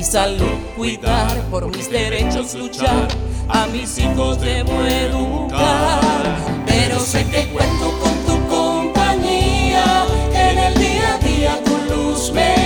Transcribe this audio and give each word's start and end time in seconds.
Mi 0.00 0.06
salud 0.06 0.58
cuidar, 0.78 1.36
por 1.50 1.66
mis 1.76 1.90
derechos 1.90 2.54
luchar, 2.54 3.06
a 3.50 3.66
mis 3.66 3.98
hijos 3.98 4.40
debo 4.40 4.82
educar. 4.82 6.36
Pero 6.64 6.98
sé 7.00 7.26
que 7.26 7.46
cuento 7.50 7.92
con 8.00 8.14
tu 8.24 8.48
compañía, 8.48 10.06
en 10.32 10.58
el 10.58 10.74
día 10.76 11.16
a 11.16 11.18
día 11.18 11.62
tu 11.62 11.94
luz 11.94 12.32
me 12.32 12.59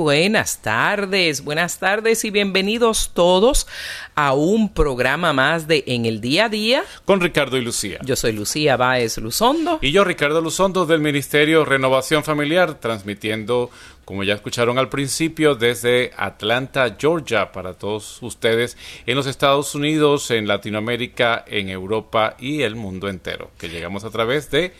buenas 0.00 0.62
tardes, 0.62 1.44
buenas 1.44 1.78
tardes 1.78 2.24
y 2.24 2.30
bienvenidos 2.30 3.10
todos 3.12 3.66
a 4.14 4.32
un 4.32 4.72
programa 4.72 5.34
más 5.34 5.68
de 5.68 5.84
En 5.86 6.06
el 6.06 6.22
Día 6.22 6.46
a 6.46 6.48
Día. 6.48 6.84
Con 7.04 7.20
Ricardo 7.20 7.58
y 7.58 7.60
Lucía. 7.60 7.98
Yo 8.02 8.16
soy 8.16 8.32
Lucía 8.32 8.78
Báez 8.78 9.18
Luzondo. 9.18 9.78
Y 9.82 9.92
yo, 9.92 10.02
Ricardo 10.02 10.40
Luzondo, 10.40 10.86
del 10.86 11.00
Ministerio 11.02 11.66
Renovación 11.66 12.24
Familiar, 12.24 12.80
transmitiendo, 12.80 13.68
como 14.06 14.24
ya 14.24 14.32
escucharon 14.32 14.78
al 14.78 14.88
principio, 14.88 15.54
desde 15.54 16.12
Atlanta, 16.16 16.96
Georgia, 16.98 17.52
para 17.52 17.74
todos 17.74 18.22
ustedes 18.22 18.78
en 19.04 19.16
los 19.16 19.26
Estados 19.26 19.74
Unidos, 19.74 20.30
en 20.30 20.48
Latinoamérica, 20.48 21.44
en 21.46 21.68
Europa 21.68 22.36
y 22.38 22.62
el 22.62 22.74
mundo 22.74 23.10
entero, 23.10 23.50
que 23.58 23.68
llegamos 23.68 24.04
a 24.04 24.10
través 24.10 24.50
de 24.50 24.72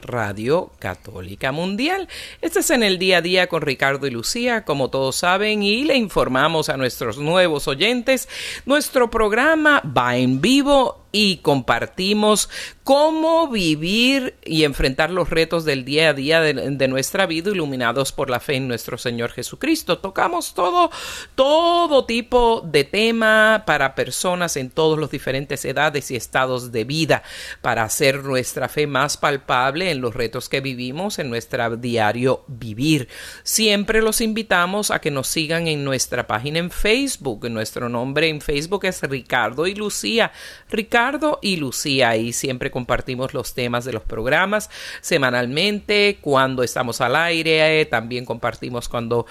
Radio 0.00 0.70
Católica 0.78 1.52
Mundial. 1.52 2.08
Este 2.40 2.60
es 2.60 2.70
en 2.70 2.82
el 2.82 2.98
día 2.98 3.18
a 3.18 3.22
día 3.22 3.46
con 3.46 3.62
Ricardo 3.62 4.06
y 4.06 4.10
Lucía, 4.10 4.64
como 4.64 4.90
todos 4.90 5.16
saben, 5.16 5.62
y 5.62 5.84
le 5.84 5.96
informamos 5.96 6.68
a 6.68 6.76
nuestros 6.76 7.18
nuevos 7.18 7.68
oyentes, 7.68 8.28
nuestro 8.64 9.10
programa 9.10 9.82
va 9.96 10.16
en 10.16 10.40
vivo 10.40 11.05
y 11.12 11.38
compartimos 11.38 12.50
cómo 12.84 13.48
vivir 13.48 14.36
y 14.44 14.64
enfrentar 14.64 15.10
los 15.10 15.30
retos 15.30 15.64
del 15.64 15.84
día 15.84 16.10
a 16.10 16.12
día 16.12 16.40
de, 16.40 16.88
nuestra 16.88 17.26
vida 17.26 17.50
iluminados 17.50 18.12
por 18.12 18.30
la 18.30 18.38
fe 18.38 18.56
en 18.56 18.68
nuestro 18.68 18.98
Señor 18.98 19.32
Jesucristo. 19.32 19.98
Tocamos 19.98 20.54
todo, 20.54 20.90
todo 21.34 22.04
tipo 22.04 22.62
de 22.64 22.84
tema 22.84 23.64
para 23.66 23.94
personas 23.94 24.56
en 24.56 24.70
todos 24.70 24.98
los 24.98 25.10
diferentes 25.10 25.64
edades 25.64 26.10
y 26.10 26.16
estados 26.16 26.70
de 26.70 26.84
vida 26.84 27.22
para 27.60 27.82
hacer 27.82 28.22
nuestra 28.22 28.68
fe 28.68 28.86
más 28.86 29.16
palpable 29.16 29.90
en 29.90 30.00
los 30.00 30.14
retos 30.14 30.48
que 30.48 30.60
vivimos 30.60 31.18
en 31.18 31.30
nuestro 31.30 31.76
diario 31.76 32.44
vivir. 32.46 33.08
Siempre 33.42 34.02
los 34.02 34.20
invitamos 34.20 34.90
a 34.90 35.00
que 35.00 35.10
nos 35.10 35.28
sigan 35.28 35.66
en 35.66 35.84
nuestra 35.84 36.26
página 36.26 36.58
en 36.58 36.70
Facebook. 36.70 37.48
Nuestro 37.50 37.88
nombre 37.88 38.28
en 38.28 38.40
Facebook 38.40 38.84
es 38.84 39.02
Ricardo 39.02 39.66
y 39.66 39.74
Lucía. 39.74 40.30
Ricardo 40.68 40.95
y 41.42 41.56
Lucía. 41.56 42.16
Y 42.16 42.32
siempre 42.32 42.70
compartimos 42.70 43.34
los 43.34 43.52
temas 43.52 43.84
de 43.84 43.92
los 43.92 44.02
programas 44.02 44.70
semanalmente 45.02 46.16
cuando 46.22 46.62
estamos 46.62 47.02
al 47.02 47.16
aire 47.16 47.84
también 47.84 48.24
compartimos 48.24 48.88
cuando 48.88 49.26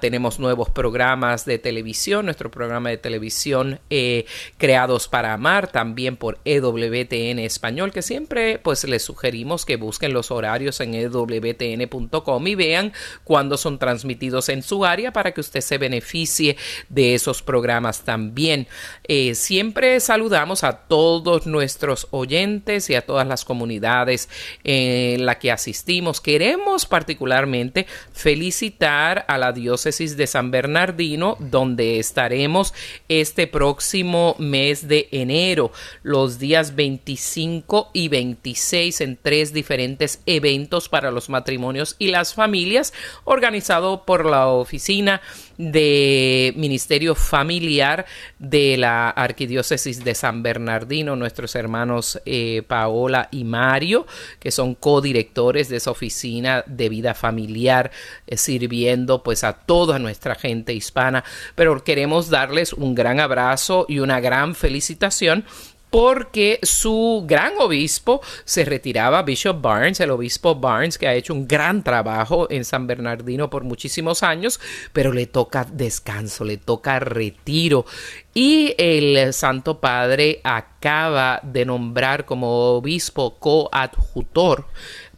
tenemos 0.00 0.40
nuevos 0.40 0.68
programas 0.70 1.44
de 1.44 1.58
televisión 1.58 2.24
nuestro 2.24 2.50
programa 2.50 2.90
de 2.90 2.96
televisión 2.96 3.78
eh, 3.88 4.26
creados 4.58 5.06
para 5.06 5.32
amar 5.32 5.70
también 5.70 6.16
por 6.16 6.40
EWTN 6.44 7.38
español 7.38 7.92
que 7.92 8.02
siempre 8.02 8.58
pues 8.58 8.82
les 8.84 9.02
sugerimos 9.02 9.64
que 9.64 9.76
busquen 9.76 10.12
los 10.12 10.32
horarios 10.32 10.80
en 10.80 10.94
ewtn.com 10.94 12.46
y 12.48 12.54
vean 12.56 12.92
cuándo 13.22 13.56
son 13.56 13.78
transmitidos 13.78 14.48
en 14.48 14.62
su 14.62 14.84
área 14.84 15.12
para 15.12 15.32
que 15.32 15.40
usted 15.40 15.60
se 15.60 15.78
beneficie 15.78 16.56
de 16.88 17.14
esos 17.14 17.42
programas 17.42 18.02
también. 18.02 18.66
Eh, 19.04 19.34
siempre 19.34 20.00
saludamos 20.00 20.64
a 20.64 20.72
todos 20.72 20.95
todos 20.96 21.46
nuestros 21.46 22.08
oyentes 22.10 22.88
y 22.88 22.94
a 22.94 23.04
todas 23.04 23.28
las 23.28 23.44
comunidades 23.44 24.30
en 24.64 25.26
la 25.26 25.38
que 25.38 25.52
asistimos. 25.52 26.22
Queremos 26.22 26.86
particularmente 26.86 27.86
felicitar 28.14 29.26
a 29.28 29.36
la 29.36 29.52
diócesis 29.52 30.16
de 30.16 30.26
San 30.26 30.50
Bernardino, 30.50 31.36
donde 31.38 31.98
estaremos 31.98 32.72
este 33.10 33.46
próximo 33.46 34.36
mes 34.38 34.88
de 34.88 35.08
enero, 35.12 35.70
los 36.02 36.38
días 36.38 36.74
25 36.74 37.90
y 37.92 38.08
26 38.08 39.02
en 39.02 39.18
tres 39.20 39.52
diferentes 39.52 40.22
eventos 40.24 40.88
para 40.88 41.10
los 41.10 41.28
matrimonios 41.28 41.96
y 41.98 42.08
las 42.08 42.32
familias, 42.32 42.94
organizado 43.24 44.06
por 44.06 44.24
la 44.24 44.46
oficina 44.46 45.20
de 45.58 46.52
Ministerio 46.56 47.14
Familiar 47.14 48.06
de 48.38 48.76
la 48.76 49.10
Arquidiócesis 49.10 50.04
de 50.04 50.14
San 50.14 50.42
Bernardino, 50.42 51.16
nuestros 51.16 51.54
hermanos 51.54 52.20
eh, 52.26 52.62
Paola 52.66 53.28
y 53.30 53.44
Mario, 53.44 54.06
que 54.38 54.50
son 54.50 54.74
codirectores 54.74 55.68
de 55.68 55.76
esa 55.76 55.90
oficina 55.90 56.64
de 56.66 56.88
vida 56.88 57.14
familiar, 57.14 57.90
eh, 58.26 58.36
sirviendo 58.36 59.22
pues 59.22 59.44
a 59.44 59.52
toda 59.52 59.98
nuestra 59.98 60.34
gente 60.34 60.74
hispana. 60.74 61.24
Pero 61.54 61.82
queremos 61.84 62.30
darles 62.30 62.72
un 62.72 62.94
gran 62.94 63.20
abrazo 63.20 63.86
y 63.88 64.00
una 64.00 64.20
gran 64.20 64.54
felicitación 64.54 65.44
porque 65.90 66.58
su 66.62 67.24
gran 67.26 67.54
obispo 67.58 68.20
se 68.44 68.64
retiraba, 68.64 69.22
Bishop 69.22 69.60
Barnes, 69.60 70.00
el 70.00 70.10
obispo 70.10 70.54
Barnes, 70.54 70.98
que 70.98 71.08
ha 71.08 71.14
hecho 71.14 71.34
un 71.34 71.46
gran 71.46 71.82
trabajo 71.82 72.46
en 72.50 72.64
San 72.64 72.86
Bernardino 72.86 73.50
por 73.50 73.64
muchísimos 73.64 74.22
años, 74.22 74.60
pero 74.92 75.12
le 75.12 75.26
toca 75.26 75.64
descanso, 75.64 76.44
le 76.44 76.56
toca 76.56 76.98
retiro. 76.98 77.86
Y 78.34 78.74
el 78.76 79.32
Santo 79.32 79.80
Padre 79.80 80.40
acaba 80.86 81.40
de 81.42 81.64
nombrar 81.64 82.26
como 82.26 82.76
obispo 82.76 83.38
coadjutor 83.40 84.66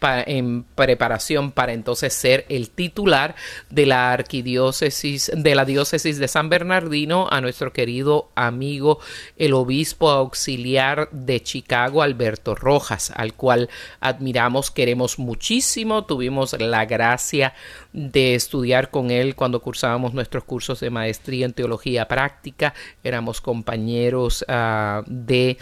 en 0.00 0.62
preparación 0.62 1.50
para 1.50 1.72
entonces 1.72 2.14
ser 2.14 2.46
el 2.48 2.70
titular 2.70 3.34
de 3.68 3.84
la 3.84 4.12
arquidiócesis 4.12 5.30
de 5.34 5.54
la 5.54 5.64
diócesis 5.64 6.18
de 6.18 6.28
San 6.28 6.48
Bernardino 6.48 7.26
a 7.30 7.40
nuestro 7.40 7.72
querido 7.72 8.30
amigo 8.36 9.00
el 9.36 9.54
obispo 9.54 10.08
auxiliar 10.08 11.10
de 11.10 11.42
Chicago 11.42 12.02
Alberto 12.02 12.54
Rojas 12.54 13.12
al 13.14 13.34
cual 13.34 13.68
admiramos 14.00 14.70
queremos 14.70 15.18
muchísimo 15.18 16.04
tuvimos 16.04 16.58
la 16.60 16.86
gracia 16.86 17.54
de 17.98 18.36
estudiar 18.36 18.90
con 18.90 19.10
él 19.10 19.34
cuando 19.34 19.60
cursábamos 19.60 20.14
nuestros 20.14 20.44
cursos 20.44 20.78
de 20.78 20.90
maestría 20.90 21.44
en 21.44 21.52
teología 21.52 22.06
práctica. 22.06 22.72
Éramos 23.02 23.40
compañeros 23.40 24.44
uh, 24.48 25.02
de 25.06 25.58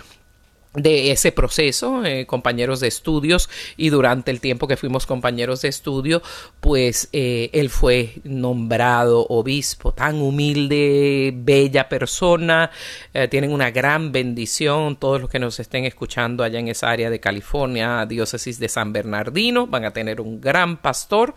de 0.77 1.11
ese 1.11 1.33
proceso, 1.33 2.05
eh, 2.05 2.27
compañeros 2.27 2.81
de 2.81 2.89
estudios, 2.89 3.49
y 3.77 3.89
durante 3.89 4.31
el 4.31 4.41
tiempo 4.41 4.69
que 4.69 4.77
fuimos 4.77 5.07
compañeros 5.07 5.63
de 5.63 5.69
estudio, 5.69 6.23
pues 6.61 7.09
eh, 7.13 7.51
él 7.53 7.71
fue 7.71 8.17
nombrado 8.25 9.27
obispo, 9.29 9.93
tan 9.93 10.21
humilde, 10.21 11.33
bella 11.35 11.89
persona, 11.89 12.71
eh, 13.15 13.27
tienen 13.29 13.53
una 13.53 13.71
gran 13.71 14.13
bendición, 14.13 14.97
todos 14.97 15.21
los 15.23 15.31
que 15.31 15.39
nos 15.39 15.59
estén 15.61 15.87
escuchando 15.87 16.45
allá 16.45 16.59
en 16.59 16.69
esa 16.69 16.91
área 16.91 17.09
de 17.09 17.21
California, 17.21 18.05
diócesis 18.07 18.59
de 18.59 18.69
San 18.69 18.93
Bernardino, 18.93 19.67
van 19.67 19.87
a 19.87 19.93
tener 19.93 20.21
un 20.21 20.41
gran 20.41 20.77
pastor, 20.77 21.35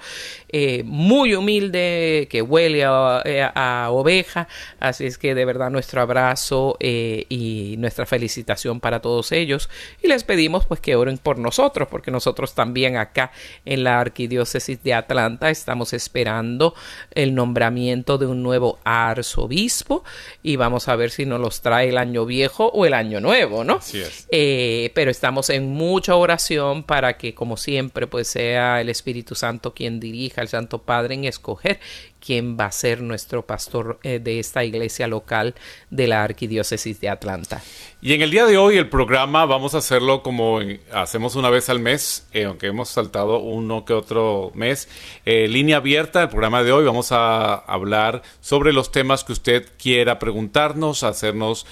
muy 0.84 1.34
humilde, 1.34 2.28
que 2.30 2.42
huele 2.42 2.84
a, 2.84 3.22
a, 3.56 3.92
oveja, 3.92 4.48
así 4.80 5.06
es 5.06 5.18
que 5.18 5.34
de 5.34 5.46
verdad 5.46 5.70
nuestro 5.70 6.02
abrazo 6.02 6.78
y 6.80 7.76
nuestra 7.78 8.06
felicitación 8.06 8.80
para 8.80 9.02
todos 9.02 9.29
ellos 9.32 9.70
y 10.02 10.08
les 10.08 10.24
pedimos 10.24 10.66
pues 10.66 10.80
que 10.80 10.96
oren 10.96 11.18
por 11.18 11.38
nosotros 11.38 11.88
porque 11.90 12.12
nosotros 12.12 12.54
también 12.56 12.98
acá 12.98 13.32
en 13.66 13.84
la 13.84 14.00
arquidiócesis 14.00 14.82
de 14.84 14.94
Atlanta 14.94 15.50
estamos 15.50 15.94
esperando 15.94 16.74
el 17.12 17.36
nombramiento 17.36 18.18
de 18.18 18.26
un 18.26 18.44
nuevo 18.44 18.80
arzobispo 18.84 20.04
y 20.44 20.56
vamos 20.56 20.88
a 20.88 20.96
ver 20.96 21.12
si 21.12 21.26
nos 21.26 21.40
los 21.40 21.62
trae 21.62 21.90
el 21.90 21.98
año 21.98 22.26
viejo 22.26 22.68
o 22.68 22.86
el 22.86 22.94
año 22.94 23.20
nuevo, 23.20 23.64
¿no? 23.64 23.76
Así 23.76 24.00
es. 24.00 24.28
Eh, 24.32 24.92
pero 24.94 25.12
estamos 25.12 25.50
en 25.50 25.70
mucha 25.70 26.16
oración 26.16 26.84
para 26.84 27.18
que 27.18 27.34
como 27.34 27.58
siempre 27.58 28.08
pues 28.08 28.28
sea 28.28 28.82
el 28.82 28.90
Espíritu 28.90 29.36
Santo 29.36 29.74
quien 29.74 30.00
dirija 30.00 30.42
al 30.42 30.48
Santo 30.48 30.80
Padre 30.80 31.16
en 31.16 31.26
escoger 31.26 31.80
quien 32.20 32.58
va 32.58 32.66
a 32.66 32.72
ser 32.72 33.02
nuestro 33.02 33.46
pastor 33.46 34.00
eh, 34.04 34.20
de 34.20 34.40
esta 34.40 34.64
iglesia 34.64 35.08
local 35.08 35.56
de 35.90 36.08
la 36.08 36.24
Arquidiócesis 36.24 37.00
de 37.00 37.10
Atlanta. 37.10 37.62
Y 38.02 38.14
en 38.14 38.22
el 38.22 38.32
día 38.32 38.46
de 38.46 38.58
hoy 38.58 38.78
el 38.78 38.90
programa 38.90 39.46
vamos 39.46 39.76
a 39.76 39.80
hacerlo 39.80 40.24
como 40.24 40.60
hacemos 40.94 41.36
una 41.36 41.50
vez 41.50 41.70
al 41.70 41.80
mes, 41.80 42.28
eh, 42.34 42.46
aunque 42.46 42.68
hemos 42.68 42.90
saltado 42.90 43.40
uno 43.40 43.86
que 43.86 43.94
otro 43.94 44.52
mes. 44.54 44.88
Eh, 45.26 45.48
línea 45.48 45.78
abierta, 45.78 46.24
el 46.24 46.30
programa 46.30 46.64
de 46.64 46.72
hoy 46.72 46.86
vamos 46.86 47.12
a 47.12 47.56
hablar 47.56 48.22
sobre 48.42 48.74
los 48.74 48.92
temas 48.92 49.24
que 49.24 49.34
usted 49.34 49.68
quiera 49.82 50.20
preguntarnos, 50.20 51.04
hacernos, 51.04 51.66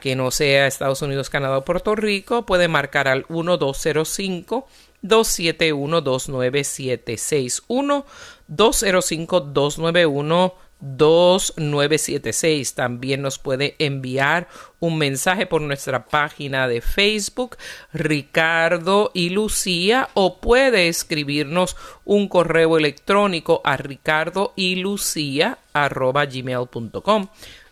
que 0.00 0.14
no 0.14 0.30
sea 0.30 0.68
Estados 0.68 1.02
Unidos, 1.02 1.30
Canadá 1.30 1.58
o 1.58 1.64
Puerto 1.64 1.96
Rico, 1.96 2.46
puede 2.46 2.68
marcar 2.68 3.08
al 3.08 3.26
1205 3.28 4.68
271 5.02 6.00
2976 6.00 7.64
1 7.68 8.06
205 8.48 9.40
291 9.40 10.54
2976. 10.84 12.74
También 12.74 13.22
nos 13.22 13.38
puede 13.38 13.74
enviar 13.78 14.48
un 14.80 14.98
mensaje 14.98 15.46
por 15.46 15.62
nuestra 15.62 16.04
página 16.06 16.68
de 16.68 16.82
Facebook, 16.82 17.56
Ricardo 17.92 19.10
y 19.14 19.30
Lucía, 19.30 20.10
o 20.14 20.40
puede 20.40 20.88
escribirnos 20.88 21.76
un 22.04 22.28
correo 22.28 22.76
electrónico 22.76 23.62
a 23.64 23.78
ricardo 23.78 24.52
y 24.56 24.76
lucía 24.76 25.58
gmail.com 25.74 27.28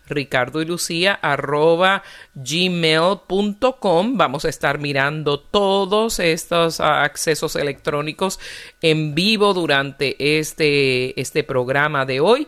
ricardo 0.07 0.61
y 0.61 0.65
lucía 0.65 1.13
arroba 1.21 2.03
gmail.com. 2.35 4.17
Vamos 4.17 4.45
a 4.45 4.49
estar 4.49 4.79
mirando 4.79 5.39
todos 5.39 6.19
estos 6.19 6.79
accesos 6.79 7.55
electrónicos 7.55 8.39
en 8.81 9.15
vivo 9.15 9.53
durante 9.53 10.39
este, 10.39 11.19
este 11.19 11.43
programa 11.43 12.05
de 12.05 12.19
hoy 12.19 12.47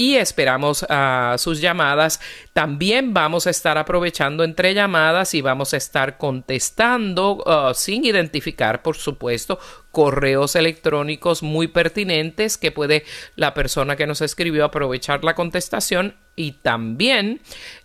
y 0.00 0.16
esperamos 0.16 0.86
a 0.88 1.34
sus 1.36 1.60
llamadas. 1.60 2.20
También 2.54 3.12
vamos 3.12 3.46
a 3.46 3.50
estar 3.50 3.76
aprovechando 3.76 4.44
entre 4.44 4.72
llamadas 4.72 5.34
y 5.34 5.42
vamos 5.42 5.74
a 5.74 5.76
estar 5.76 6.16
contestando 6.16 7.44
ah, 7.46 7.72
sin 7.74 8.06
identificar, 8.06 8.80
por 8.80 8.96
supuesto, 8.96 9.58
correos 9.90 10.56
electrónicos 10.56 11.42
muy 11.42 11.68
pertinentes 11.68 12.56
que 12.58 12.70
puede 12.70 13.04
la 13.36 13.54
persona 13.54 13.96
que 13.96 14.06
nos 14.06 14.20
escribió 14.20 14.64
aprovechar 14.64 15.24
la 15.24 15.34
contestación 15.34 16.14
y 16.36 16.52
también 16.52 17.40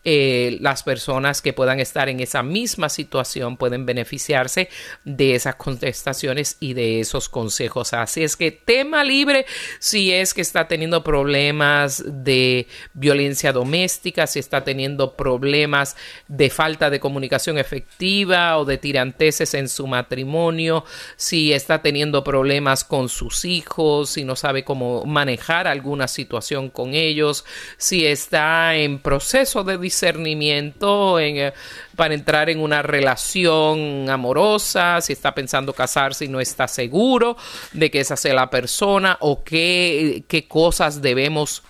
eh, 0.06 0.58
las 0.62 0.84
personas 0.84 1.42
que 1.42 1.52
puedan 1.52 1.80
estar 1.80 2.08
en 2.08 2.20
esa 2.20 2.44
misma 2.44 2.90
situación 2.90 3.58
pueden 3.58 3.86
beneficiarse 3.86 4.70
de 5.04 5.36
esas 5.36 5.56
contestaciones 5.56 6.58
y 6.60 6.74
de 6.74 7.02
esos 7.02 7.28
consejos. 7.28 7.94
Así 7.94 8.24
es 8.24 8.38
que 8.38 8.52
tema 8.52 9.04
libre 9.04 9.46
si 9.80 10.14
es 10.14 10.34
que 10.34 10.42
está 10.42 10.68
teniendo 10.68 11.04
problemas 11.04 12.04
de 12.06 12.68
violencia 12.94 13.52
doméstica, 13.52 14.28
si 14.28 14.40
está 14.40 14.64
teniendo 14.64 15.16
problemas 15.16 15.98
de 16.28 16.50
falta 16.50 16.90
de 16.90 17.00
comunicación 17.00 17.58
efectiva 17.58 18.58
o 18.58 18.64
de 18.64 18.78
tiranteses 18.78 19.54
en 19.54 19.68
su 19.68 19.88
matrimonio, 19.88 20.86
si 21.18 21.52
está 21.52 21.82
teniendo 21.82 21.95
problemas 22.24 22.84
con 22.84 23.10
sus 23.10 23.46
hijos, 23.46 24.12
si 24.12 24.24
no 24.24 24.36
sabe 24.36 24.64
cómo 24.64 25.06
manejar 25.06 25.68
alguna 25.68 26.08
situación 26.08 26.70
con 26.70 26.94
ellos, 26.94 27.46
si 27.78 28.06
está 28.06 28.76
en 28.76 29.00
proceso 29.00 29.64
de 29.64 29.78
discernimiento 29.78 31.20
eh, 31.20 31.54
para 31.96 32.14
entrar 32.14 32.50
en 32.50 32.60
una 32.60 32.82
relación 32.82 34.10
amorosa, 34.10 35.00
si 35.02 35.14
está 35.14 35.34
pensando 35.34 35.74
casarse 35.74 36.26
y 36.26 36.28
no 36.28 36.40
está 36.40 36.68
seguro 36.68 37.38
de 37.74 37.90
que 37.90 38.02
esa 38.02 38.18
sea 38.18 38.34
la 38.34 38.50
persona 38.50 39.18
o 39.22 39.44
qué, 39.44 40.24
qué 40.28 40.48
cosas 40.48 41.02
debemos 41.02 41.64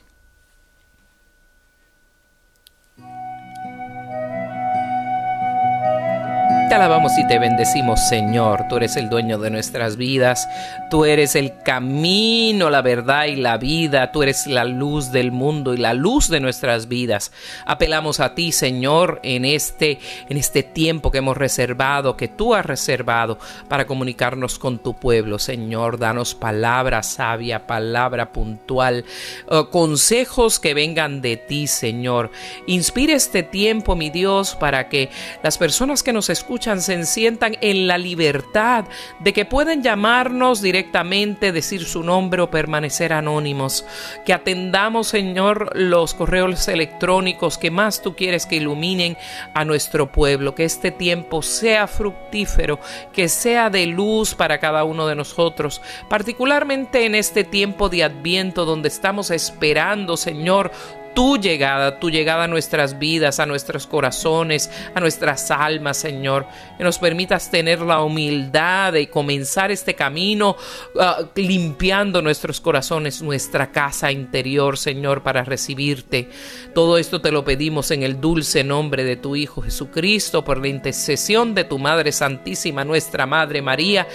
Alabamos 6.75 7.17
y 7.17 7.25
te 7.25 7.39
bendecimos, 7.39 8.01
Señor. 8.09 8.65
Tú 8.67 8.75
eres 8.75 8.97
el 8.97 9.07
dueño 9.07 9.37
de 9.37 9.49
nuestras 9.49 9.95
vidas. 9.95 10.49
Tú 10.89 11.05
eres 11.05 11.37
el 11.37 11.57
camino, 11.63 12.69
la 12.69 12.81
verdad 12.81 13.27
y 13.27 13.37
la 13.37 13.55
vida. 13.55 14.11
Tú 14.11 14.23
eres 14.23 14.45
la 14.45 14.65
luz 14.65 15.13
del 15.13 15.31
mundo 15.31 15.73
y 15.73 15.77
la 15.77 15.93
luz 15.93 16.27
de 16.27 16.41
nuestras 16.41 16.89
vidas. 16.89 17.31
Apelamos 17.65 18.19
a 18.19 18.35
ti, 18.35 18.51
Señor, 18.51 19.21
en 19.23 19.45
este, 19.45 19.99
en 20.27 20.35
este 20.35 20.63
tiempo 20.63 21.11
que 21.11 21.19
hemos 21.19 21.37
reservado, 21.37 22.17
que 22.17 22.27
tú 22.27 22.53
has 22.53 22.65
reservado 22.65 23.39
para 23.69 23.87
comunicarnos 23.87 24.59
con 24.59 24.79
tu 24.79 24.95
pueblo. 24.95 25.39
Señor, 25.39 25.97
danos 25.97 26.35
palabra 26.35 27.03
sabia, 27.03 27.67
palabra 27.67 28.33
puntual, 28.33 29.05
oh, 29.47 29.69
consejos 29.69 30.59
que 30.59 30.73
vengan 30.73 31.21
de 31.21 31.37
ti, 31.37 31.67
Señor. 31.67 32.31
Inspire 32.67 33.13
este 33.13 33.43
tiempo, 33.43 33.95
mi 33.95 34.09
Dios, 34.09 34.57
para 34.57 34.89
que 34.89 35.09
las 35.41 35.57
personas 35.57 36.03
que 36.03 36.11
nos 36.11 36.29
escuchan 36.29 36.64
se 36.65 37.05
sientan 37.05 37.57
en 37.61 37.87
la 37.87 37.97
libertad 37.97 38.85
de 39.19 39.33
que 39.33 39.45
pueden 39.45 39.83
llamarnos 39.83 40.61
directamente, 40.61 41.51
decir 41.51 41.85
su 41.85 42.03
nombre 42.03 42.41
o 42.41 42.49
permanecer 42.49 43.13
anónimos. 43.13 43.85
Que 44.25 44.33
atendamos, 44.33 45.07
Señor, 45.07 45.71
los 45.75 46.13
correos 46.13 46.67
electrónicos 46.67 47.57
que 47.57 47.71
más 47.71 48.01
tú 48.01 48.15
quieres 48.15 48.45
que 48.45 48.55
iluminen 48.55 49.17
a 49.53 49.63
nuestro 49.63 50.11
pueblo. 50.11 50.55
Que 50.55 50.65
este 50.65 50.91
tiempo 50.91 51.41
sea 51.41 51.87
fructífero, 51.87 52.79
que 53.13 53.29
sea 53.29 53.69
de 53.69 53.85
luz 53.85 54.33
para 54.33 54.59
cada 54.59 54.83
uno 54.83 55.07
de 55.07 55.15
nosotros, 55.15 55.81
particularmente 56.09 57.05
en 57.05 57.15
este 57.15 57.43
tiempo 57.43 57.89
de 57.89 58.03
adviento 58.03 58.65
donde 58.65 58.87
estamos 58.87 59.29
esperando, 59.31 60.17
Señor, 60.17 60.71
tu 61.15 61.37
llegada, 61.37 61.99
tu 61.99 62.11
llegada 62.11 62.43
a 62.43 62.47
nuestras 62.47 62.99
vidas, 62.99 63.39
a 63.39 63.47
nuestros 63.47 63.87
corazones, 63.87 64.69
a 64.93 64.99
nuestras 64.99 65.49
almas, 65.49 65.97
Señor. 65.97 66.45
Que 66.77 66.83
nos 66.83 66.99
permitas 66.99 67.49
tener 67.49 67.81
la 67.81 68.03
humildad 68.03 68.93
de 68.93 69.09
comenzar 69.09 69.71
este 69.71 69.95
camino 69.95 70.55
ah, 70.99 71.23
limpiando 71.35 72.21
nuestros 72.21 72.61
corazones, 72.61 73.21
nuestra 73.21 73.71
casa 73.71 74.11
interior, 74.11 74.77
Señor, 74.77 75.23
para 75.23 75.43
recibirte. 75.43 76.29
Todo 76.75 76.97
esto 76.97 77.21
te 77.21 77.31
lo 77.31 77.43
pedimos 77.43 77.89
en 77.91 78.03
el 78.03 78.21
dulce 78.21 78.63
nombre 78.63 79.03
de 79.03 79.15
tu 79.15 79.35
Hijo 79.35 79.61
Jesucristo, 79.61 80.43
por 80.43 80.59
la 80.59 80.67
intercesión 80.67 81.55
de 81.55 81.63
tu 81.63 81.79
Madre 81.79 82.11
Santísima, 82.11 82.83
nuestra 82.83 83.25
Madre 83.25 83.61
María, 83.61 84.07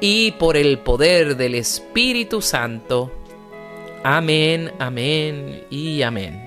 y 0.00 0.32
por 0.32 0.56
el 0.56 0.78
poder 0.78 1.36
del 1.36 1.56
Espíritu 1.56 2.40
Santo. 2.40 3.10
Amén, 4.04 4.70
amén 4.78 5.64
y 5.70 6.02
amén. 6.02 6.43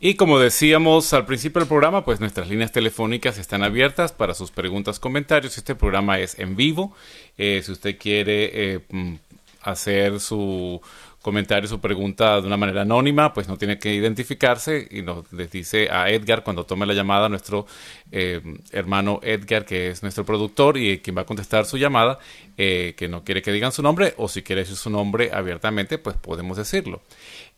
Y 0.00 0.14
como 0.14 0.38
decíamos 0.38 1.12
al 1.12 1.26
principio 1.26 1.58
del 1.58 1.68
programa, 1.68 2.04
pues 2.04 2.20
nuestras 2.20 2.48
líneas 2.48 2.70
telefónicas 2.70 3.36
están 3.36 3.64
abiertas 3.64 4.12
para 4.12 4.32
sus 4.32 4.52
preguntas, 4.52 5.00
comentarios. 5.00 5.58
Este 5.58 5.74
programa 5.74 6.20
es 6.20 6.38
en 6.38 6.54
vivo. 6.54 6.94
Eh, 7.36 7.62
si 7.64 7.72
usted 7.72 7.98
quiere 7.98 8.74
eh, 8.74 8.80
mm, 8.90 9.14
hacer 9.62 10.20
su 10.20 10.80
comentario, 11.20 11.68
su 11.68 11.80
pregunta 11.80 12.40
de 12.40 12.46
una 12.46 12.56
manera 12.56 12.82
anónima, 12.82 13.34
pues 13.34 13.48
no 13.48 13.58
tiene 13.58 13.80
que 13.80 13.92
identificarse 13.92 14.86
y 14.88 15.02
nos 15.02 15.32
les 15.32 15.50
dice 15.50 15.90
a 15.90 16.08
Edgar 16.10 16.44
cuando 16.44 16.64
tome 16.64 16.86
la 16.86 16.94
llamada, 16.94 17.28
nuestro 17.28 17.66
eh, 18.12 18.40
hermano 18.70 19.18
Edgar, 19.24 19.64
que 19.64 19.88
es 19.88 20.02
nuestro 20.04 20.24
productor 20.24 20.78
y 20.78 21.00
quien 21.00 21.16
va 21.16 21.22
a 21.22 21.26
contestar 21.26 21.66
su 21.66 21.76
llamada, 21.76 22.20
que 22.56 23.08
no 23.10 23.24
quiere 23.24 23.42
que 23.42 23.52
digan 23.52 23.72
su 23.72 23.82
nombre 23.82 24.14
o 24.16 24.28
si 24.28 24.42
quiere 24.42 24.62
decir 24.62 24.76
su 24.76 24.90
nombre 24.90 25.30
abiertamente, 25.32 25.98
pues 25.98 26.16
podemos 26.16 26.56
decirlo. 26.56 27.02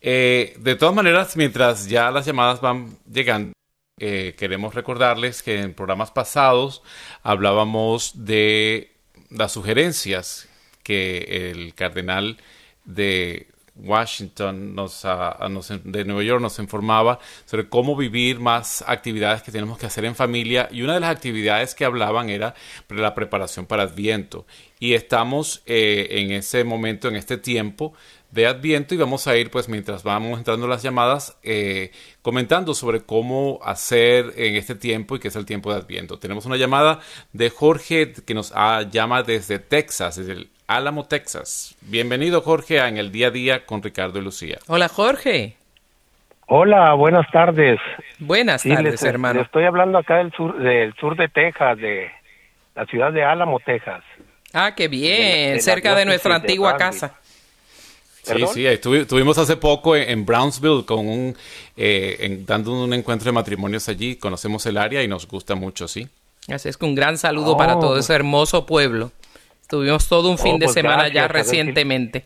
Eh, 0.00 0.56
de 0.58 0.76
todas 0.76 0.94
maneras, 0.94 1.36
mientras 1.36 1.88
ya 1.88 2.10
las 2.10 2.26
llamadas 2.26 2.60
van 2.60 2.96
llegando, 3.10 3.52
queremos 3.98 4.74
recordarles 4.74 5.42
que 5.42 5.60
en 5.60 5.74
programas 5.74 6.10
pasados 6.10 6.82
hablábamos 7.22 8.24
de 8.24 8.96
las 9.28 9.52
sugerencias 9.52 10.48
que 10.82 11.50
el 11.50 11.74
cardenal 11.74 12.38
de 12.86 13.46
Washington, 13.82 14.74
nos, 14.74 15.02
de 15.02 16.04
Nueva 16.04 16.22
York, 16.22 16.42
nos 16.42 16.58
informaba 16.58 17.18
sobre 17.46 17.68
cómo 17.68 17.96
vivir 17.96 18.38
más 18.38 18.84
actividades 18.86 19.42
que 19.42 19.52
tenemos 19.52 19.78
que 19.78 19.86
hacer 19.86 20.04
en 20.04 20.14
familia 20.14 20.68
y 20.70 20.82
una 20.82 20.94
de 20.94 21.00
las 21.00 21.10
actividades 21.10 21.74
que 21.74 21.84
hablaban 21.84 22.30
era 22.30 22.54
la 22.88 23.14
preparación 23.14 23.66
para 23.66 23.84
Adviento. 23.84 24.46
Y 24.78 24.94
estamos 24.94 25.62
eh, 25.66 26.08
en 26.10 26.32
ese 26.32 26.64
momento, 26.64 27.08
en 27.08 27.16
este 27.16 27.36
tiempo 27.36 27.94
de 28.30 28.46
Adviento 28.46 28.94
y 28.94 28.98
vamos 28.98 29.26
a 29.26 29.36
ir, 29.36 29.50
pues 29.50 29.68
mientras 29.68 30.02
vamos 30.02 30.38
entrando 30.38 30.68
las 30.68 30.82
llamadas, 30.82 31.38
eh, 31.42 31.90
comentando 32.22 32.74
sobre 32.74 33.00
cómo 33.00 33.58
hacer 33.62 34.32
en 34.36 34.56
este 34.56 34.74
tiempo 34.74 35.16
y 35.16 35.20
qué 35.20 35.28
es 35.28 35.36
el 35.36 35.46
tiempo 35.46 35.72
de 35.72 35.80
Adviento. 35.80 36.18
Tenemos 36.18 36.46
una 36.46 36.56
llamada 36.56 37.00
de 37.32 37.50
Jorge 37.50 38.12
que 38.26 38.34
nos 38.34 38.54
llama 38.90 39.22
desde 39.22 39.58
Texas, 39.58 40.16
desde 40.16 40.32
el 40.32 40.50
Álamo, 40.66 41.04
Texas. 41.06 41.76
Bienvenido, 41.80 42.42
Jorge, 42.42 42.80
a 42.80 42.88
En 42.88 42.96
el 42.96 43.10
Día 43.10 43.28
a 43.28 43.30
Día 43.30 43.66
con 43.66 43.82
Ricardo 43.82 44.20
y 44.20 44.22
Lucía. 44.22 44.58
Hola, 44.68 44.88
Jorge. 44.88 45.56
Hola, 46.46 46.94
buenas 46.94 47.28
tardes. 47.32 47.80
Buenas 48.18 48.62
tardes, 48.62 49.02
hermano. 49.02 49.40
estoy 49.40 49.64
hablando 49.64 49.98
acá 49.98 50.16
del 50.16 50.32
sur, 50.32 50.56
del 50.58 50.94
sur 50.94 51.16
de 51.16 51.28
Texas, 51.28 51.78
de 51.78 52.10
la 52.74 52.86
ciudad 52.86 53.12
de 53.12 53.24
Álamo, 53.24 53.58
Texas. 53.60 54.02
Ah, 54.52 54.74
qué 54.76 54.88
bien, 54.88 55.60
cerca 55.60 55.94
de 55.94 56.04
nuestra 56.04 56.36
antigua 56.36 56.76
casa. 56.76 57.16
Sí, 58.22 58.46
sí, 58.52 58.66
estuvimos 58.66 59.38
hace 59.38 59.56
poco 59.56 59.96
en, 59.96 60.26
Brownsville 60.26 60.84
con 60.84 61.08
un, 61.08 61.36
eh, 61.76 62.42
dando 62.46 62.84
un 62.84 62.92
encuentro 62.92 63.26
de 63.26 63.32
matrimonios 63.32 63.88
allí, 63.88 64.16
conocemos 64.16 64.66
el 64.66 64.76
área 64.76 65.02
y 65.02 65.08
nos 65.08 65.26
gusta 65.26 65.54
mucho, 65.54 65.88
sí. 65.88 66.08
Así 66.48 66.68
es 66.68 66.76
que 66.76 66.84
un 66.84 66.94
gran 66.94 67.18
saludo 67.18 67.56
para 67.56 67.78
todo 67.78 67.92
oh. 67.92 67.98
ese 67.98 68.14
hermoso 68.14 68.66
pueblo. 68.66 69.12
Tuvimos 69.68 70.08
todo 70.08 70.30
un 70.30 70.38
fin 70.38 70.56
oh, 70.56 70.58
de 70.58 70.66
pues 70.66 70.74
semana 70.74 71.08
ya 71.08 71.28
recientemente. 71.28 72.24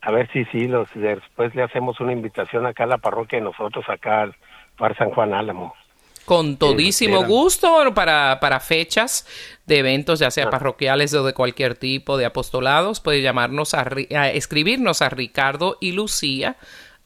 a 0.00 0.10
ver 0.10 0.30
si 0.32 0.44
sí, 0.46 0.66
los, 0.66 0.88
después 0.94 1.54
le 1.54 1.62
hacemos 1.62 2.00
una 2.00 2.12
invitación 2.12 2.66
acá 2.66 2.84
a 2.84 2.88
la 2.88 2.98
parroquia 2.98 3.38
de 3.38 3.44
nosotros, 3.44 3.84
acá 3.88 4.22
al 4.22 4.34
Par 4.76 4.96
San 4.96 5.10
Juan 5.10 5.34
Álamo. 5.34 5.74
Con 6.28 6.58
todísimo 6.58 7.24
gusto 7.24 7.92
para, 7.94 8.38
para 8.38 8.60
fechas 8.60 9.26
de 9.66 9.78
eventos, 9.78 10.18
ya 10.18 10.30
sea 10.30 10.50
parroquiales 10.50 11.14
o 11.14 11.24
de 11.24 11.32
cualquier 11.32 11.74
tipo 11.74 12.16
de 12.16 12.26
apostolados, 12.26 13.00
puede 13.00 13.22
llamarnos 13.22 13.74
a, 13.74 13.86
a 14.14 14.30
escribirnos 14.30 15.02
a 15.02 15.08
Ricardo 15.08 15.78
y 15.80 15.92
Lucía 15.92 16.56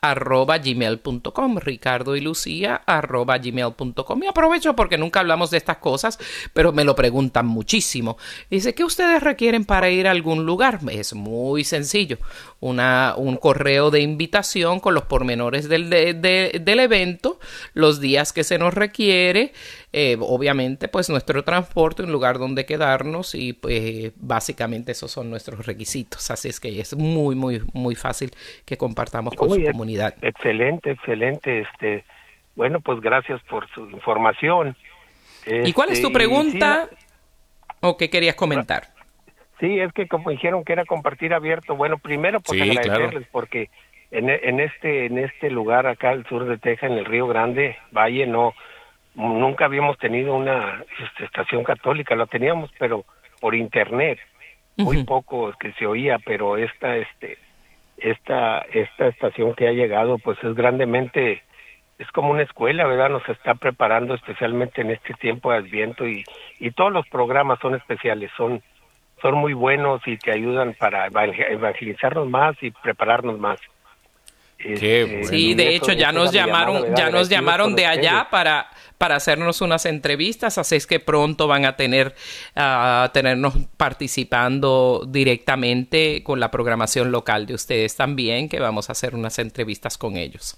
arroba 0.02 0.58
gmail.com, 0.58 1.58
Ricardo 1.58 2.16
y 2.16 2.20
Lucía 2.20 2.82
arroba 2.86 3.38
gmail.com. 3.38 4.22
Y 4.22 4.26
aprovecho 4.26 4.74
porque 4.74 4.98
nunca 4.98 5.20
hablamos 5.20 5.50
de 5.52 5.58
estas 5.58 5.76
cosas, 5.78 6.18
pero 6.52 6.72
me 6.72 6.84
lo 6.84 6.96
preguntan 6.96 7.46
muchísimo. 7.46 8.18
Dice, 8.50 8.74
¿qué 8.74 8.82
ustedes 8.82 9.22
requieren 9.22 9.64
para 9.64 9.90
ir 9.90 10.08
a 10.08 10.10
algún 10.10 10.44
lugar? 10.44 10.80
Es 10.90 11.14
muy 11.14 11.62
sencillo. 11.62 12.18
Una, 12.58 13.14
un 13.16 13.36
correo 13.36 13.92
de 13.92 14.00
invitación 14.00 14.80
con 14.80 14.94
los 14.94 15.04
pormenores 15.04 15.68
del, 15.68 15.88
del 15.88 16.80
evento, 16.80 17.38
los 17.72 18.00
días 18.00 18.32
que 18.32 18.42
se 18.42 18.58
nos 18.58 18.74
requiere, 18.74 19.52
eh, 19.94 20.16
obviamente 20.20 20.88
pues 20.88 21.10
nuestro 21.10 21.44
transporte, 21.44 22.02
un 22.02 22.12
lugar 22.12 22.38
donde 22.38 22.64
quedarnos 22.64 23.34
y 23.34 23.52
pues 23.52 24.12
básicamente 24.16 24.92
esos 24.92 25.10
son 25.10 25.28
nuestros 25.28 25.66
requisitos. 25.66 26.30
Así 26.30 26.48
es 26.48 26.60
que 26.60 26.80
es 26.80 26.96
muy, 26.96 27.34
muy, 27.34 27.60
muy 27.74 27.94
fácil 27.94 28.30
que 28.64 28.78
compartamos 28.78 29.34
con 29.34 29.50
su 29.50 29.62
comunidad. 29.62 30.14
Excelente, 30.22 30.92
excelente. 30.92 31.60
Este, 31.60 32.04
bueno, 32.56 32.80
pues 32.80 33.00
gracias 33.00 33.42
por 33.42 33.68
su 33.74 33.88
información. 33.90 34.76
¿Y 35.46 35.72
cuál 35.74 35.90
es 35.90 36.00
tu 36.00 36.06
este, 36.06 36.18
pregunta 36.18 36.88
o 37.80 37.98
qué 37.98 38.08
querías 38.08 38.34
comentar? 38.34 38.84
Sí, 39.60 39.78
es 39.78 39.92
que 39.92 40.08
como 40.08 40.30
dijeron 40.30 40.64
que 40.64 40.72
era 40.72 40.86
compartir 40.86 41.34
abierto, 41.34 41.76
bueno, 41.76 41.98
primero 41.98 42.40
pues 42.40 42.62
agradecerles 42.62 43.28
porque 43.30 43.68
en, 44.10 44.30
en, 44.30 44.58
este 44.58 45.06
en 45.06 45.18
este 45.18 45.50
lugar 45.50 45.86
acá 45.86 46.10
al 46.10 46.26
sur 46.28 46.46
de 46.46 46.58
Texas, 46.58 46.90
en 46.90 46.96
el 46.96 47.04
Río 47.04 47.26
Grande, 47.26 47.76
Valle, 47.92 48.26
no 48.26 48.54
nunca 49.14 49.66
habíamos 49.66 49.98
tenido 49.98 50.34
una 50.34 50.84
este, 50.98 51.24
estación 51.24 51.64
católica, 51.64 52.14
la 52.14 52.26
teníamos, 52.26 52.70
pero 52.78 53.04
por 53.40 53.54
internet, 53.54 54.18
muy 54.76 55.04
poco 55.04 55.52
que 55.58 55.72
se 55.74 55.86
oía, 55.86 56.18
pero 56.24 56.56
esta, 56.56 56.96
este, 56.96 57.38
esta, 57.98 58.60
esta 58.72 59.08
estación 59.08 59.54
que 59.54 59.68
ha 59.68 59.72
llegado, 59.72 60.18
pues 60.18 60.38
es 60.42 60.54
grandemente, 60.54 61.42
es 61.98 62.10
como 62.12 62.30
una 62.30 62.42
escuela, 62.42 62.86
¿verdad? 62.86 63.10
Nos 63.10 63.28
está 63.28 63.54
preparando 63.54 64.14
especialmente 64.14 64.80
en 64.80 64.90
este 64.90 65.14
tiempo 65.14 65.50
de 65.50 65.58
Adviento 65.58 66.06
y, 66.06 66.24
y 66.58 66.70
todos 66.70 66.92
los 66.92 67.06
programas 67.08 67.58
son 67.60 67.74
especiales, 67.74 68.30
son, 68.36 68.62
son 69.20 69.34
muy 69.34 69.52
buenos 69.52 70.00
y 70.06 70.16
te 70.16 70.32
ayudan 70.32 70.74
para 70.74 71.06
evangelizarnos 71.06 72.28
más 72.28 72.56
y 72.62 72.70
prepararnos 72.70 73.38
más. 73.38 73.60
Este, 74.64 75.24
sí, 75.24 75.54
de 75.54 75.74
hecho 75.74 75.92
ya 75.92 76.12
nos 76.12 76.32
llamaron, 76.32 76.94
ya 76.94 77.10
nos 77.10 77.28
llamaron 77.28 77.74
de 77.74 77.86
allá 77.86 78.28
para 78.30 78.68
para 79.02 79.16
hacernos 79.16 79.60
unas 79.62 79.84
entrevistas, 79.84 80.58
así 80.58 80.76
es 80.76 80.86
que 80.86 81.00
pronto 81.00 81.48
van 81.48 81.64
a 81.64 81.74
tener 81.74 82.14
a 82.54 83.10
tenernos 83.12 83.54
participando 83.76 85.02
directamente 85.08 86.22
con 86.22 86.38
la 86.38 86.52
programación 86.52 87.10
local 87.10 87.46
de 87.46 87.54
ustedes 87.54 87.96
también, 87.96 88.48
que 88.48 88.60
vamos 88.60 88.88
a 88.88 88.92
hacer 88.92 89.16
unas 89.16 89.40
entrevistas 89.40 89.98
con 89.98 90.16
ellos. 90.16 90.56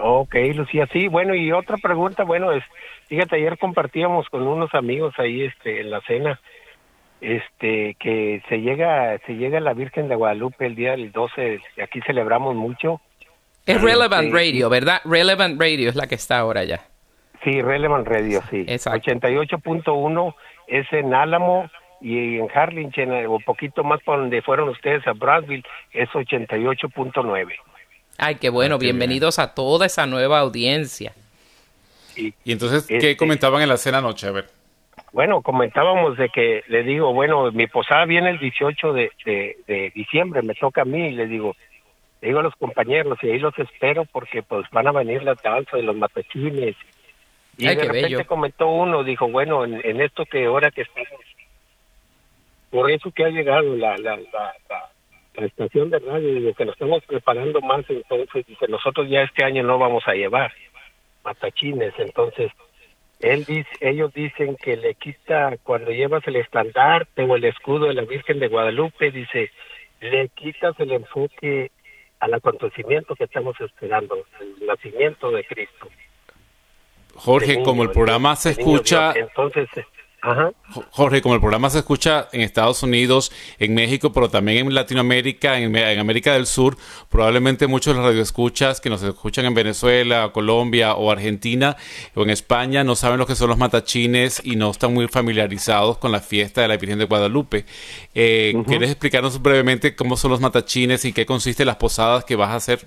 Ok, 0.00 0.34
Lucía, 0.54 0.88
sí, 0.90 1.06
bueno, 1.08 1.34
y 1.34 1.52
otra 1.52 1.76
pregunta, 1.76 2.24
bueno, 2.24 2.50
es, 2.50 2.64
fíjate, 3.08 3.36
ayer 3.36 3.58
compartíamos 3.58 4.26
con 4.30 4.46
unos 4.46 4.74
amigos 4.74 5.12
ahí 5.18 5.42
este, 5.42 5.82
en 5.82 5.90
la 5.90 6.00
cena, 6.00 6.40
este, 7.24 7.96
que 7.98 8.42
se 8.48 8.60
llega, 8.60 9.18
se 9.26 9.34
llega 9.34 9.58
la 9.60 9.72
Virgen 9.72 10.08
de 10.08 10.14
Guadalupe 10.14 10.66
el 10.66 10.74
día 10.74 10.90
del 10.92 11.10
12, 11.10 11.60
aquí 11.82 12.00
celebramos 12.06 12.54
mucho. 12.54 13.00
Es 13.64 13.80
Relevant 13.80 14.26
este, 14.26 14.36
Radio, 14.36 14.68
¿verdad? 14.68 15.00
Relevant 15.04 15.58
Radio 15.58 15.88
es 15.88 15.96
la 15.96 16.06
que 16.06 16.16
está 16.16 16.38
ahora 16.38 16.64
ya. 16.64 16.86
Sí, 17.42 17.62
Relevant 17.62 18.06
Radio, 18.06 18.42
sí. 18.50 18.66
88.1 18.66 20.34
es 20.66 20.86
en 20.92 21.14
Álamo 21.14 21.70
y 22.00 22.38
en 22.38 22.48
Harlingen, 22.54 23.26
o 23.26 23.38
poquito 23.40 23.82
más 23.84 24.02
por 24.02 24.18
donde 24.18 24.42
fueron 24.42 24.68
ustedes 24.68 25.06
a 25.06 25.12
Brownsville, 25.12 25.64
es 25.92 26.08
88.9. 26.10 27.54
Ay, 28.18 28.34
qué 28.36 28.50
bueno, 28.50 28.78
bienvenidos 28.78 29.38
a 29.38 29.54
toda 29.54 29.86
esa 29.86 30.06
nueva 30.06 30.40
audiencia. 30.40 31.14
Y 32.16 32.52
entonces, 32.52 32.86
¿qué 32.86 32.96
este, 32.96 33.16
comentaban 33.16 33.62
en 33.62 33.68
la 33.68 33.76
cena 33.78 33.98
anoche? 33.98 34.26
A 34.26 34.32
ver. 34.32 34.63
Bueno, 35.14 35.42
comentábamos 35.42 36.18
de 36.18 36.28
que 36.28 36.64
le 36.66 36.82
digo, 36.82 37.12
bueno, 37.14 37.52
mi 37.52 37.68
posada 37.68 38.04
viene 38.04 38.30
el 38.30 38.40
18 38.40 38.92
de, 38.92 39.12
de, 39.24 39.92
diciembre, 39.94 40.42
me 40.42 40.56
toca 40.56 40.82
a 40.82 40.84
mí, 40.84 41.06
y 41.06 41.12
le 41.12 41.28
digo, 41.28 41.54
le 42.20 42.28
digo 42.28 42.40
a 42.40 42.42
los 42.42 42.56
compañeros, 42.56 43.16
y 43.22 43.30
ahí 43.30 43.38
los 43.38 43.56
espero 43.56 44.06
porque 44.06 44.42
pues 44.42 44.68
van 44.72 44.88
a 44.88 44.92
venir 44.92 45.22
las 45.22 45.40
danzas 45.40 45.74
de 45.74 45.84
los 45.84 45.94
matechines 45.94 46.74
y 47.56 47.66
de 47.66 47.74
repente 47.76 48.24
comentó 48.24 48.66
uno, 48.66 49.04
dijo, 49.04 49.28
bueno, 49.28 49.64
en, 49.64 50.00
esto 50.00 50.24
que 50.26 50.46
ahora 50.46 50.72
que 50.72 50.82
estamos, 50.82 51.20
por 52.70 52.90
eso 52.90 53.12
que 53.12 53.24
ha 53.24 53.28
llegado 53.28 53.76
la, 53.76 53.96
la, 53.96 54.16
la, 54.16 54.54
la, 55.36 55.46
estación 55.46 55.90
de 55.90 56.00
radio, 56.00 56.34
digo 56.34 56.54
que 56.54 56.64
nos 56.64 56.74
estamos 56.74 57.04
preparando 57.04 57.60
más, 57.60 57.88
entonces 57.88 58.44
dice, 58.46 58.66
nosotros 58.66 59.08
ya 59.08 59.22
este 59.22 59.44
año 59.44 59.62
no 59.62 59.78
vamos 59.78 60.02
a 60.08 60.14
llevar 60.14 60.52
matachines, 61.22 61.94
entonces 61.98 62.50
él 63.20 63.44
dice, 63.44 63.68
ellos 63.80 64.12
dicen 64.12 64.56
que 64.56 64.76
le 64.76 64.94
quita 64.94 65.56
cuando 65.62 65.90
llevas 65.90 66.26
el 66.26 66.36
estandarte 66.36 67.22
o 67.22 67.36
el 67.36 67.44
escudo 67.44 67.86
de 67.86 67.94
la 67.94 68.02
Virgen 68.02 68.38
de 68.38 68.48
Guadalupe, 68.48 69.10
dice, 69.10 69.50
le 70.00 70.28
quitas 70.30 70.78
el 70.80 70.92
enfoque 70.92 71.70
al 72.20 72.34
acontecimiento 72.34 73.14
que 73.14 73.24
estamos 73.24 73.58
esperando, 73.60 74.16
el 74.40 74.66
nacimiento 74.66 75.30
de 75.30 75.44
Cristo. 75.44 75.88
Jorge, 77.14 77.62
como 77.62 77.82
el 77.82 77.90
programa 77.90 78.34
se 78.36 78.50
escucha... 78.50 79.12
entonces, 79.14 79.68
Jorge, 80.90 81.20
como 81.20 81.34
el 81.34 81.40
programa 81.40 81.68
se 81.68 81.78
escucha 81.78 82.28
en 82.32 82.40
Estados 82.40 82.82
Unidos, 82.82 83.30
en 83.58 83.74
México, 83.74 84.12
pero 84.12 84.30
también 84.30 84.66
en 84.66 84.74
Latinoamérica, 84.74 85.58
en, 85.58 85.76
América 85.98 86.32
del 86.32 86.46
Sur, 86.46 86.76
probablemente 87.10 87.66
muchos 87.66 87.94
de 87.94 88.00
los 88.00 88.08
radioescuchas 88.08 88.80
que 88.80 88.88
nos 88.88 89.02
escuchan 89.02 89.44
en 89.44 89.54
Venezuela, 89.54 90.30
Colombia 90.32 90.94
o 90.94 91.10
Argentina 91.10 91.76
o 92.14 92.22
en 92.22 92.30
España 92.30 92.84
no 92.84 92.94
saben 92.94 93.18
lo 93.18 93.26
que 93.26 93.34
son 93.34 93.48
los 93.48 93.58
matachines 93.58 94.40
y 94.44 94.56
no 94.56 94.70
están 94.70 94.94
muy 94.94 95.08
familiarizados 95.08 95.98
con 95.98 96.10
la 96.10 96.20
fiesta 96.20 96.62
de 96.62 96.68
la 96.68 96.76
Virgen 96.78 96.98
de 96.98 97.04
Guadalupe. 97.04 97.66
Eh, 98.14 98.54
¿Quieres 98.66 98.90
explicarnos 98.90 99.42
brevemente 99.42 99.94
cómo 99.94 100.16
son 100.16 100.30
los 100.30 100.40
matachines 100.40 101.04
y 101.04 101.12
qué 101.12 101.26
consiste 101.26 101.64
las 101.64 101.76
posadas 101.76 102.24
que 102.24 102.36
vas 102.36 102.50
a 102.50 102.56
hacer? 102.56 102.80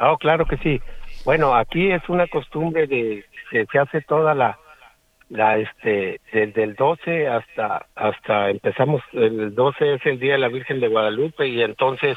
Oh, 0.00 0.16
claro 0.16 0.46
que 0.46 0.56
sí. 0.58 0.80
Bueno, 1.24 1.54
aquí 1.54 1.90
es 1.90 2.08
una 2.08 2.26
costumbre 2.28 2.86
de 2.86 3.24
que 3.50 3.66
se 3.66 3.78
hace 3.78 4.00
toda 4.02 4.34
la 4.34 4.58
la 5.30 5.58
este 5.58 6.20
desde 6.32 6.62
el 6.62 6.74
12 6.74 7.28
hasta 7.28 7.86
hasta 7.94 8.50
empezamos 8.50 9.02
el 9.12 9.54
12 9.54 9.94
es 9.94 10.06
el 10.06 10.18
día 10.18 10.32
de 10.32 10.38
la 10.38 10.48
Virgen 10.48 10.80
de 10.80 10.88
Guadalupe 10.88 11.46
y 11.46 11.62
entonces 11.62 12.16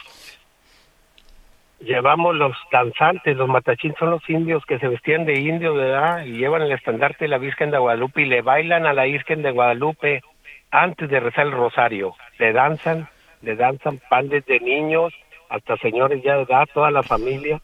llevamos 1.83 2.35
los 2.35 2.55
danzantes, 2.71 3.35
los 3.35 3.49
matachín 3.49 3.93
son 3.99 4.11
los 4.11 4.29
indios 4.29 4.63
que 4.65 4.79
se 4.79 4.87
vestían 4.87 5.25
de 5.25 5.39
indio, 5.39 5.73
¿verdad? 5.73 6.25
Y 6.25 6.33
llevan 6.33 6.61
el 6.61 6.71
estandarte 6.71 7.25
de 7.25 7.29
la 7.29 7.37
Virgen 7.37 7.71
de 7.71 7.79
Guadalupe 7.79 8.21
y 8.21 8.25
le 8.25 8.41
bailan 8.41 8.85
a 8.85 8.93
la 8.93 9.03
Virgen 9.03 9.41
de 9.41 9.51
Guadalupe 9.51 10.21
antes 10.69 11.09
de 11.09 11.19
rezar 11.19 11.47
el 11.47 11.53
rosario. 11.53 12.15
Le 12.39 12.53
danzan, 12.53 13.09
le 13.41 13.55
danzan 13.55 13.99
pan 14.09 14.29
desde 14.29 14.59
niños 14.59 15.13
hasta 15.49 15.75
señores 15.77 16.23
ya 16.23 16.37
de 16.37 16.43
edad, 16.43 16.67
toda 16.73 16.91
la 16.91 17.03
familia. 17.03 17.61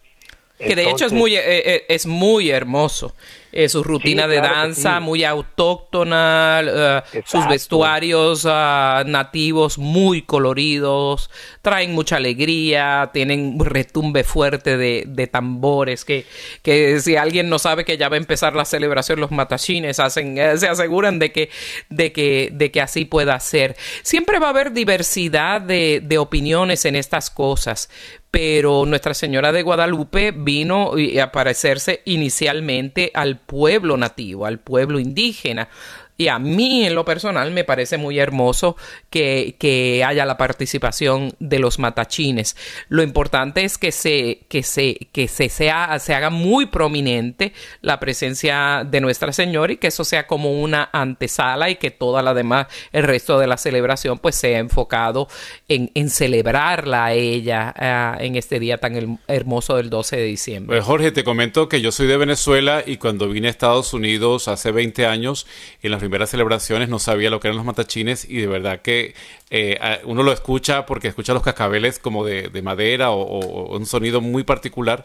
Que 0.58 0.76
de 0.76 0.90
hecho 0.90 1.06
es 1.06 1.14
muy, 1.14 1.36
eh, 1.36 1.42
eh, 1.46 1.86
es 1.88 2.06
muy 2.06 2.50
hermoso. 2.50 3.14
Eh, 3.54 3.70
su 3.70 3.82
rutina 3.82 4.28
de 4.28 4.42
danza 4.42 5.00
muy 5.00 5.24
autóctona, 5.24 6.62
eh, 6.64 7.02
sus 7.26 7.48
vestuarios 7.48 8.46
ah, 8.46 9.04
nativos 9.08 9.80
muy 9.80 10.22
coloridos, 10.22 11.32
traen 11.64 11.94
mucha 11.94 12.18
alegría, 12.18 13.10
tienen 13.14 13.56
un 13.58 13.66
retumbe 13.66 14.24
fuerte 14.24 14.78
de, 14.78 15.28
tambores, 15.28 16.06
que, 16.06 16.26
que 16.62 17.00
si 17.00 17.16
alguien 17.16 17.50
no 17.50 17.58
sabe 17.58 17.84
que 17.84 17.98
ya 17.98 18.10
va 18.10 18.16
a 18.16 18.20
empezar 18.20 18.54
la 18.54 18.64
celebración, 18.64 19.20
los 19.20 19.32
matachines 19.32 20.00
hacen, 20.00 20.38
eh, 20.38 20.58
se 20.58 20.68
aseguran 20.68 21.18
de 21.18 21.32
que, 21.32 21.50
de, 21.90 22.12
que, 22.12 22.50
de 22.52 22.70
que 22.70 22.82
así 22.82 23.06
pueda 23.06 23.40
ser. 23.40 23.76
Siempre 24.04 24.38
va 24.38 24.48
a 24.48 24.50
haber 24.50 24.72
diversidad 24.74 25.62
de, 25.62 26.02
de 26.04 26.18
opiniones 26.20 26.86
en 26.86 26.96
estas 26.96 27.32
cosas, 27.32 27.90
pero 28.40 28.86
Nuestra 28.86 29.16
Señora 29.16 29.52
de 29.52 29.64
Guadalupe 29.64 30.32
vino 30.32 30.92
a 31.20 31.32
parecerse 31.32 32.04
inicialmente 32.06 33.10
al 33.16 33.40
pueblo 33.40 33.98
nativo, 33.98 34.46
al 34.46 34.60
pueblo 34.60 35.00
indígena. 35.00 35.70
Y 36.18 36.30
a 36.30 36.40
mí, 36.40 36.86
en 36.86 36.96
lo 36.96 37.06
personal, 37.06 37.52
me 37.52 37.64
parece 37.64 37.98
muy 37.98 38.18
hermoso 38.20 38.76
que, 39.10 39.56
que, 39.60 40.04
haya 40.04 40.26
la 40.26 40.38
participación 40.38 41.34
de 41.40 41.60
los 41.60 41.80
matachines. 41.80 42.56
Lo 42.90 43.04
importante 43.04 43.64
es 43.64 43.78
que 43.78 43.92
se, 43.92 44.42
que 44.48 44.64
se, 44.64 44.96
que 45.12 45.28
se, 45.28 45.50
sea, 45.50 46.00
se 46.00 46.16
haga 46.16 46.30
muy 46.30 46.68
prominente 46.68 47.54
la 47.82 48.00
presencia 48.00 48.84
de 48.90 49.02
Nuestra 49.02 49.32
Señora 49.32 49.74
y 49.74 49.78
que 49.78 49.88
eso 49.88 50.04
sea 50.04 50.28
como 50.28 50.52
una 50.52 50.90
antesala 50.92 51.70
y 51.70 51.76
que 51.76 51.92
toda 51.92 52.22
la 52.22 52.34
demás, 52.34 52.68
el 52.92 53.04
resto 53.04 53.38
de 53.38 53.48
la 53.48 53.58
celebración, 53.58 54.18
pues 54.18 54.36
sea 54.36 54.60
enfocado 54.60 55.28
en, 55.68 55.92
en 55.94 56.10
celebrarla 56.10 57.06
a 57.06 57.14
ella 57.14 57.74
uh, 58.18 58.24
en 58.24 58.36
este 58.36 58.60
día 58.60 58.78
tan 58.78 59.20
hermoso 59.28 59.76
del 59.76 59.90
12 59.90 60.18
de 60.18 60.24
diciembre. 60.24 60.78
Pues 60.78 60.86
Jorge, 60.86 61.12
te 61.12 61.24
comento 61.24 61.70
que 61.70 61.82
yo 61.82 61.92
soy 61.92 62.08
de 62.08 62.18
Venezuela 62.18 62.84
y 62.86 62.98
cuando 62.98 63.30
vine 63.30 63.48
a 63.48 63.52
Estados 63.52 63.94
Unidos 63.94 64.48
hace 64.48 64.72
20 64.72 65.06
años, 65.06 65.46
en 65.82 65.92
las 65.92 66.02
primeras 66.08 66.30
celebraciones 66.30 66.88
no 66.88 67.00
sabía 67.00 67.30
lo 67.30 67.42
que 67.42 67.50
eran 67.50 67.58
los 67.58 67.66
matachines 67.66 68.24
y 68.30 68.38
de 68.38 68.48
verdad 68.48 68.82
que 68.82 69.14
eh, 69.50 69.78
uno 70.06 70.24
lo 70.24 70.32
escucha 70.32 70.86
porque 70.86 71.10
escucha 71.10 71.34
los 71.34 71.44
cascabeles 71.44 72.00
como 72.00 72.24
de, 72.24 72.50
madera 72.62 73.12
o, 73.12 73.76
un 73.76 73.86
sonido 73.86 74.22
muy 74.22 74.46
particular 74.46 75.04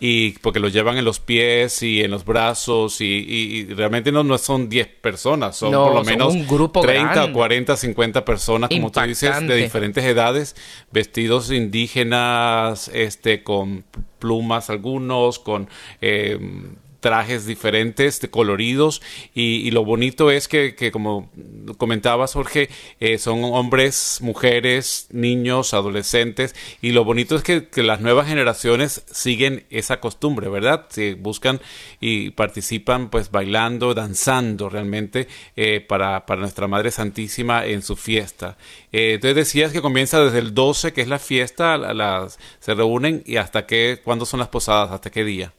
y 0.00 0.32
porque 0.40 0.60
lo 0.60 0.68
llevan 0.68 0.98
en 0.98 1.06
los 1.06 1.18
pies 1.18 1.82
y 1.82 2.02
en 2.02 2.10
los 2.10 2.26
brazos 2.26 3.00
y, 3.00 3.66
realmente 3.74 4.12
no, 4.12 4.22
no 4.22 4.36
son 4.36 4.68
10 4.68 4.86
personas, 5.00 5.56
son 5.56 5.72
por 5.72 5.94
lo 5.94 6.04
menos 6.04 6.34
un 6.34 6.46
grupo 6.46 6.82
30, 6.82 7.32
40, 7.32 7.76
50 7.76 8.24
personas, 8.26 8.68
como 8.68 8.92
tú 8.92 9.00
dices, 9.00 9.40
de 9.48 9.56
diferentes 9.56 10.04
edades, 10.04 10.56
vestidos 10.92 11.50
indígenas, 11.50 12.88
este, 12.92 13.42
con 13.42 13.84
plumas 14.18 14.68
algunos, 14.68 15.38
con 15.38 15.70
eh, 16.02 16.38
trajes 17.04 17.44
diferentes, 17.44 18.18
de 18.22 18.30
coloridos, 18.30 19.02
y, 19.34 19.70
lo 19.72 19.84
bonito 19.84 20.30
es 20.30 20.48
que, 20.48 20.90
como 20.90 21.30
comentabas, 21.76 22.32
Jorge, 22.32 22.70
eh, 22.98 23.18
son 23.18 23.44
hombres, 23.44 24.20
mujeres, 24.22 25.08
niños, 25.10 25.74
adolescentes, 25.74 26.54
y 26.80 26.92
lo 26.92 27.04
bonito 27.04 27.36
es 27.36 27.42
que, 27.42 27.68
las 27.82 28.00
nuevas 28.00 28.26
generaciones 28.26 29.04
siguen 29.12 29.66
esa 29.68 30.00
costumbre, 30.00 30.48
¿verdad? 30.48 30.86
Se 30.88 31.12
buscan 31.12 31.60
y 32.00 32.30
participan 32.30 33.10
pues 33.10 33.30
bailando, 33.30 33.92
danzando 33.92 34.70
realmente 34.70 35.28
eh, 35.56 35.84
para, 35.86 36.24
para, 36.24 36.40
nuestra 36.40 36.68
Madre 36.68 36.90
Santísima 36.90 37.66
en 37.66 37.82
su 37.82 37.96
fiesta. 37.96 38.56
Eh, 38.92 39.16
entonces 39.16 39.36
decías 39.36 39.72
que 39.72 39.82
comienza 39.82 40.24
desde 40.24 40.38
el 40.38 40.54
12, 40.54 40.94
que 40.94 41.02
es 41.02 41.08
la 41.08 41.18
fiesta, 41.18 41.76
las, 41.76 42.38
se 42.60 42.72
reúnen 42.72 43.22
y 43.26 43.36
hasta 43.36 43.66
qué, 43.66 44.00
¿cuándo 44.02 44.24
son 44.24 44.40
las 44.40 44.48
posadas? 44.48 44.90
¿Hasta 44.90 45.10
qué 45.10 45.22
día? 45.22 45.52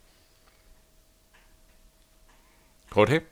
Jorge. 2.96 3.24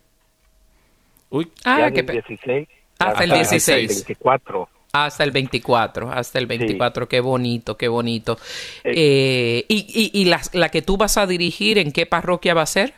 Uy. 1.29 1.51
Ah, 1.63 1.89
qué 1.91 2.03
16, 2.03 2.67
hasta, 2.99 3.23
el 3.23 3.31
16. 3.31 3.39
Hasta 3.51 3.73
el 3.73 4.01
24. 4.03 4.69
Hasta 4.91 5.23
el 5.23 5.31
24, 5.31 6.11
hasta 6.11 6.37
el 6.37 6.45
24, 6.45 7.09
qué 7.09 7.19
bonito, 7.19 7.75
qué 7.75 7.87
bonito. 7.87 8.37
Eh, 8.83 8.93
eh, 8.95 9.65
¿Y, 9.67 10.11
y, 10.13 10.21
y 10.21 10.25
la, 10.25 10.39
la, 10.51 10.69
que 10.69 10.83
tú 10.83 10.97
vas 10.97 11.17
a 11.17 11.25
dirigir, 11.25 11.79
en 11.79 11.91
qué 11.91 12.05
parroquia 12.05 12.53
va 12.53 12.61
a 12.61 12.67
ser? 12.67 12.93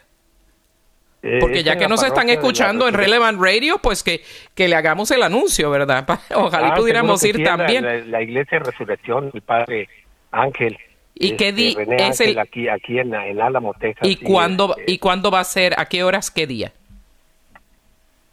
Eh, 1.21 1.37
Porque 1.39 1.63
ya 1.63 1.77
que 1.77 1.87
nos 1.87 2.03
están 2.03 2.29
escuchando 2.29 2.87
en 2.87 2.93
Relevant 2.93 3.39
Radio, 3.39 3.77
pues 3.79 4.03
que, 4.03 4.21
que 4.53 4.67
le 4.67 4.75
hagamos 4.75 5.09
el 5.11 5.23
anuncio, 5.23 5.69
¿verdad? 5.69 6.05
Ojalá 6.35 6.69
ah, 6.69 6.75
pudiéramos 6.75 7.23
ir 7.23 7.43
también. 7.43 8.11
La, 8.11 8.21
Iglesia 8.21 8.59
de 8.59 8.65
Resurrección, 8.65 9.31
el 9.33 9.41
Padre 9.41 9.87
Ángel. 10.31 10.77
¿Y 11.15 11.37
qué 11.37 11.53
día 11.53 11.75
es 11.97 12.19
el 12.19 12.37
aquí 12.37 12.67
aquí 12.67 12.99
en, 12.99 13.13
en 13.13 13.41
Álamo, 13.41 13.73
Texas? 13.73 14.07
¿Y 14.07 14.17
cuándo 14.17 14.75
y 14.85 14.97
cuándo 14.97 15.31
va 15.31 15.39
a 15.39 15.45
ser? 15.45 15.79
¿A 15.79 15.85
qué 15.85 16.03
horas? 16.03 16.29
¿Qué 16.29 16.45
día? 16.45 16.73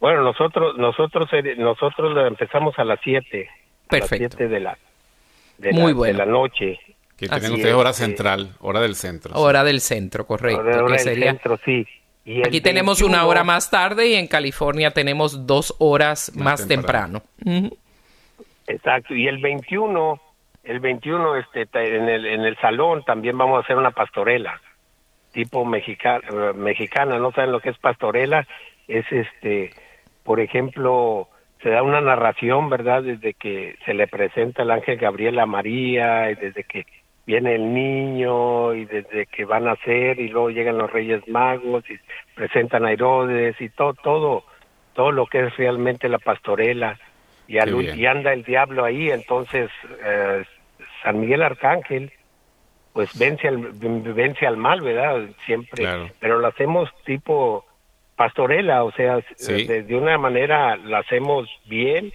Bueno, 0.01 0.21
nosotros 0.21 0.77
nosotros 0.77 1.29
eh, 1.31 1.55
nosotros 1.57 2.15
empezamos 2.27 2.77
a 2.77 2.83
las 2.83 2.99
7. 3.01 3.49
Perfecto. 3.87 4.15
A 4.15 4.19
las 4.19 4.35
7 4.37 4.47
de 4.49 4.59
la 4.59 4.77
de 5.57 5.71
Muy 5.71 5.93
la, 5.93 6.07
de 6.07 6.13
la 6.13 6.25
noche. 6.25 6.77
Que 7.15 7.29
tienen 7.29 7.53
ustedes 7.53 7.73
hora 7.73 7.93
central, 7.93 8.49
hora 8.59 8.81
del 8.81 8.95
centro. 8.95 9.33
Hora 9.35 9.63
del 9.63 9.79
centro, 9.79 10.27
correcto. 10.27 10.59
Hora, 10.59 10.97
del 10.97 11.23
centro, 11.23 11.57
sí. 11.63 11.87
Aquí 12.45 12.59
tenemos 12.59 13.01
una 13.01 13.25
hora 13.25 13.45
más 13.45 13.69
tarde 13.69 14.07
y 14.07 14.15
en 14.15 14.27
California 14.27 14.91
tenemos 14.91 15.45
dos 15.45 15.73
horas 15.79 16.33
más, 16.35 16.67
temprano. 16.67 17.21
Exacto. 18.67 19.13
Y 19.13 19.27
el 19.27 19.37
21 19.37 20.19
el 20.63 20.79
21 20.79 21.35
este 21.35 21.67
en 21.73 22.07
el 22.09 22.25
en 22.25 22.41
el 22.41 22.57
salón 22.57 23.03
también 23.03 23.37
vamos 23.37 23.57
a 23.57 23.61
hacer 23.61 23.77
una 23.77 23.91
pastorela 23.91 24.61
tipo 25.31 25.65
mexicana 25.65 26.53
mexicana 26.53 27.17
no 27.19 27.31
saben 27.31 27.51
lo 27.51 27.59
que 27.59 27.69
es 27.69 27.77
pastorela 27.77 28.47
es 28.87 29.05
este 29.11 29.71
por 30.23 30.39
ejemplo 30.39 31.27
se 31.61 31.69
da 31.69 31.83
una 31.83 32.01
narración 32.01 32.69
verdad 32.69 33.03
desde 33.03 33.33
que 33.33 33.75
se 33.85 33.93
le 33.93 34.07
presenta 34.07 34.63
el 34.63 34.71
ángel 34.71 34.97
Gabriel 34.97 35.39
a 35.39 35.45
María 35.45 36.31
y 36.31 36.35
desde 36.35 36.63
que 36.63 36.85
viene 37.25 37.55
el 37.55 37.73
niño 37.73 38.73
y 38.73 38.85
desde 38.85 39.25
que 39.27 39.45
van 39.45 39.67
a 39.67 39.75
ser 39.77 40.19
y 40.19 40.29
luego 40.29 40.49
llegan 40.49 40.77
los 40.77 40.91
Reyes 40.91 41.27
Magos 41.27 41.83
y 41.89 41.97
presentan 42.35 42.85
a 42.85 42.91
Herodes 42.91 43.59
y 43.59 43.69
todo 43.69 43.93
todo 43.93 44.43
todo 44.93 45.11
lo 45.11 45.25
que 45.25 45.39
es 45.39 45.57
realmente 45.57 46.07
la 46.07 46.19
pastorela 46.19 46.97
y, 47.47 47.57
y 47.57 48.05
anda 48.05 48.33
el 48.33 48.43
diablo 48.43 48.85
ahí, 48.85 49.09
entonces 49.09 49.69
eh, 50.03 50.43
San 51.03 51.19
Miguel 51.19 51.41
Arcángel 51.41 52.11
pues 52.93 53.09
vence 53.17 53.47
al, 53.47 53.57
vence 53.57 54.45
al 54.45 54.55
mal, 54.55 54.81
¿verdad? 54.81 55.27
Siempre, 55.45 56.11
pero 56.19 56.37
lo 56.37 56.47
hacemos 56.47 56.89
tipo 57.05 57.65
pastorela, 58.15 58.83
o 58.83 58.91
sea, 58.91 59.19
de, 59.39 59.95
una 59.95 60.17
manera 60.19 60.77
la 60.77 60.99
hacemos 60.99 61.49
bien, 61.65 62.13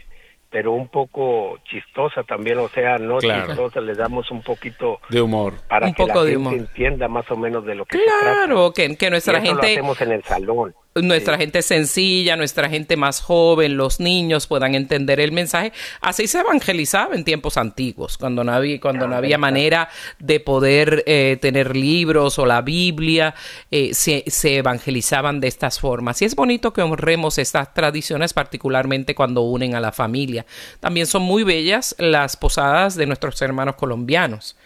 pero 0.48 0.72
un 0.72 0.88
poco 0.88 1.58
chistosa 1.64 2.22
también, 2.22 2.58
o 2.58 2.68
sea, 2.68 2.96
no 2.98 3.18
chistosa, 3.18 3.80
le 3.80 3.94
damos 3.94 4.30
un 4.30 4.42
poquito 4.42 5.00
de 5.08 5.20
humor. 5.20 5.54
para 5.68 5.88
un 5.88 5.94
que 5.94 6.04
poco 6.04 6.20
la 6.20 6.24
de 6.24 6.30
gente 6.30 6.48
humor. 6.48 6.54
entienda 6.54 7.08
más 7.08 7.28
o 7.30 7.36
menos 7.36 7.64
de 7.66 7.74
lo 7.74 7.84
que 7.84 7.98
claro, 7.98 8.72
se 8.74 8.88
que, 8.88 8.96
que 8.96 9.10
nuestra 9.10 9.40
gente 9.40 9.54
lo 9.54 9.72
hacemos 9.72 10.00
en 10.00 10.12
el 10.12 10.22
salón. 10.22 10.74
Nuestra 11.02 11.36
gente 11.36 11.62
sencilla, 11.62 12.36
nuestra 12.36 12.68
gente 12.68 12.96
más 12.96 13.20
joven, 13.20 13.76
los 13.76 14.00
niños 14.00 14.46
puedan 14.46 14.74
entender 14.74 15.20
el 15.20 15.32
mensaje. 15.32 15.72
Así 16.00 16.26
se 16.26 16.40
evangelizaba 16.40 17.14
en 17.14 17.24
tiempos 17.24 17.56
antiguos, 17.56 18.18
cuando 18.18 18.44
no 18.44 18.52
había, 18.52 18.80
cuando 18.80 19.06
no 19.06 19.16
había 19.16 19.38
manera 19.38 19.88
de 20.18 20.40
poder 20.40 21.04
eh, 21.06 21.38
tener 21.40 21.76
libros 21.76 22.38
o 22.38 22.46
la 22.46 22.62
Biblia, 22.62 23.34
eh, 23.70 23.94
se, 23.94 24.24
se 24.26 24.56
evangelizaban 24.56 25.40
de 25.40 25.48
estas 25.48 25.80
formas. 25.80 26.20
Y 26.22 26.24
es 26.24 26.34
bonito 26.34 26.72
que 26.72 26.82
honremos 26.82 27.38
estas 27.38 27.74
tradiciones, 27.74 28.32
particularmente 28.32 29.14
cuando 29.14 29.42
unen 29.42 29.74
a 29.74 29.80
la 29.80 29.92
familia. 29.92 30.46
También 30.80 31.06
son 31.06 31.22
muy 31.22 31.44
bellas 31.44 31.94
las 31.98 32.36
posadas 32.36 32.94
de 32.96 33.06
nuestros 33.06 33.40
hermanos 33.42 33.76
colombianos. 33.76 34.56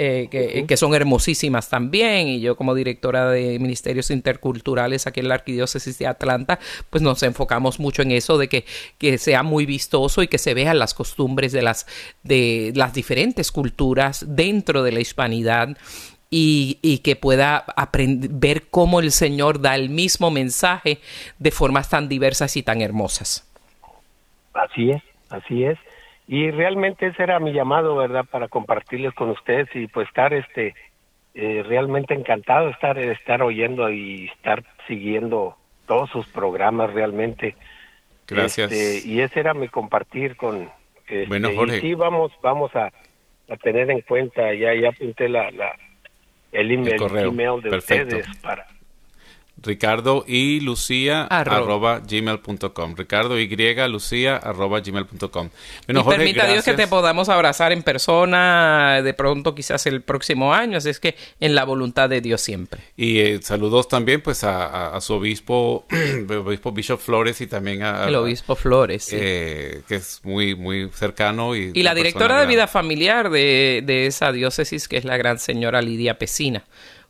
Eh, 0.00 0.64
que, 0.68 0.76
son 0.76 0.94
hermosísimas 0.94 1.68
también. 1.68 2.28
Y 2.28 2.40
yo 2.40 2.56
como 2.56 2.76
directora 2.76 3.28
de 3.30 3.58
Ministerios 3.58 4.12
Interculturales 4.12 5.08
aquí 5.08 5.18
en 5.18 5.26
la 5.26 5.34
Arquidiócesis 5.34 5.98
de 5.98 6.06
Atlanta, 6.06 6.60
pues 6.88 7.02
nos 7.02 7.20
enfocamos 7.24 7.80
mucho 7.80 8.02
en 8.02 8.12
eso, 8.12 8.38
de 8.38 8.48
que, 8.48 8.64
que 8.96 9.18
sea 9.18 9.42
muy 9.42 9.66
vistoso 9.66 10.22
y 10.22 10.28
que 10.28 10.38
se 10.38 10.54
vean 10.54 10.78
las 10.78 10.94
costumbres 10.94 11.50
de 11.50 11.62
las, 11.62 11.86
de 12.22 12.72
las 12.76 12.94
diferentes 12.94 13.50
culturas 13.50 14.24
dentro 14.28 14.84
de 14.84 14.92
la 14.92 15.00
hispanidad. 15.00 15.76
Y, 16.30 16.78
y, 16.82 16.98
que 16.98 17.16
pueda 17.16 17.64
aprender, 17.74 18.30
ver 18.30 18.64
cómo 18.68 19.00
el 19.00 19.12
Señor 19.12 19.62
da 19.62 19.74
el 19.74 19.88
mismo 19.88 20.30
mensaje 20.30 21.00
de 21.38 21.50
formas 21.50 21.88
tan 21.88 22.06
diversas 22.06 22.54
y 22.58 22.62
tan 22.62 22.82
hermosas. 22.82 23.50
Así 24.52 24.90
es, 24.90 25.02
así 25.30 25.64
es 25.64 25.78
y 26.28 26.50
realmente 26.50 27.06
ese 27.06 27.22
era 27.22 27.40
mi 27.40 27.52
llamado 27.52 27.96
verdad 27.96 28.26
para 28.30 28.48
compartirles 28.48 29.14
con 29.14 29.30
ustedes 29.30 29.66
y 29.74 29.86
pues 29.86 30.06
estar 30.08 30.34
este 30.34 30.74
eh, 31.34 31.64
realmente 31.66 32.12
encantado 32.12 32.66
de 32.66 32.72
estar 32.72 32.98
estar 32.98 33.42
oyendo 33.42 33.90
y 33.90 34.26
estar 34.26 34.62
siguiendo 34.86 35.56
todos 35.86 36.10
sus 36.10 36.26
programas 36.26 36.92
realmente. 36.92 37.56
Gracias. 38.26 38.70
Este, 38.70 39.08
y 39.08 39.22
ese 39.22 39.40
era 39.40 39.54
mi 39.54 39.68
compartir 39.68 40.36
con 40.36 40.70
este, 40.98 41.24
bueno 41.26 41.48
Jorge. 41.56 41.80
sí 41.80 41.94
vamos 41.94 42.30
vamos 42.42 42.76
a, 42.76 42.92
a, 43.48 43.56
tener 43.56 43.90
en 43.90 44.02
cuenta 44.02 44.52
ya 44.52 44.74
ya 44.74 44.90
apunté 44.90 45.30
la, 45.30 45.50
la 45.50 45.74
el 46.52 46.70
email, 46.70 47.02
email 47.16 47.62
de 47.62 47.74
ustedes 47.74 48.26
para 48.42 48.66
Ricardo 49.62 50.24
y 50.26 50.60
Lucía 50.60 51.24
arroba, 51.24 52.00
gmail.com. 52.00 52.94
Ricardo 52.96 53.38
y 53.38 53.48
Lucía 53.88 54.36
arroba 54.36 54.80
gmail.com. 54.80 55.50
Bueno, 55.86 56.00
y 56.00 56.04
permita 56.04 56.46
Dios 56.46 56.64
que 56.64 56.74
te 56.74 56.86
podamos 56.86 57.28
abrazar 57.28 57.72
en 57.72 57.82
persona 57.82 59.02
de 59.02 59.14
pronto 59.14 59.54
quizás 59.54 59.86
el 59.86 60.02
próximo 60.02 60.54
año, 60.54 60.78
así 60.78 60.90
es 60.90 61.00
que 61.00 61.16
en 61.40 61.54
la 61.54 61.64
voluntad 61.64 62.08
de 62.08 62.20
Dios 62.20 62.40
siempre. 62.40 62.80
Y 62.96 63.18
eh, 63.18 63.40
saludos 63.42 63.88
también 63.88 64.20
pues 64.20 64.44
a, 64.44 64.98
su 65.00 65.14
obispo, 65.14 65.86
obispo 66.28 66.72
Bishop 66.72 67.00
Flores 67.00 67.40
y 67.40 67.46
también 67.46 67.82
a... 67.82 68.06
El 68.06 68.14
obispo 68.14 68.54
Flores, 68.54 69.08
eh, 69.12 69.82
que 69.88 69.96
es 69.96 70.20
muy, 70.24 70.54
muy 70.54 70.90
cercano. 70.92 71.56
Y, 71.56 71.72
y 71.74 71.82
la 71.82 71.94
directora 71.94 72.40
de 72.40 72.46
vida 72.46 72.66
familiar 72.66 73.30
de, 73.30 73.82
de 73.84 74.06
esa 74.06 74.32
diócesis 74.32 74.88
que 74.88 74.96
es 74.96 75.04
la 75.04 75.16
gran 75.16 75.38
señora 75.38 75.82
Lidia 75.82 76.18
Pesina 76.18 76.64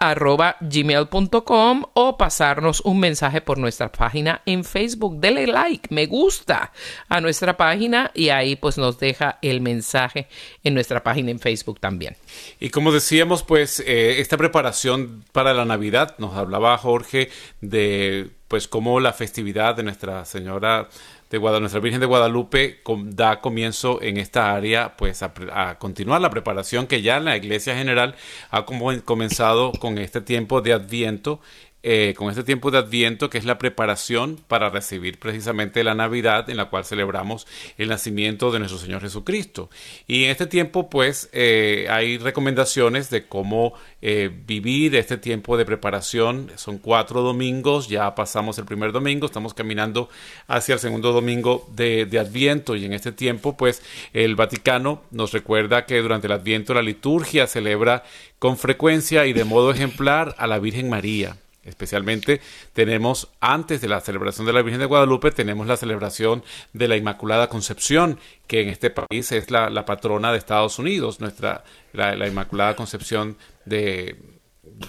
arroba 0.00 0.56
gmail.com 0.60 1.84
o 1.92 2.16
pasarnos 2.16 2.80
un 2.80 2.98
mensaje 2.98 3.42
por 3.42 3.58
nuestra 3.58 3.92
página 3.92 4.40
en 4.46 4.64
Facebook. 4.64 5.20
Dele 5.20 5.46
like, 5.46 5.94
me 5.94 6.06
gusta 6.06 6.72
a 7.08 7.20
nuestra 7.20 7.56
página 7.56 8.10
y 8.14 8.30
ahí 8.30 8.56
pues 8.56 8.78
nos 8.78 8.98
deja 8.98 9.38
el 9.42 9.60
mensaje 9.60 10.26
en 10.64 10.74
nuestra 10.74 11.02
página 11.02 11.30
en 11.30 11.38
Facebook 11.38 11.78
también. 11.80 12.16
Y 12.58 12.70
como 12.70 12.92
decíamos, 12.92 13.42
pues 13.42 13.80
eh, 13.80 14.20
esta 14.20 14.38
preparación 14.38 15.22
para 15.32 15.52
la 15.52 15.66
Navidad, 15.66 16.16
nos 16.18 16.34
hablaba 16.34 16.76
Jorge 16.78 17.28
de 17.60 18.30
pues 18.48 18.66
cómo 18.66 18.98
la 18.98 19.12
festividad 19.12 19.76
de 19.76 19.84
Nuestra 19.84 20.24
Señora 20.24 20.88
de 21.30 21.38
Guadalupe, 21.38 21.60
nuestra 21.60 21.80
Virgen 21.80 22.00
de 22.00 22.06
Guadalupe 22.06 22.80
da 23.04 23.40
comienzo 23.40 24.02
en 24.02 24.16
esta 24.16 24.52
área 24.52 24.96
pues 24.96 25.22
a, 25.22 25.78
continuar 25.78 26.20
la 26.20 26.28
preparación 26.28 26.88
que 26.88 27.02
ya 27.02 27.20
la 27.20 27.36
Iglesia 27.36 27.76
General 27.76 28.16
ha 28.50 28.66
comenzado 28.66 29.70
con 29.72 29.98
este 29.98 30.20
tiempo 30.20 30.60
de 30.60 30.72
Adviento 30.72 31.40
eh, 31.82 32.14
con 32.16 32.28
este 32.28 32.44
tiempo 32.44 32.70
de 32.70 32.78
Adviento, 32.78 33.30
que 33.30 33.38
es 33.38 33.46
la 33.46 33.56
preparación 33.56 34.38
para 34.48 34.68
recibir 34.68 35.18
precisamente 35.18 35.82
la 35.82 35.94
Navidad, 35.94 36.50
en 36.50 36.58
la 36.58 36.66
cual 36.66 36.84
celebramos 36.84 37.46
el 37.78 37.88
nacimiento 37.88 38.52
de 38.52 38.58
nuestro 38.58 38.78
Señor 38.78 39.00
Jesucristo. 39.00 39.70
Y 40.06 40.24
en 40.24 40.30
este 40.30 40.46
tiempo, 40.46 40.90
pues, 40.90 41.30
eh, 41.32 41.86
hay 41.88 42.18
recomendaciones 42.18 43.08
de 43.08 43.26
cómo 43.26 43.72
eh, 44.02 44.30
vivir 44.46 44.94
este 44.94 45.16
tiempo 45.16 45.56
de 45.56 45.64
preparación. 45.64 46.50
Son 46.56 46.76
cuatro 46.78 47.22
domingos, 47.22 47.88
ya 47.88 48.14
pasamos 48.14 48.58
el 48.58 48.66
primer 48.66 48.92
domingo, 48.92 49.24
estamos 49.24 49.54
caminando 49.54 50.10
hacia 50.48 50.74
el 50.74 50.80
segundo 50.80 51.12
domingo 51.12 51.66
de, 51.74 52.04
de 52.04 52.18
Adviento 52.18 52.76
y 52.76 52.84
en 52.84 52.92
este 52.92 53.12
tiempo, 53.12 53.56
pues, 53.56 53.82
el 54.12 54.36
Vaticano 54.36 55.02
nos 55.10 55.32
recuerda 55.32 55.86
que 55.86 56.00
durante 56.02 56.26
el 56.26 56.34
Adviento 56.34 56.74
la 56.74 56.82
liturgia 56.82 57.46
celebra 57.46 58.04
con 58.38 58.58
frecuencia 58.58 59.26
y 59.26 59.32
de 59.32 59.44
modo 59.44 59.70
ejemplar 59.70 60.34
a 60.38 60.46
la 60.46 60.58
Virgen 60.58 60.88
María. 60.88 61.36
Especialmente 61.62 62.40
tenemos, 62.72 63.28
antes 63.40 63.80
de 63.80 63.88
la 63.88 64.00
celebración 64.00 64.46
de 64.46 64.52
la 64.52 64.62
Virgen 64.62 64.80
de 64.80 64.86
Guadalupe, 64.86 65.30
tenemos 65.30 65.66
la 65.66 65.76
celebración 65.76 66.42
de 66.72 66.88
la 66.88 66.96
Inmaculada 66.96 67.48
Concepción, 67.48 68.18
que 68.46 68.62
en 68.62 68.68
este 68.68 68.90
país 68.90 69.30
es 69.32 69.50
la, 69.50 69.84
patrona 69.84 70.32
de 70.32 70.38
Estados 70.38 70.78
Unidos, 70.78 71.20
nuestra, 71.20 71.64
la 71.92 72.26
Inmaculada 72.26 72.76
Concepción 72.76 73.36
de, 73.66 74.16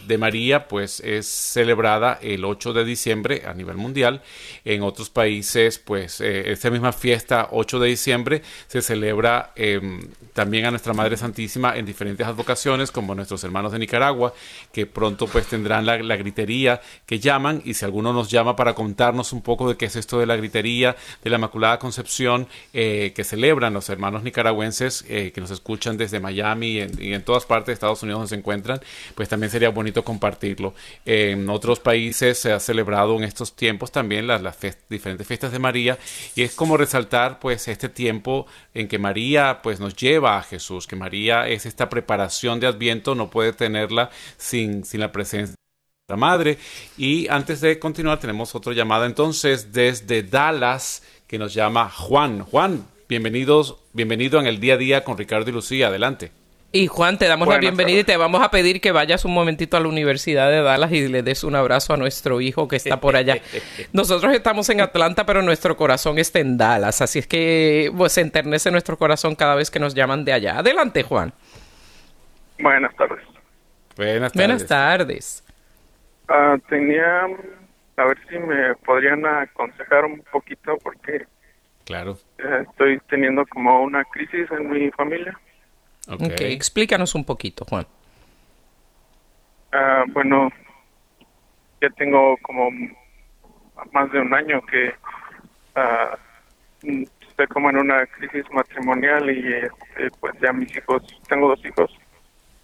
de 0.08 0.18
María 0.18 0.68
pues 0.68 1.00
es 1.02 1.28
celebrada 1.28 2.18
el 2.22 2.46
8 2.46 2.74
de 2.74 2.86
diciembre 2.86 3.44
a 3.46 3.54
nivel 3.54 3.78
mundial. 3.78 4.22
En 4.64 4.84
otros 4.84 5.10
países 5.10 5.80
pues 5.80 6.22
eh, 6.22 6.52
esta 6.52 6.70
misma 6.70 6.94
fiesta 6.94 7.50
8 7.52 7.80
de 7.80 7.90
diciembre 7.90 8.42
se 8.68 8.82
celebra 8.82 9.52
em, 9.56 10.08
también 10.34 10.66
a 10.66 10.72
nuestra 10.72 10.94
Madre 10.94 11.18
Santísima 11.18 11.76
en 11.76 11.86
diferentes 11.86 12.26
advocaciones 12.26 12.92
como 12.92 13.16
nuestros 13.16 13.44
hermanos 13.44 13.72
de 13.72 13.80
Nicaragua 13.80 14.34
que 14.72 14.86
pronto 14.86 15.28
pues 15.28 15.48
tendrán 15.48 15.86
la, 15.86 15.98
gritería 16.16 16.82
que 17.06 17.20
llaman 17.20 17.62
y 17.66 17.74
si 17.74 17.86
alguno 17.86 18.14
nos 18.14 18.30
llama 18.30 18.56
para 18.56 18.74
contarnos 18.74 19.34
un 19.34 19.42
poco 19.42 19.68
de 19.70 19.78
qué 19.78 19.86
es 19.86 19.96
esto 19.96 20.20
de 20.20 20.26
la 20.26 20.36
gritería 20.36 20.96
de 21.24 21.30
la 21.30 21.38
Inmaculada 21.38 21.80
Concepción 21.80 22.48
eh, 22.74 23.12
que 23.16 23.24
celebran 23.24 23.74
los 23.74 23.90
hermanos 23.90 24.24
nicaragüenses 24.24 25.04
eh, 25.08 25.32
que 25.34 25.42
nos 25.42 25.52
escuchan 25.52 25.98
desde 25.98 26.20
Miami 26.20 26.68
y 26.68 26.80
en, 26.80 26.92
y 27.02 27.14
en 27.14 27.24
todas 27.24 27.46
partes 27.46 27.68
de 27.68 27.74
Estados 27.74 28.04
Unidos 28.04 28.20
donde 28.20 28.30
se 28.30 28.36
encuentran 28.36 28.80
pues 29.16 29.28
también 29.28 29.50
sería 29.50 29.70
bonito 29.82 30.04
compartirlo. 30.04 30.74
En 31.06 31.50
otros 31.50 31.80
países 31.80 32.38
se 32.38 32.52
ha 32.52 32.60
celebrado 32.60 33.18
en 33.18 33.24
estos 33.24 33.56
tiempos 33.56 33.92
también 33.92 34.28
las, 34.28 34.42
diferentes 34.90 35.28
fiestas 35.28 35.52
de 35.52 35.60
María 35.60 35.98
y 36.36 36.44
es 36.44 36.56
como 36.56 36.78
resaltar 36.78 37.40
pues 37.40 37.68
este 37.68 37.90
tiempo 37.90 38.46
en 38.74 38.88
que 38.88 39.00
María 39.00 39.62
pues 39.62 39.80
nos 39.80 39.96
lleva 39.96 40.38
a 40.38 40.44
Jesús, 40.44 40.88
que 40.88 40.96
María 40.96 41.48
es 41.48 41.66
esta 41.66 41.90
preparación 41.90 42.60
de 42.60 42.68
Adviento, 42.68 43.16
no 43.16 43.30
puede 43.30 43.54
tenerla 43.54 44.10
sin, 44.38 44.86
sin 44.86 45.00
la 45.00 45.12
presencia 45.12 45.56
de 46.08 46.14
la 46.14 46.18
Madre. 46.18 46.58
Y 46.98 47.28
antes 47.28 47.62
de 47.62 47.80
continuar 47.80 48.20
tenemos 48.20 48.54
otra 48.56 48.74
llamada 48.74 49.06
entonces 49.06 49.74
desde 49.74 50.24
Dallas 50.24 51.04
que 51.28 51.40
nos 51.40 51.54
llama 51.54 51.90
Juan. 51.90 52.44
Juan, 52.44 52.86
bienvenidos, 53.08 53.78
bienvenido 53.94 54.40
en 54.40 54.48
el 54.48 54.60
día 54.60 54.76
a 54.76 54.78
día 54.78 55.04
con 55.04 55.18
Ricardo 55.18 55.50
y 55.50 55.54
Lucía, 55.54 55.88
adelante. 55.88 56.41
Y 56.74 56.88
Juan, 56.88 57.18
te 57.18 57.28
damos 57.28 57.50
la 57.50 57.58
bienvenida 57.58 58.00
y 58.00 58.04
te 58.06 58.16
vamos 58.16 58.42
a 58.42 58.50
pedir 58.50 58.80
que 58.80 58.94
vayas 58.94 59.26
un 59.26 59.34
momentito 59.34 59.76
a 59.76 59.82
la 59.82 59.90
Universidad 59.90 60.50
de 60.50 60.62
Dallas 60.62 60.90
y 60.94 61.06
le 61.10 61.22
des 61.22 61.44
un 61.44 61.56
abrazo 61.56 61.94
a 61.94 61.98
nuestro 61.98 62.40
hijo 62.40 62.70
que 62.70 62.78
está 62.78 63.02
por 63.02 63.18
allá. 63.18 63.36
Nosotros 63.94 64.34
estamos 64.34 64.70
en 64.70 64.80
Atlanta, 64.80 65.26
pero 65.26 65.42
nuestro 65.42 65.76
corazón 65.76 66.18
está 66.18 66.40
en 66.40 66.58
Dallas, 66.58 67.02
así 67.02 67.20
es 67.20 67.28
que 67.28 67.92
pues, 67.98 68.14
se 68.14 68.22
enternece 68.22 68.72
nuestro 68.72 68.98
corazón 68.98 69.36
cada 69.36 69.56
vez 69.56 69.70
que 69.70 69.80
nos 69.80 69.94
llaman 69.94 70.24
de 70.24 70.32
allá. 70.32 70.60
Adelante, 70.60 71.04
Juan. 71.04 71.34
Buenas 72.58 72.96
tardes. 72.96 73.20
Buenas 73.98 74.32
tardes. 74.32 74.48
Buenas 74.48 74.66
tardes. 74.66 75.44
Ah, 76.30 76.58
tenía, 76.70 77.24
a 77.98 78.06
ver 78.06 78.18
si 78.30 78.38
me 78.38 78.76
podrían 78.76 79.26
aconsejar 79.26 80.06
un 80.06 80.24
poquito 80.32 80.78
porque 80.82 81.26
claro. 81.84 82.18
Estoy 82.70 83.02
teniendo 83.10 83.46
como 83.48 83.84
una 83.84 84.06
crisis 84.06 84.50
en 84.52 84.70
mi 84.70 84.90
familia. 84.92 85.38
Ok, 86.08 86.42
explícanos 86.42 87.16
un 87.16 87.24
poquito, 87.24 87.66
Juan. 87.66 87.86
Ah, 89.72 90.04
bueno, 90.10 90.50
ya 91.82 91.90
tengo 91.92 92.38
como 92.42 92.70
más 93.92 94.12
de 94.12 94.20
un 94.20 94.34
año 94.34 94.62
que 94.64 94.94
uh, 95.76 97.06
estoy 97.22 97.48
como 97.48 97.70
en 97.70 97.78
una 97.78 98.06
crisis 98.08 98.46
matrimonial 98.52 99.30
y 99.30 99.54
este, 99.54 100.12
pues 100.20 100.34
ya 100.42 100.52
mis 100.52 100.76
hijos, 100.76 101.04
tengo 101.28 101.50
dos 101.50 101.64
hijos. 101.66 101.92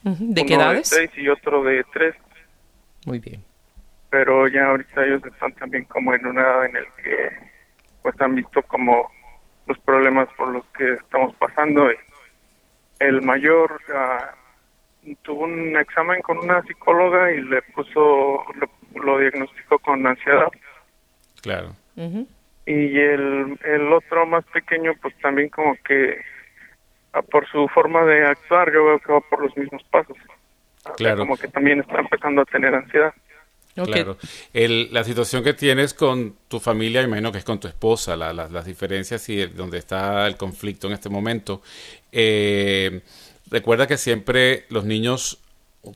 ¿De 0.04 0.46
qué 0.46 0.56
edades? 0.56 0.90
De 0.90 0.96
seis 0.96 1.12
y 1.18 1.28
otro 1.30 1.64
de 1.64 1.84
tres. 1.94 2.16
Muy 3.06 3.20
bien. 3.20 3.44
Pero 4.10 4.48
ya 4.48 4.68
ahorita 4.68 5.06
ellos 5.06 5.22
están 5.26 5.54
también 5.54 5.86
como 5.86 6.14
en 6.14 6.26
una 6.26 6.42
edad 6.42 6.66
en 6.66 6.78
el 6.78 6.86
que 7.04 7.30
pues 8.02 8.20
han 8.22 8.36
visto 8.36 8.62
como 8.64 9.10
los 9.66 9.78
problemas 9.80 10.30
por 10.38 10.50
los 10.50 10.66
que 10.78 10.94
estamos 10.94 11.36
pasando 11.36 11.92
y 11.92 11.96
el 13.00 13.22
mayor 13.22 13.80
uh, 13.90 15.16
tuvo 15.22 15.44
un 15.44 15.78
examen 15.78 16.22
con 16.22 16.38
una 16.38 16.62
psicóloga 16.64 17.32
y 17.32 17.42
le 17.42 17.62
puso, 17.74 18.44
lo, 18.96 19.20
diagnosticó 19.20 19.80
con 19.80 20.06
ansiedad. 20.06 20.48
Claro. 21.42 21.76
Y 21.96 23.00
el, 23.00 23.58
el 23.64 23.94
otro 23.94 24.26
más 24.26 24.44
pequeño, 24.46 24.94
pues 25.02 25.18
también 25.20 25.50
como 25.50 25.76
que 25.88 26.20
uh, 27.16 27.24
por 27.30 27.48
su 27.50 27.68
forma 27.70 28.04
de 28.06 28.26
actuar, 28.26 28.72
yo 28.74 28.86
veo 28.86 29.00
que 29.00 29.14
va 29.14 29.22
por 29.22 29.44
los 29.44 29.56
mismos 29.58 29.84
pasos. 29.90 30.18
Claro. 30.96 31.18
como 31.20 31.36
que 31.36 31.50
también 31.50 31.82
está 31.82 32.00
empezando 32.00 32.42
a 32.42 32.46
tener 32.46 32.74
ansiedad. 32.74 33.14
Claro. 33.86 34.18
El, 34.54 34.92
la 34.92 35.04
situación 35.04 35.44
que 35.44 35.54
tienes 35.54 35.94
con 35.94 36.36
tu 36.48 36.60
familia, 36.60 37.04
imagino 37.04 37.32
que 37.32 37.38
es 37.38 37.44
con 37.44 37.60
tu 37.60 37.68
esposa, 37.68 38.16
las 38.16 38.66
diferencias 38.66 39.30
y 39.30 39.46
donde 39.46 39.78
está 39.78 40.26
el 40.26 40.36
conflicto 40.36 40.88
en 40.88 40.94
este 40.94 41.10
momento. 41.10 41.62
Eh, 42.20 43.02
recuerda 43.52 43.86
que 43.86 43.96
siempre 43.96 44.66
los 44.70 44.86
niños 44.86 45.38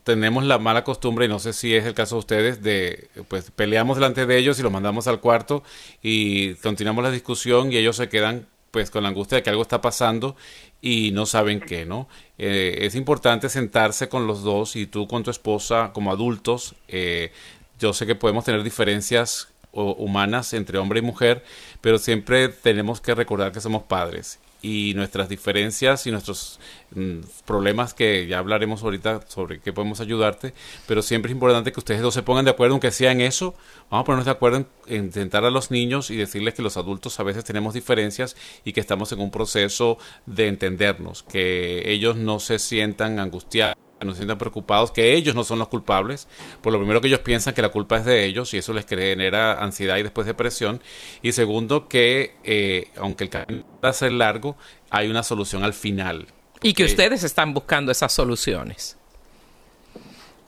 tenemos 0.04 0.44
la 0.44 0.60
mala 0.60 0.84
costumbre, 0.84 1.26
y 1.26 1.28
no 1.28 1.40
sé 1.40 1.52
si 1.52 1.74
es 1.74 1.84
el 1.84 1.96
caso 1.96 2.16
de 2.16 2.20
ustedes, 2.20 2.62
de 2.62 3.10
pues 3.28 3.50
peleamos 3.50 3.98
delante 3.98 4.28
de 4.28 4.38
ellos 4.38 4.60
y 4.60 4.62
los 4.62 4.72
mandamos 4.72 5.08
al 5.08 5.20
cuarto 5.20 5.64
y 6.04 6.54
continuamos 6.56 7.04
la 7.04 7.10
discusión 7.10 7.72
y 7.72 7.78
ellos 7.78 7.96
se 7.96 8.08
quedan 8.08 8.46
pues 8.70 8.92
con 8.92 9.02
la 9.02 9.10
angustia 9.10 9.38
de 9.38 9.44
que 9.44 9.50
algo 9.50 9.64
está 9.64 9.82
pasando 9.82 10.36
y 10.80 11.10
no 11.12 11.26
saben 11.26 11.60
qué, 11.60 11.88
¿no? 11.88 12.08
Eh, 12.38 12.78
es 12.82 12.94
importante 12.94 13.50
sentarse 13.50 14.08
con 14.08 14.28
los 14.28 14.44
dos 14.44 14.76
y 14.76 14.86
tú 14.86 15.08
con 15.08 15.24
tu 15.24 15.32
esposa 15.32 15.90
como 15.92 16.12
adultos, 16.12 16.76
eh, 16.88 17.32
yo 17.80 17.94
sé 17.94 18.06
que 18.06 18.14
podemos 18.14 18.46
tener 18.46 18.62
diferencias 18.62 19.48
humanas 19.74 20.54
entre 20.54 20.78
hombre 20.78 21.00
y 21.00 21.02
mujer, 21.02 21.44
pero 21.82 21.98
siempre 21.98 22.50
tenemos 22.50 23.02
que 23.02 23.16
recordar 23.16 23.52
que 23.52 23.60
somos 23.60 23.82
padres 23.84 24.40
y 24.62 24.94
nuestras 24.96 25.28
diferencias 25.30 26.06
y 26.08 26.12
nuestros 26.12 26.60
mm, 26.94 27.20
problemas 27.46 27.94
que 27.94 28.28
ya 28.28 28.40
hablaremos 28.40 28.84
ahorita 28.84 29.22
sobre 29.28 29.60
qué 29.60 29.74
podemos 29.74 30.00
ayudarte, 30.02 30.54
pero 30.88 31.02
siempre 31.02 31.32
es 31.32 31.36
importante 31.36 31.72
que 31.72 31.80
ustedes 31.80 32.02
dos 32.02 32.14
se 32.14 32.24
pongan 32.24 32.46
de 32.46 32.52
acuerdo, 32.52 32.76
aunque 32.76 32.92
sea 32.92 33.12
en 33.12 33.22
eso, 33.22 33.56
vamos 33.90 34.04
a 34.04 34.06
ponernos 34.06 34.26
de 34.26 34.32
acuerdo 34.32 34.66
en, 34.88 35.06
intentar 35.06 35.46
a 35.46 35.52
los 35.52 35.72
niños 35.72 36.12
y 36.12 36.16
decirles 36.16 36.54
que 36.54 36.62
los 36.62 36.78
adultos 36.78 37.20
a 37.20 37.24
veces 37.24 37.44
tenemos 37.44 37.74
diferencias 37.74 38.36
y 38.64 38.74
que 38.74 38.80
estamos 38.80 39.12
en 39.12 39.20
un 39.20 39.32
proceso 39.32 39.98
de 40.26 40.48
entendernos, 40.48 41.24
que 41.24 41.92
ellos 41.92 42.16
no 42.16 42.40
se 42.40 42.60
sientan 42.60 43.20
angustiados 43.20 43.76
no 44.06 44.12
se 44.12 44.18
sientan 44.18 44.38
preocupados, 44.38 44.92
que 44.92 45.14
ellos 45.14 45.36
no 45.36 45.44
son 45.44 45.60
los 45.60 45.68
culpables, 45.68 46.28
por 46.62 46.74
lo 46.74 46.80
primero 46.80 47.02
que 47.02 47.08
ellos 47.08 47.20
piensan 47.20 47.54
que 47.54 47.62
la 47.62 47.70
culpa 47.70 47.98
es 47.98 48.06
de 48.06 48.26
ellos 48.26 48.54
y 48.54 48.58
eso 48.58 48.74
les 48.74 48.86
genera 48.86 49.62
ansiedad 49.64 49.98
y 49.98 50.04
después 50.04 50.28
depresión, 50.28 50.82
y 51.22 51.32
segundo 51.32 51.88
que 51.88 52.36
eh, 52.44 52.90
aunque 52.98 53.26
el 53.26 53.30
camino 53.30 53.66
va 53.84 53.90
a 53.90 53.94
ser 53.94 54.12
largo, 54.12 54.58
hay 54.90 55.10
una 55.10 55.24
solución 55.24 55.64
al 55.64 55.74
final. 55.74 56.28
Y 56.62 56.74
que 56.74 56.84
ustedes 56.84 57.24
están 57.24 57.54
buscando 57.54 57.92
esas 57.92 58.12
soluciones 58.12 58.98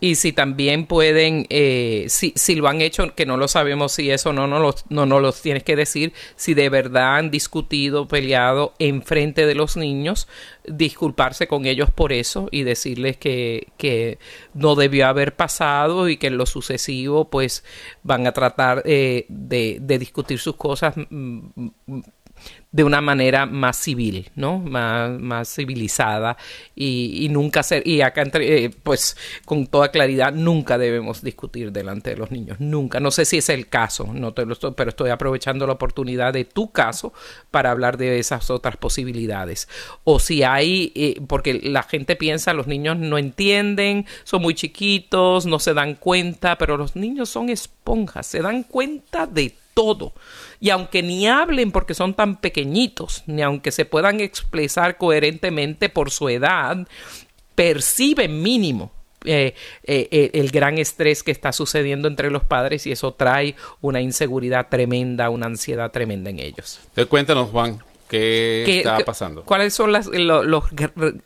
y 0.03 0.15
si 0.15 0.33
también 0.33 0.85
pueden, 0.85 1.45
eh, 1.49 2.07
si, 2.09 2.33
si 2.35 2.55
lo 2.55 2.67
han 2.67 2.81
hecho, 2.81 3.15
que 3.15 3.25
no 3.25 3.37
lo 3.37 3.47
sabemos 3.47 3.93
si 3.93 4.11
eso 4.11 4.33
no, 4.33 4.47
no, 4.47 4.59
los, 4.59 4.83
no 4.89 5.05
nos 5.05 5.21
los 5.21 5.41
tienes 5.41 5.63
que 5.63 5.77
decir, 5.77 6.11
si 6.35 6.53
de 6.53 6.67
verdad 6.67 7.15
han 7.15 7.31
discutido, 7.31 8.05
peleado 8.05 8.73
en 8.79 9.01
frente 9.01 9.45
de 9.45 9.55
los 9.55 9.77
niños, 9.77 10.27
disculparse 10.65 11.47
con 11.47 11.65
ellos 11.65 11.89
por 11.89 12.11
eso 12.11 12.49
y 12.51 12.63
decirles 12.63 13.15
que, 13.15 13.69
que 13.77 14.19
no 14.53 14.75
debió 14.75 15.07
haber 15.07 15.37
pasado 15.37 16.09
y 16.09 16.17
que 16.17 16.27
en 16.27 16.35
lo 16.37 16.47
sucesivo 16.47 17.29
pues 17.29 17.63
van 18.03 18.27
a 18.27 18.33
tratar 18.33 18.83
eh, 18.83 19.25
de, 19.29 19.77
de 19.79 19.99
discutir 19.99 20.37
sus 20.37 20.57
cosas 20.57 20.95
mm, 20.97 21.47
mm, 21.55 22.01
de 22.73 22.83
una 22.83 23.01
manera 23.01 23.45
más 23.45 23.77
civil, 23.77 24.31
¿no? 24.35 24.57
Más, 24.57 25.19
más 25.19 25.47
civilizada 25.53 26.37
y, 26.75 27.27
nunca 27.29 27.61
ser, 27.61 27.87
y 27.87 28.01
acá 28.01 28.23
entre, 28.23 28.65
eh, 28.65 28.71
pues 28.71 29.15
con 29.45 29.67
toda 29.67 29.89
claridad, 29.89 30.33
nunca 30.33 30.79
debemos 30.79 31.21
discutir 31.21 31.71
delante 31.71 32.09
de 32.09 32.17
los 32.17 32.31
niños, 32.31 32.59
nunca. 32.59 32.99
No 32.99 33.11
sé 33.11 33.25
si 33.25 33.37
es 33.37 33.49
el 33.49 33.69
caso, 33.69 34.09
no 34.11 34.33
te 34.33 34.45
lo 34.47 34.53
estoy, 34.53 34.73
pero 34.75 34.89
estoy 34.89 35.11
aprovechando 35.11 35.67
la 35.67 35.73
oportunidad 35.73 36.33
de 36.33 36.45
tu 36.45 36.71
caso 36.71 37.13
para 37.51 37.69
hablar 37.69 37.97
de 37.97 38.17
esas 38.17 38.49
otras 38.49 38.75
posibilidades. 38.77 39.69
O 40.03 40.19
si 40.19 40.41
hay, 40.41 40.91
eh, 40.95 41.21
porque 41.27 41.53
la 41.53 41.83
gente 41.83 42.15
piensa, 42.15 42.55
los 42.55 42.65
niños 42.65 42.97
no 42.97 43.19
entienden, 43.19 44.07
son 44.23 44.41
muy 44.41 44.55
chiquitos, 44.55 45.45
no 45.45 45.59
se 45.59 45.75
dan 45.75 45.93
cuenta, 45.93 46.57
pero 46.57 46.75
los 46.75 46.95
niños 46.95 47.29
son 47.29 47.49
esponjas, 47.49 48.25
se 48.25 48.41
dan 48.41 48.63
cuenta 48.63 49.27
de 49.27 49.53
todo. 49.73 50.13
Y 50.63 50.69
aunque 50.69 51.03
ni 51.03 51.27
hablen 51.27 51.73
porque 51.73 51.93
son 51.93 52.13
tan 52.13 52.37
pequeñitos, 52.37 53.23
ni 53.27 53.41
aunque 53.41 53.69
se 53.69 53.83
puedan 53.83 54.21
expresar 54.21 54.95
coherentemente 54.97 55.89
por 55.89 56.09
su 56.09 56.29
edad, 56.29 56.87
perciben 57.53 58.41
mínimo 58.41 58.93
eh, 59.25 59.55
eh, 59.83 60.07
eh, 60.09 60.31
el 60.33 60.51
gran 60.51 60.77
estrés 60.77 61.21
que 61.21 61.31
está 61.31 61.51
sucediendo 61.51 62.07
entre 62.07 62.31
los 62.31 62.45
padres 62.45 62.87
y 62.87 62.93
eso 62.93 63.13
trae 63.13 63.57
una 63.81 63.99
inseguridad 63.99 64.69
tremenda, 64.69 65.29
una 65.29 65.47
ansiedad 65.47 65.91
tremenda 65.91 66.29
en 66.29 66.39
ellos. 66.39 66.79
Cuéntanos, 67.09 67.49
Juan, 67.49 67.83
¿qué, 68.07 68.63
está 68.77 68.99
pasando? 68.99 69.43
¿Cuáles 69.43 69.73
son 69.73 69.91
los, 69.91 70.63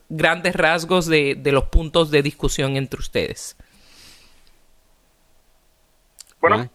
grandes 0.09 0.55
rasgos 0.55 1.05
de, 1.05 1.35
de, 1.35 1.51
los 1.51 1.65
puntos 1.65 2.09
de 2.09 2.23
discusión 2.23 2.75
entre 2.75 2.99
ustedes? 2.99 3.55
Bueno, 6.41 6.71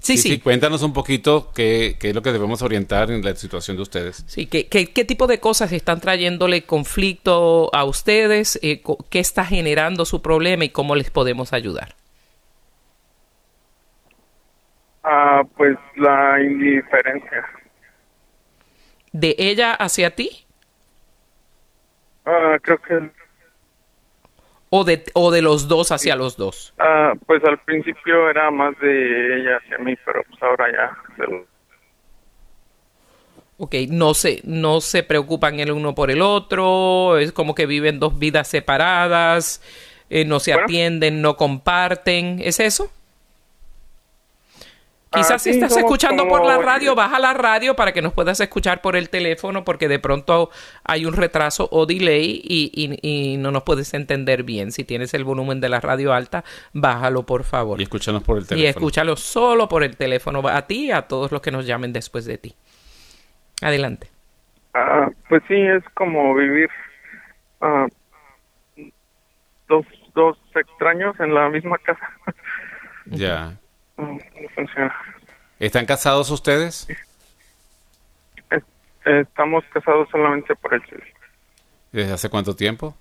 Sí, 0.00 0.16
sí, 0.16 0.38
Cuéntanos 0.38 0.82
un 0.82 0.92
poquito 0.92 1.50
qué, 1.54 1.96
es 2.00 2.14
lo 2.14 2.22
que 2.22 2.32
debemos 2.32 2.62
orientar 2.62 3.10
en 3.10 3.22
la 3.22 3.34
situación 3.34 3.76
de 3.76 3.82
ustedes. 3.82 4.24
Sí, 4.26 4.46
qué, 4.46 4.68
qué, 4.68 5.04
tipo 5.04 5.26
de 5.26 5.40
cosas 5.40 5.72
están 5.72 6.00
trayéndole 6.00 6.62
conflicto 6.62 7.70
a 7.74 7.84
ustedes, 7.84 8.58
eh, 8.62 8.82
qué 9.10 9.18
está 9.18 9.44
generando 9.44 10.04
su 10.04 10.22
problema 10.22 10.64
y 10.64 10.68
cómo 10.68 10.94
les 10.94 11.10
podemos 11.10 11.52
ayudar. 11.52 11.94
Ah, 15.02 15.42
pues 15.56 15.76
la 15.96 16.40
indiferencia. 16.42 17.44
¿De 19.12 19.34
ella 19.38 19.74
hacia 19.74 20.14
ti? 20.14 20.46
Ah, 22.24 22.58
creo 22.62 22.78
que 22.82 23.10
o 24.70 24.84
de, 24.84 25.04
o 25.14 25.30
de 25.30 25.42
los 25.42 25.68
dos 25.68 25.92
hacia 25.92 26.16
los 26.16 26.36
dos? 26.36 26.74
Ah, 26.78 27.14
pues 27.26 27.42
al 27.44 27.58
principio 27.58 28.28
era 28.30 28.50
más 28.50 28.78
de 28.80 29.40
ella 29.40 29.56
hacia 29.56 29.78
mí, 29.78 29.94
pero 30.04 30.22
pues 30.28 30.42
ahora 30.42 30.66
ya. 30.70 30.96
Ok, 33.56 33.74
no 33.88 34.14
se, 34.14 34.40
no 34.44 34.80
se 34.80 35.02
preocupan 35.02 35.58
el 35.58 35.72
uno 35.72 35.94
por 35.94 36.10
el 36.10 36.22
otro, 36.22 37.18
es 37.18 37.32
como 37.32 37.54
que 37.54 37.66
viven 37.66 37.98
dos 37.98 38.18
vidas 38.18 38.46
separadas, 38.48 39.62
eh, 40.10 40.24
no 40.24 40.38
se 40.38 40.52
atienden, 40.52 41.22
no 41.22 41.36
comparten, 41.36 42.40
¿es 42.40 42.60
eso? 42.60 42.92
Quizás 45.10 45.42
si 45.42 45.50
estás 45.50 45.76
escuchando 45.76 46.28
por 46.28 46.44
la 46.44 46.58
radio, 46.58 46.94
baja 46.94 47.18
la 47.18 47.32
radio 47.32 47.74
para 47.74 47.92
que 47.92 48.02
nos 48.02 48.12
puedas 48.12 48.40
escuchar 48.40 48.82
por 48.82 48.94
el 48.94 49.08
teléfono 49.08 49.64
porque 49.64 49.88
de 49.88 49.98
pronto 49.98 50.50
hay 50.84 51.06
un 51.06 51.14
retraso 51.14 51.66
o 51.72 51.86
delay 51.86 52.42
y, 52.44 53.36
no 53.38 53.50
nos 53.50 53.62
puedes 53.62 53.94
entender 53.94 54.42
bien. 54.42 54.70
Si 54.70 54.84
tienes 54.84 55.14
el 55.14 55.24
volumen 55.24 55.60
de 55.60 55.70
la 55.70 55.80
radio 55.80 56.12
alta, 56.12 56.44
bájalo 56.72 57.24
por 57.24 57.44
favor. 57.44 57.80
Y 57.80 57.84
escúchanos 57.84 58.22
por 58.22 58.38
el 58.38 58.46
teléfono. 58.46 58.66
Y 58.66 58.68
escúchalo 58.68 59.16
solo 59.16 59.68
por 59.68 59.82
el 59.82 59.96
teléfono 59.96 60.46
a 60.46 60.66
ti 60.66 60.86
y 60.86 60.90
a 60.92 61.02
todos 61.02 61.32
los 61.32 61.40
que 61.40 61.50
nos 61.50 61.66
llamen 61.66 61.92
después 61.92 62.26
de 62.26 62.36
ti. 62.36 62.54
Adelante. 63.62 64.08
Ah, 64.74 65.08
pues 65.28 65.42
sí, 65.48 65.54
es 65.54 65.82
como 65.94 66.34
vivir 66.34 66.68
ah, 67.62 67.86
dos, 69.68 69.86
dos 70.14 70.38
extraños 70.54 71.18
en 71.20 71.34
la 71.34 71.48
misma 71.48 71.78
casa. 71.78 72.10
Ya. 73.06 73.56
No, 73.98 74.12
no 74.12 74.48
funciona. 74.54 74.94
¿Están 75.58 75.86
casados 75.86 76.30
ustedes? 76.30 76.88
Es- 78.50 78.62
Estamos 79.04 79.64
casados 79.72 80.08
solamente 80.10 80.54
por 80.56 80.74
el 80.74 80.82
civil. 80.86 81.04
¿Desde 81.92 82.12
hace 82.12 82.28
cuánto 82.28 82.54
tiempo? 82.54 82.94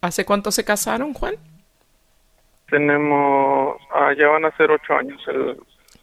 ¿Hace 0.00 0.24
cuánto 0.24 0.50
se 0.52 0.64
casaron, 0.64 1.12
Juan? 1.14 1.34
Tenemos, 2.70 3.76
ah, 3.92 4.12
ya 4.16 4.28
van 4.28 4.44
a 4.44 4.56
ser 4.56 4.70
ocho 4.70 4.92
años 4.94 5.20
el, 5.28 5.56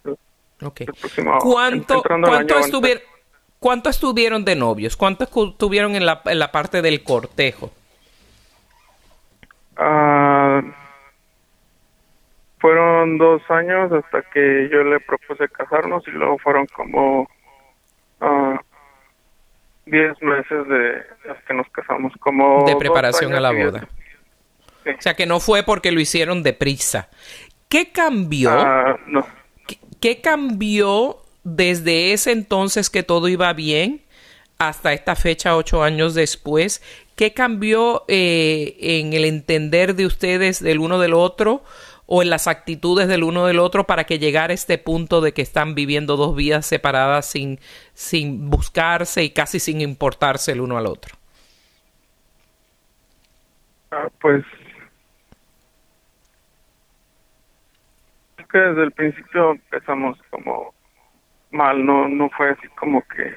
el- 0.06 0.17
Ok. 0.65 0.82
el 0.82 0.88
próximo. 0.93 1.38
¿Cuánto, 1.39 2.03
cuánto, 2.03 2.29
¿Cuánto 3.60 3.89
estuvieron 3.89 4.43
de 4.43 4.56
novios? 4.56 4.97
¿Cuánto 4.97 5.23
estuvieron 5.23 5.95
en 5.95 6.06
la, 6.06 6.21
en 6.25 6.39
la 6.39 6.51
parte 6.51 6.82
del 6.82 7.01
cortejo? 7.03 7.71
Ah, 9.77 10.62
fueron 12.63 13.17
dos 13.17 13.41
años 13.49 13.91
hasta 13.91 14.21
que 14.32 14.69
yo 14.71 14.86
le 14.86 15.02
propuse 15.02 15.49
casarnos 15.49 16.02
y 16.08 16.12
luego 16.12 16.38
fueron 16.38 16.65
como 16.67 17.30
ah, 18.21 18.58
diez 19.86 20.13
meses 20.21 20.65
de 20.69 21.04
hasta 21.30 21.45
que 21.45 21.54
nos 21.56 21.67
casamos. 21.71 22.13
Como 22.21 22.63
De 22.65 22.78
preparación 22.78 23.34
a 23.34 23.41
la 23.41 23.52
boda. 23.52 23.89
O 24.86 25.02
sea, 25.02 25.13
que 25.13 25.26
no 25.26 25.41
fue 25.41 25.63
porque 25.63 25.91
lo 25.91 25.99
hicieron 25.99 26.41
deprisa. 26.41 27.10
¿Qué 27.67 27.91
cambió? 27.91 28.52
Ah, 28.52 28.97
no. 29.08 29.28
¿Qué, 29.67 29.78
qué 29.99 30.21
cambió 30.21 31.17
desde 31.43 32.13
ese 32.13 32.32
entonces 32.32 32.89
que 32.89 33.04
todo 33.04 33.28
iba 33.28 33.52
bien 33.52 34.04
hasta 34.58 34.93
esta 34.93 35.17
fecha, 35.17 35.58
ocho 35.58 35.84
años 35.84 36.13
después? 36.13 36.82
¿Qué 37.17 37.34
cambió 37.34 38.06
eh, 38.08 38.78
en 38.80 39.12
el 39.12 39.26
entender 39.26 39.95
de 39.95 40.06
ustedes 40.06 40.63
del 40.63 40.80
uno 40.80 40.97
del 40.97 41.13
otro 41.13 41.62
o 42.05 42.21
en 42.21 42.29
las 42.29 42.47
actitudes 42.47 43.07
del 43.07 43.23
uno 43.23 43.45
del 43.45 43.59
otro 43.59 43.85
para 43.85 44.03
que 44.03 44.19
llegara 44.19 44.51
a 44.51 44.55
este 44.55 44.77
punto 44.77 45.21
de 45.21 45.33
que 45.33 45.41
están 45.41 45.75
viviendo 45.75 46.17
dos 46.17 46.35
vidas 46.35 46.65
separadas 46.65 47.25
sin, 47.25 47.59
sin 47.93 48.49
buscarse 48.49 49.23
y 49.23 49.29
casi 49.29 49.59
sin 49.59 49.81
importarse 49.81 50.51
el 50.51 50.61
uno 50.61 50.77
al 50.77 50.87
otro? 50.87 51.15
Ah, 53.91 54.09
pues 54.19 54.43
es 58.37 58.47
que 58.47 58.57
desde 58.57 58.83
el 58.83 58.91
principio 58.91 59.51
empezamos 59.51 60.17
como 60.29 60.73
mal, 61.51 61.85
no 61.85 62.09
no 62.09 62.29
fue 62.31 62.49
así 62.49 62.67
como 62.69 63.01
que 63.07 63.35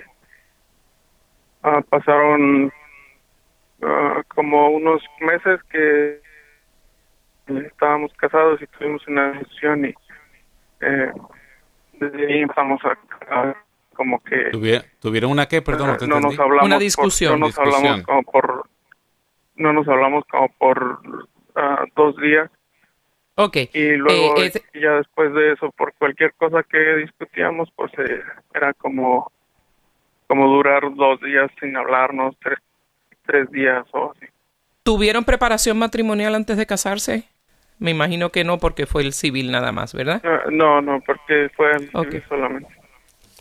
ah, 1.63 1.83
pasaron 1.89 2.73
ah, 3.83 4.23
como 4.35 4.71
unos 4.71 5.03
meses 5.21 5.61
que 5.71 6.26
estábamos 7.47 8.13
casados 8.15 8.61
y 8.63 8.67
tuvimos 8.67 9.07
una 9.09 9.33
discusión 9.33 9.85
y 9.87 9.95
eh, 10.81 11.13
desde 11.95 12.27
ahí 12.27 12.41
empezamos 12.43 12.81
a, 12.85 12.99
a 13.35 13.57
como 13.95 14.23
que 14.23 14.51
¿Tuvi- 14.53 14.85
¿Tuvieron 15.01 15.31
una 15.31 15.47
qué? 15.47 15.63
Perdón, 15.63 15.89
no 15.89 15.97
te 15.97 16.07
no 16.07 16.21
nos 16.21 16.39
hablamos 16.39 16.67
Una 16.67 16.77
por- 16.77 16.83
discusión. 16.83 17.33
no 17.41 17.47
nos 17.47 17.49
Discusión. 17.57 17.77
hablamos 17.87 18.07
como 18.07 18.23
por 18.25 18.69
no 19.57 19.73
nos 19.73 19.89
hablamos 19.89 20.25
como 20.31 20.49
por 20.59 21.01
ah, 21.55 21.85
dos 21.97 22.17
días 22.19 22.51
Ok. 23.37 23.57
y 23.73 23.93
luego 23.97 24.37
Eh, 24.39 24.47
es- 24.47 24.63
ya 24.75 24.93
después 24.97 25.33
de 25.33 25.53
eso 25.53 25.71
por 25.73 25.95
cualquier 25.95 26.35
cosa 26.35 26.63
que 26.63 26.79
discutíamos 26.97 27.71
pues 27.77 27.91
eh, 27.99 28.23
era 28.55 28.75
como 28.75 29.31
como 30.27 30.49
durar 30.49 30.83
dos 30.95 31.21
días 31.21 31.51
sin 31.61 31.77
hablarnos 31.77 32.37
tres 32.43 32.59
tres 33.25 33.51
días 33.51 33.87
o 33.93 34.13
así 34.13 34.27
¿Tuvieron 34.83 35.25
preparación 35.25 35.79
matrimonial 35.79 36.35
antes 36.37 36.57
de 36.57 36.65
casarse? 36.67 37.25
Me 37.79 37.91
imagino 37.91 38.31
que 38.31 38.43
no, 38.45 38.59
porque 38.59 38.87
fue 38.87 39.03
el 39.03 39.13
civil 39.13 39.51
nada 39.51 39.71
más, 39.73 39.93
¿verdad? 39.93 40.23
Ah, 40.25 40.45
no 40.51 40.81
no 40.81 41.01
porque 41.05 41.49
fue 41.57 41.73
el 41.73 41.91
Ok. 41.93 42.07
civil 42.09 42.25
solamente 42.29 42.69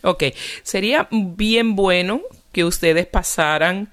Ok, 0.03 0.23
sería 0.61 1.07
bien 1.11 1.75
bueno 1.75 2.21
que 2.51 2.63
ustedes 2.63 3.07
pasaran 3.07 3.89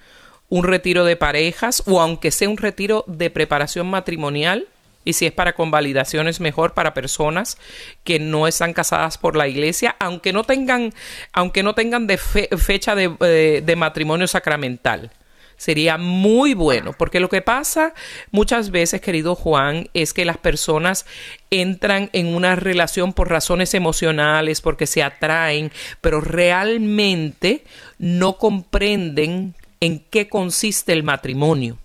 un 0.51 0.65
retiro 0.65 1.05
de 1.05 1.17
parejas 1.17 1.83
o 1.87 2.01
aunque 2.01 2.31
sea 2.31 2.49
un 2.51 2.59
retiro 2.59 3.05
de 3.07 3.31
preparación 3.31 3.89
matrimonial 3.89 4.67
y 5.05 5.15
si 5.15 5.27
es 5.27 5.33
para 5.33 5.55
convalidaciones 5.55 6.39
mejor 6.41 6.75
para 6.75 6.93
personas 6.93 7.57
que 8.05 8.19
no 8.19 8.47
están 8.47 8.73
casadas 8.75 9.17
por 9.17 9.35
la 9.37 9.49
iglesia, 9.49 9.97
aunque 9.99 10.33
no 10.35 10.45
tengan, 10.45 10.93
aunque 11.33 11.63
no 11.63 11.75
tengan 11.75 12.07
de 12.07 12.19
fe- 12.19 12.49
fecha 12.59 12.95
de, 12.95 13.11
eh, 13.21 13.63
de 13.65 13.77
matrimonio 13.77 14.27
sacramental. 14.29 15.11
Sería 15.63 15.97
muy 15.97 16.55
bueno, 16.55 16.93
porque 16.93 17.21
lo 17.21 17.29
que 17.29 17.41
pasa 17.41 17.95
muchas 18.33 18.73
veces, 18.73 19.01
querido 19.01 19.37
Juan, 19.37 19.89
es 19.95 20.13
que 20.13 20.25
las 20.25 20.37
personas 20.37 21.07
entran 21.51 22.11
en 22.13 22.35
una 22.35 22.57
relación 22.57 23.13
por 23.13 23.31
razones 23.31 23.73
emocionales, 23.73 24.61
porque 24.61 24.89
se 24.89 25.05
atraen, 25.05 25.71
pero 26.01 26.21
realmente 26.21 27.63
no 28.01 28.39
comprenden 28.39 29.55
en 29.79 30.01
qué 30.01 30.29
consiste 30.29 30.93
el 30.95 31.05
matrimonio 31.05 31.79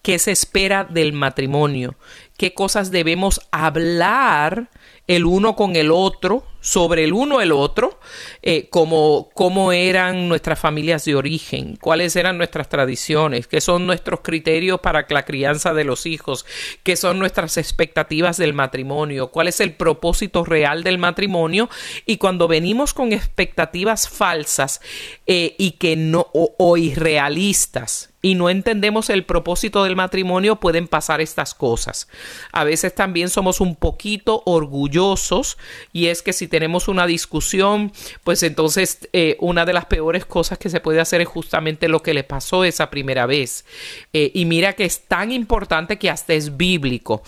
qué 0.00 0.18
se 0.18 0.32
espera 0.32 0.84
del 0.84 1.12
matrimonio, 1.12 1.96
qué 2.38 2.52
cosas 2.52 2.90
debemos 2.90 3.40
hablar 3.50 4.68
el 5.06 5.24
uno 5.24 5.56
con 5.56 5.76
el 5.76 5.90
otro, 5.90 6.46
sobre 6.64 7.04
el 7.04 7.12
uno 7.12 7.42
el 7.42 7.52
otro, 7.52 8.00
eh, 8.40 8.70
como 8.70 9.28
cómo 9.34 9.70
eran 9.70 10.30
nuestras 10.30 10.58
familias 10.58 11.04
de 11.04 11.14
origen, 11.14 11.76
cuáles 11.76 12.16
eran 12.16 12.38
nuestras 12.38 12.70
tradiciones, 12.70 13.46
qué 13.46 13.60
son 13.60 13.86
nuestros 13.86 14.20
criterios 14.22 14.80
para 14.80 15.04
la 15.10 15.26
crianza 15.26 15.74
de 15.74 15.84
los 15.84 16.06
hijos, 16.06 16.46
qué 16.82 16.96
son 16.96 17.18
nuestras 17.18 17.58
expectativas 17.58 18.38
del 18.38 18.54
matrimonio, 18.54 19.28
cuál 19.28 19.48
es 19.48 19.60
el 19.60 19.74
propósito 19.74 20.42
real 20.42 20.82
del 20.84 20.96
matrimonio 20.96 21.68
y 22.06 22.16
cuando 22.16 22.48
venimos 22.48 22.94
con 22.94 23.12
expectativas 23.12 24.08
falsas 24.08 24.80
eh, 25.26 25.54
y 25.58 25.72
que 25.72 25.96
no 25.96 26.28
o, 26.32 26.54
o 26.56 26.78
irrealistas 26.78 28.14
y 28.24 28.36
no 28.36 28.48
entendemos 28.48 29.10
el 29.10 29.26
propósito 29.26 29.84
del 29.84 29.96
matrimonio, 29.96 30.56
pueden 30.56 30.88
pasar 30.88 31.20
estas 31.20 31.52
cosas. 31.52 32.08
A 32.52 32.64
veces 32.64 32.94
también 32.94 33.28
somos 33.28 33.60
un 33.60 33.76
poquito 33.76 34.42
orgullosos 34.46 35.58
y 35.92 36.06
es 36.06 36.22
que 36.22 36.32
si 36.32 36.48
tenemos 36.54 36.86
una 36.86 37.08
discusión, 37.08 37.90
pues 38.22 38.44
entonces 38.44 39.08
eh, 39.12 39.36
una 39.40 39.64
de 39.64 39.72
las 39.72 39.86
peores 39.86 40.24
cosas 40.24 40.56
que 40.56 40.70
se 40.70 40.78
puede 40.78 41.00
hacer 41.00 41.20
es 41.20 41.26
justamente 41.26 41.88
lo 41.88 42.00
que 42.00 42.14
le 42.14 42.22
pasó 42.22 42.62
esa 42.62 42.90
primera 42.90 43.26
vez. 43.26 43.64
Eh, 44.12 44.30
y 44.34 44.44
mira 44.44 44.74
que 44.74 44.84
es 44.84 45.00
tan 45.00 45.32
importante 45.32 45.98
que 45.98 46.10
hasta 46.10 46.32
es 46.32 46.56
bíblico. 46.56 47.24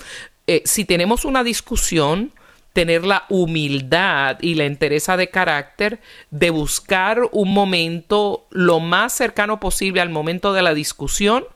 Eh, 0.47 0.63
si 0.65 0.85
tenemos 0.85 1.25
una 1.25 1.43
discusión, 1.43 2.31
tener 2.73 3.05
la 3.05 3.25
humildad 3.29 4.39
y 4.43 4.55
la 4.55 4.67
entereza 4.67 5.17
de 5.17 5.29
carácter 5.29 5.99
de 6.31 6.51
buscar 6.51 7.23
un 7.33 7.53
momento 7.53 8.47
lo 8.51 8.79
más 8.79 9.13
cercano 9.13 9.59
posible 9.59 10.03
al 10.03 10.11
momento 10.11 10.53
de 10.53 10.63
la 10.63 10.73
discusión 10.73 11.47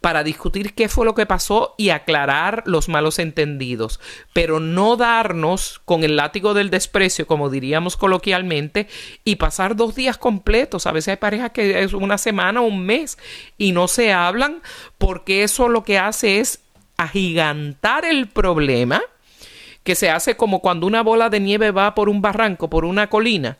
para 0.00 0.22
discutir 0.22 0.74
qué 0.74 0.88
fue 0.88 1.04
lo 1.04 1.14
que 1.14 1.26
pasó 1.26 1.74
y 1.76 1.90
aclarar 1.90 2.62
los 2.66 2.88
malos 2.88 3.18
entendidos, 3.18 3.98
pero 4.32 4.60
no 4.60 4.96
darnos 4.96 5.80
con 5.84 6.04
el 6.04 6.16
látigo 6.16 6.54
del 6.54 6.70
desprecio, 6.70 7.26
como 7.26 7.50
diríamos 7.50 7.96
coloquialmente, 7.96 8.88
y 9.24 9.36
pasar 9.36 9.74
dos 9.74 9.94
días 9.94 10.16
completos. 10.16 10.86
A 10.86 10.92
veces 10.92 11.08
hay 11.08 11.16
parejas 11.16 11.50
que 11.50 11.82
es 11.82 11.92
una 11.94 12.18
semana 12.18 12.60
o 12.60 12.64
un 12.64 12.84
mes 12.84 13.18
y 13.56 13.72
no 13.72 13.88
se 13.88 14.12
hablan 14.12 14.62
porque 14.98 15.42
eso 15.42 15.68
lo 15.68 15.82
que 15.82 15.98
hace 15.98 16.38
es 16.40 16.60
agigantar 16.96 18.04
el 18.04 18.28
problema 18.28 19.02
que 19.82 19.94
se 19.94 20.10
hace 20.10 20.36
como 20.36 20.60
cuando 20.60 20.86
una 20.86 21.02
bola 21.02 21.30
de 21.30 21.40
nieve 21.40 21.70
va 21.70 21.94
por 21.94 22.08
un 22.08 22.20
barranco, 22.20 22.68
por 22.68 22.84
una 22.84 23.08
colina, 23.08 23.58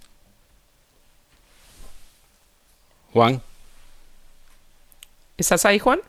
Juan. 3.18 3.42
¿Estás 5.36 5.64
ahí, 5.64 5.80
Juan? 5.80 6.00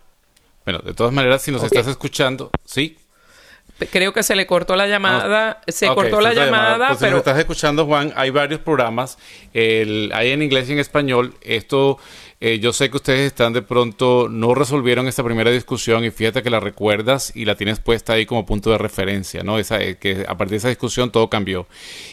Bueno, 0.64 0.80
de 0.80 0.94
todas 0.94 1.12
maneras, 1.12 1.42
si 1.42 1.52
nos 1.52 1.64
estás 1.64 1.88
escuchando, 1.88 2.52
sí. 2.66 3.00
Creo 3.92 4.14
que 4.14 4.22
se 4.22 4.36
le 4.36 4.46
cortó 4.46 4.76
la 4.76 4.86
llamada. 4.86 5.60
se 5.68 5.88
cortó 5.88 6.22
la 6.22 6.36
llamada, 6.36 6.90
pues 6.90 7.00
pero. 7.00 7.10
Si 7.10 7.14
nos 7.14 7.20
estás 7.22 7.40
escuchando, 7.40 7.88
Juan, 7.88 8.14
hay 8.16 8.30
varios 8.30 8.60
programas. 8.60 9.18
El, 9.56 10.12
hay 10.14 10.30
en 10.30 10.44
inglés 10.44 10.70
y 10.70 10.74
en 10.74 10.80
español. 10.80 11.34
Esto 11.42 11.98
eh, 12.42 12.60
yo 12.60 12.72
sé 12.72 12.90
que 12.90 12.96
ustedes 12.96 13.28
están 13.28 13.52
de 13.52 13.62
pronto, 13.62 14.30
no 14.30 14.56
resolvieron 14.56 15.10
esta 15.10 15.26
primera 15.26 15.52
discusión 15.52 16.06
y 16.06 16.10
fíjate 16.10 16.42
que 16.42 16.50
la 16.50 16.62
recuerdas 16.62 17.34
y 17.36 17.44
la 17.44 17.56
tienes 17.56 17.82
puesta 17.82 18.14
ahí 18.14 18.26
como 18.26 18.46
punto 18.46 18.72
de 18.72 18.78
referencia, 18.78 19.44
¿no? 19.44 19.60
Esa, 19.60 19.82
eh, 19.82 19.98
que 19.98 20.24
a 20.26 20.38
partir 20.38 20.52
de 20.52 20.58
esa 20.58 20.70
discusión 20.70 21.12
todo 21.12 21.30
cambió 21.30 21.68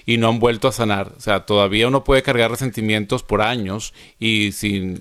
y 0.05 0.17
no 0.17 0.29
han 0.29 0.41
vuelto 0.41 0.67
a 0.67 0.73
sanar. 0.73 1.13
O 1.17 1.21
sea, 1.21 1.47
todavía 1.47 1.87
uno 1.87 2.03
puede 2.03 2.25
cargar 2.25 2.51
resentimientos 2.51 3.23
por 3.23 3.41
años 3.41 3.95
y 4.19 4.51
si 4.51 5.01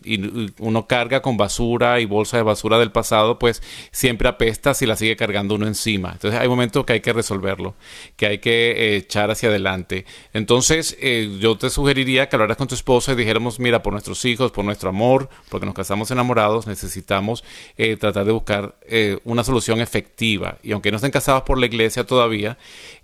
uno 0.59 0.85
carga 0.85 1.23
con 1.23 1.37
basura 1.37 1.99
y 1.99 2.05
bolsa 2.05 2.37
de 2.37 2.43
basura 2.43 2.77
del 2.77 2.91
pasado, 2.91 3.39
pues 3.39 3.63
siempre 3.91 4.27
apesta 4.27 4.75
si 4.75 4.85
la 4.85 4.95
sigue 4.95 5.15
cargando 5.15 5.55
uno 5.55 5.65
encima. 5.65 6.11
Entonces 6.11 6.39
hay 6.39 6.47
momentos 6.47 6.85
que 6.85 6.93
hay 6.93 7.01
que 7.01 7.13
resolverlo, 7.13 7.73
que 8.15 8.27
hay 8.27 8.37
que 8.37 8.71
eh, 8.71 8.95
echar 8.97 9.31
hacia 9.31 9.49
adelante. 9.49 10.05
Entonces 10.33 10.95
yo 11.39 11.57
te 11.57 11.71
sugeriría 11.71 12.29
que 12.29 12.35
hablaras 12.35 12.57
con 12.57 12.67
tu 12.67 12.75
esposa 12.75 13.13
y 13.13 13.15
dijéramos, 13.15 13.59
mira, 13.59 13.81
por 13.81 13.91
nuestros 13.91 14.23
hijos, 14.25 14.51
por 14.51 14.63
nuestro 14.63 14.89
amor, 14.89 15.14
porque 15.49 15.65
nos 15.65 15.75
casamos 15.75 16.11
enamorados, 16.11 16.67
necesitamos 16.67 17.43
eh, 17.77 17.97
tratar 17.97 18.25
de 18.25 18.31
buscar 18.31 18.75
eh, 18.87 19.17
una 19.23 19.43
solución 19.43 19.81
efectiva. 19.81 20.57
Y 20.63 20.71
aunque 20.71 20.91
no 20.91 20.97
estén 20.97 21.11
casados 21.11 21.43
por 21.43 21.57
la 21.57 21.65
iglesia 21.65 22.05
todavía, 22.05 22.57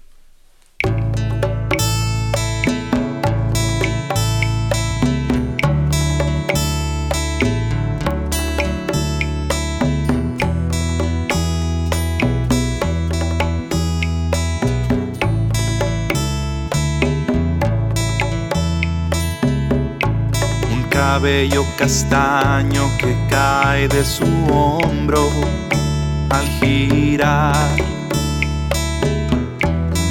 Cabello 20.99 21.65
castaño 21.77 22.91
que 22.97 23.15
cae 23.29 23.87
de 23.87 24.03
su 24.03 24.25
hombro 24.51 25.29
al 26.29 26.45
girar. 26.59 27.69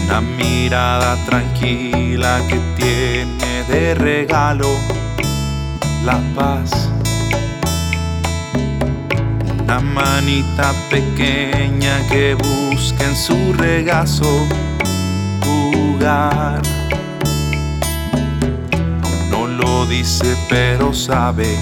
Una 0.06 0.22
mirada 0.22 1.14
tranquila 1.26 2.40
que 2.48 2.58
tiene 2.78 3.64
de 3.68 3.94
regalo 3.96 4.70
la 6.06 6.18
paz. 6.34 6.70
Una 9.60 9.80
manita 9.80 10.72
pequeña 10.88 12.00
que 12.10 12.32
busca 12.32 13.04
en 13.04 13.14
su 13.14 13.52
regazo 13.52 14.46
jugar 15.44 16.62
dice, 19.88 20.36
pero 20.48 20.92
sabe, 20.92 21.56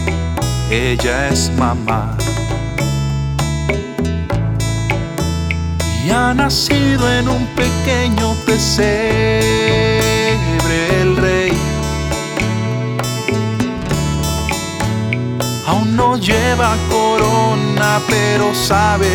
ella 0.70 1.28
es 1.28 1.50
mamá. 1.56 2.16
Y 6.04 6.10
ha 6.10 6.34
nacido 6.34 7.12
en 7.12 7.28
un 7.28 7.46
pequeño 7.54 8.34
pesebre 8.44 9.46
el 11.00 11.16
rey. 11.16 11.52
Aún 15.66 15.96
no 15.96 16.16
lleva 16.16 16.76
corona, 16.88 18.00
pero 18.08 18.54
sabe 18.54 19.08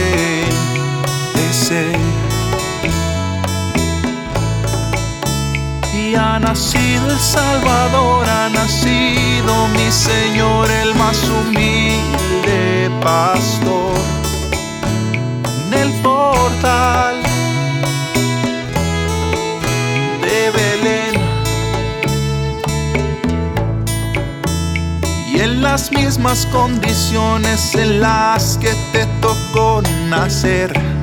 de 1.36 1.54
ser. 1.54 2.21
Ha 6.16 6.40
nacido 6.40 7.10
el 7.10 7.20
Salvador, 7.20 8.28
ha 8.28 8.50
nacido 8.50 9.68
mi 9.70 9.92
Señor, 9.92 10.70
el 10.70 10.96
más 10.96 11.18
humilde 11.30 12.90
pastor. 13.02 13.96
En 15.68 15.74
el 15.74 15.92
portal 16.02 17.22
de 20.22 20.52
Belén 20.52 21.22
y 25.34 25.40
en 25.40 25.62
las 25.62 25.92
mismas 25.92 26.46
condiciones 26.48 27.74
en 27.76 28.02
las 28.02 28.58
que 28.58 28.74
te 28.92 29.06
tocó 29.22 29.82
nacer 30.10 31.01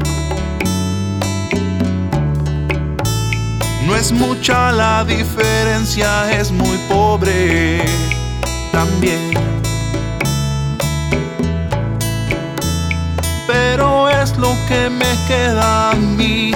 No 3.89 3.97
es 3.97 4.13
mucha 4.13 4.71
la 4.71 5.03
diferencia, 5.03 6.31
es 6.31 6.53
muy 6.53 6.77
pobre 6.91 7.83
también. 8.71 9.33
Pero 13.47 14.11
es 14.11 14.37
lo 14.37 14.55
que 14.69 14.91
me 14.91 15.17
queda 15.27 15.93
a 15.93 15.95
mí 15.95 16.53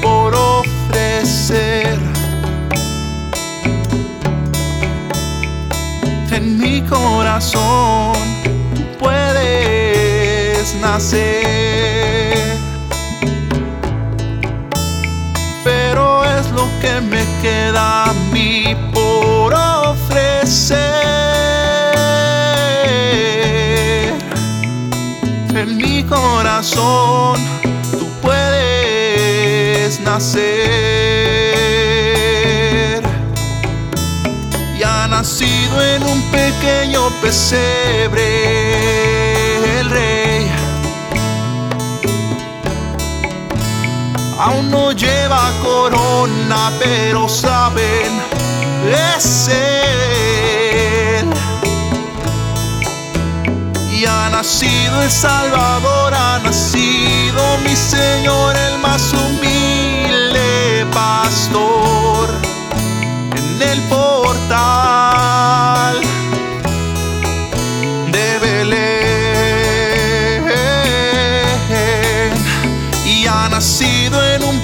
por 0.00 0.34
ofrecer. 0.34 1.98
En 6.32 6.56
mi 6.58 6.80
corazón 6.80 8.16
puedes 8.98 10.74
nacer. 10.76 12.59
Que 16.80 17.00
me 17.00 17.24
queda 17.42 18.04
a 18.10 18.12
mí 18.32 18.76
por 18.92 19.54
ofrecer. 19.54 20.78
En 25.54 25.76
mi 25.76 26.02
corazón 26.04 27.38
tú 27.98 28.08
puedes 28.22 30.00
nacer. 30.00 30.40
Y 34.78 34.82
ha 34.82 35.06
nacido 35.08 35.82
en 35.82 36.02
un 36.02 36.22
pequeño 36.30 37.10
pesebre 37.20 38.30
el 39.80 39.90
rey 39.90 40.20
aún 44.40 44.70
no 44.70 44.92
lleva 44.92 45.52
corona, 45.62 46.29
pero 46.78 47.28
saben, 47.28 48.20
es 49.14 49.48
él. 49.48 51.26
Y 53.92 54.04
ha 54.06 54.30
nacido 54.30 55.02
el 55.02 55.10
Salvador, 55.10 56.14
ha 56.14 56.40
nacido 56.40 57.58
mi 57.64 57.76
Señor, 57.76 58.56
el 58.56 58.78
más 58.78 59.12
humilde 59.12 60.86
pastor, 60.92 62.30
en 63.36 63.62
el 63.62 63.80
portal 63.82 64.40
de 68.10 68.38
Belén. 68.40 69.10
nacido 73.60 74.24
en 74.24 74.42
un 74.42 74.58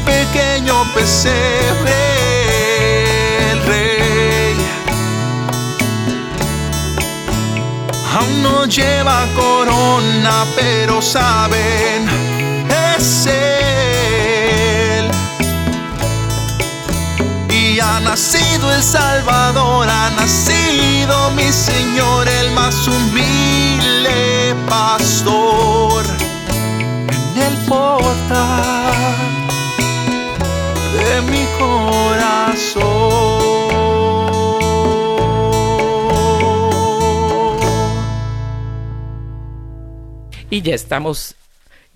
pesebre 1.07 2.03
el 3.53 3.59
rey. 3.63 4.57
Aún 8.13 8.43
no 8.43 8.67
lleva 8.67 9.25
corona, 9.37 10.45
pero 10.57 11.01
saben, 11.01 12.09
es 12.97 13.27
él. 13.27 15.09
Y 17.51 17.79
ha 17.79 18.01
nacido 18.01 18.73
el 18.75 18.83
Salvador, 18.83 19.89
ha 19.89 20.11
nacido 20.11 21.31
mi 21.37 21.53
Señor, 21.53 22.29
el 22.29 22.51
más 22.51 22.89
humilde 22.89 24.57
pastor 24.69 26.05
el 27.37 27.57
portal 27.69 29.26
de 30.97 31.23
mi 31.23 31.45
corazón. 31.59 32.87
Y 40.51 40.63
ya 40.63 40.75
estamos 40.75 41.35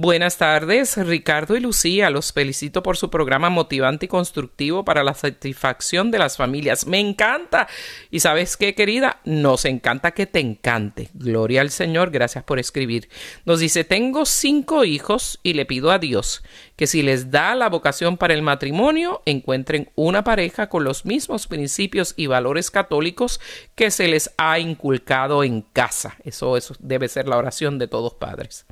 Buenas 0.00 0.38
tardes, 0.38 0.96
Ricardo 0.96 1.56
y 1.56 1.60
Lucía. 1.60 2.08
Los 2.08 2.32
felicito 2.32 2.84
por 2.84 2.96
su 2.96 3.10
programa 3.10 3.50
motivante 3.50 4.06
y 4.06 4.08
constructivo 4.08 4.84
para 4.84 5.02
la 5.02 5.12
satisfacción 5.12 6.12
de 6.12 6.20
las 6.20 6.36
familias. 6.36 6.86
Me 6.86 7.00
encanta. 7.00 7.66
Y 8.08 8.20
sabes 8.20 8.56
qué, 8.56 8.76
querida, 8.76 9.18
nos 9.24 9.64
encanta 9.64 10.12
que 10.12 10.26
te 10.26 10.38
encante. 10.38 11.08
Gloria 11.14 11.62
al 11.62 11.70
Señor, 11.70 12.12
gracias 12.12 12.44
por 12.44 12.60
escribir. 12.60 13.08
Nos 13.44 13.58
dice, 13.58 13.82
tengo 13.82 14.24
cinco 14.24 14.84
hijos 14.84 15.40
y 15.42 15.54
le 15.54 15.66
pido 15.66 15.90
a 15.90 15.98
Dios 15.98 16.44
que 16.76 16.86
si 16.86 17.02
les 17.02 17.32
da 17.32 17.56
la 17.56 17.68
vocación 17.68 18.18
para 18.18 18.34
el 18.34 18.42
matrimonio, 18.42 19.22
encuentren 19.26 19.90
una 19.96 20.22
pareja 20.22 20.68
con 20.68 20.84
los 20.84 21.06
mismos 21.06 21.48
principios 21.48 22.14
y 22.16 22.28
valores 22.28 22.70
católicos 22.70 23.40
que 23.74 23.90
se 23.90 24.06
les 24.06 24.30
ha 24.38 24.60
inculcado 24.60 25.42
en 25.42 25.62
casa. 25.62 26.18
Eso, 26.22 26.56
eso 26.56 26.76
debe 26.78 27.08
ser 27.08 27.26
la 27.26 27.36
oración 27.36 27.80
de 27.80 27.88
todos 27.88 28.14
padres. 28.14 28.64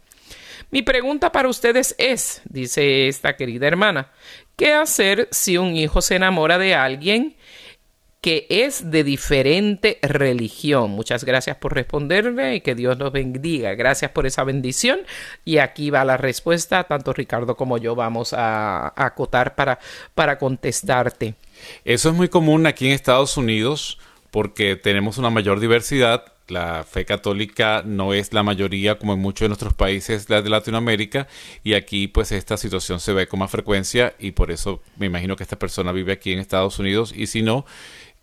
Mi 0.71 0.83
pregunta 0.83 1.33
para 1.33 1.49
ustedes 1.49 1.95
es, 1.99 2.43
dice 2.45 3.09
esta 3.09 3.37
querida 3.37 3.67
hermana, 3.67 4.11
¿qué 4.57 4.73
hacer 4.73 5.29
si 5.31 5.59
un 5.59 5.77
hijo 5.77 6.03
se 6.03 6.17
enamora 6.17 6.59
de 6.59 6.75
alguien 6.75 7.37
que 8.27 8.45
es 8.51 8.91
de 8.91 9.05
diferente 9.05 10.01
religión. 10.03 10.91
Muchas 10.91 11.23
gracias 11.23 11.59
por 11.59 11.75
responderme 11.75 12.57
y 12.57 12.61
que 12.61 12.75
Dios 12.75 12.99
nos 12.99 13.13
bendiga. 13.13 13.77
Gracias 13.77 14.11
por 14.11 14.27
esa 14.27 14.43
bendición. 14.43 14.99
Y 15.45 15.59
aquí 15.59 15.91
va 15.91 16.05
la 16.05 16.17
respuesta. 16.17 16.83
Tanto 16.83 17.13
Ricardo 17.13 17.57
como 17.57 17.79
yo 17.79 17.95
vamos 17.95 18.33
a, 18.33 18.93
acotar 18.97 19.55
para, 19.55 19.79
para 20.17 20.39
contestarte. 20.39 21.37
Eso 21.85 22.09
es 22.09 22.17
muy 22.17 22.29
común 22.29 22.67
aquí 22.67 22.89
en 22.89 22.95
Estados 22.95 23.37
Unidos 23.37 24.01
porque 24.33 24.75
tenemos 24.75 25.19
una 25.19 25.31
mayor 25.31 25.61
diversidad 25.61 26.25
la 26.49 26.85
fe 26.85 27.05
católica 27.05 27.83
no 27.85 28.15
es 28.15 28.33
la 28.33 28.43
mayoría 28.43 28.99
como 28.99 29.15
en 29.15 29.21
muchos 29.21 29.47
de 29.47 29.49
nuestros 29.49 29.75
países 29.75 30.27
de 30.27 30.49
Latinoamérica 30.49 31.27
y 31.65 31.75
aquí 31.75 32.09
pues 32.09 32.33
esta 32.33 32.57
situación 32.57 33.01
se 33.01 33.13
ve 33.13 33.27
con 33.27 33.41
más 33.41 33.51
frecuencia 33.51 34.15
y 34.19 34.33
por 34.33 34.51
eso 34.51 34.83
me 34.97 35.07
imagino 35.07 35.37
que 35.37 35.43
esta 35.43 35.59
persona 35.59 35.93
vive 35.93 36.13
aquí 36.13 36.33
en 36.33 36.39
Estados 36.39 36.79
Unidos 36.79 37.13
y 37.17 37.27
si 37.27 37.43
no, 37.43 37.67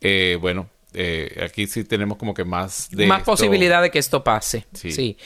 eh, 0.01 0.37
bueno, 0.39 0.69
eh, 0.93 1.41
aquí 1.43 1.67
sí 1.67 1.83
tenemos 1.83 2.17
como 2.17 2.33
que 2.33 2.43
más 2.43 2.89
de... 2.91 3.07
Más 3.07 3.23
posibilidad 3.23 3.81
de 3.81 3.91
que 3.91 3.99
esto 3.99 4.23
pase. 4.23 4.65
Sí. 4.73 5.17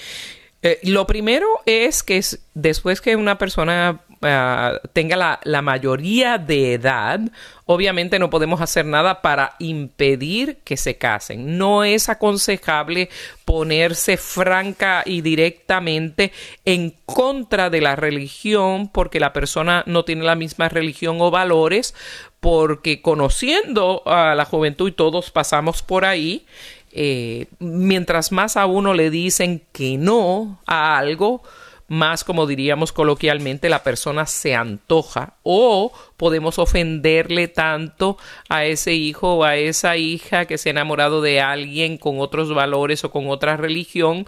Eh, 0.63 0.79
lo 0.83 1.05
primero 1.05 1.47
es 1.65 2.03
que 2.03 2.23
después 2.53 3.01
que 3.01 3.15
una 3.15 3.37
persona 3.37 4.01
Ah, 4.21 4.79
tenga 4.93 5.39
la, 5.43 5.61
mayoría 5.61 6.39
de 6.39 6.73
edad, 6.73 7.19
obviamente 7.65 8.17
no 8.17 8.31
podemos 8.31 8.61
hacer 8.61 8.83
nada 8.83 9.21
para 9.21 9.53
impedir 9.59 10.57
que 10.63 10.75
se 10.75 10.97
casen. 10.97 11.59
No 11.59 11.83
es 11.83 12.09
aconsejable 12.09 13.09
ponerse 13.45 14.17
franca 14.17 15.03
y 15.05 15.21
directamente 15.21 16.31
en 16.65 16.95
contra 17.05 17.69
de 17.69 17.81
la 17.81 17.95
religión 17.95 18.87
porque 18.87 19.19
la 19.19 19.33
persona 19.33 19.83
no 19.85 20.03
tiene 20.03 20.23
la 20.23 20.35
misma 20.35 20.67
religión 20.67 21.17
o 21.19 21.29
valores, 21.29 21.93
porque 22.39 23.03
conociendo 23.03 24.01
a 24.07 24.33
la 24.33 24.45
juventud 24.45 24.93
todos 24.93 25.29
pasamos 25.29 25.83
por 25.83 26.05
ahí, 26.05 26.47
eh, 26.91 27.45
mientras 27.59 28.31
más 28.31 28.57
a 28.57 28.65
uno 28.65 28.95
le 28.95 29.11
dicen 29.11 29.61
que 29.71 29.97
no 29.97 30.59
a 30.65 30.97
algo, 30.97 31.43
más 31.87 32.23
como 32.23 32.47
diríamos 32.47 32.91
coloquialmente, 32.91 33.69
la 33.69 33.83
persona 33.83 34.25
se 34.25 34.55
antoja 34.55 35.35
o 35.43 35.91
podemos 36.17 36.59
ofenderle 36.59 37.47
tanto 37.47 38.17
a 38.49 38.65
ese 38.65 38.93
hijo 38.93 39.35
o 39.35 39.43
a 39.43 39.55
esa 39.55 39.97
hija 39.97 40.45
que 40.45 40.57
se 40.57 40.69
ha 40.69 40.71
enamorado 40.71 41.21
de 41.21 41.39
alguien 41.41 41.97
con 41.97 42.19
otros 42.19 42.53
valores 42.53 43.03
o 43.03 43.11
con 43.11 43.29
otra 43.29 43.57
religión, 43.57 44.27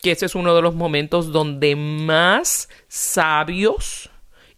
que 0.00 0.12
ese 0.12 0.26
es 0.26 0.34
uno 0.34 0.54
de 0.54 0.62
los 0.62 0.74
momentos 0.74 1.32
donde 1.32 1.76
más 1.76 2.68
sabios 2.88 4.10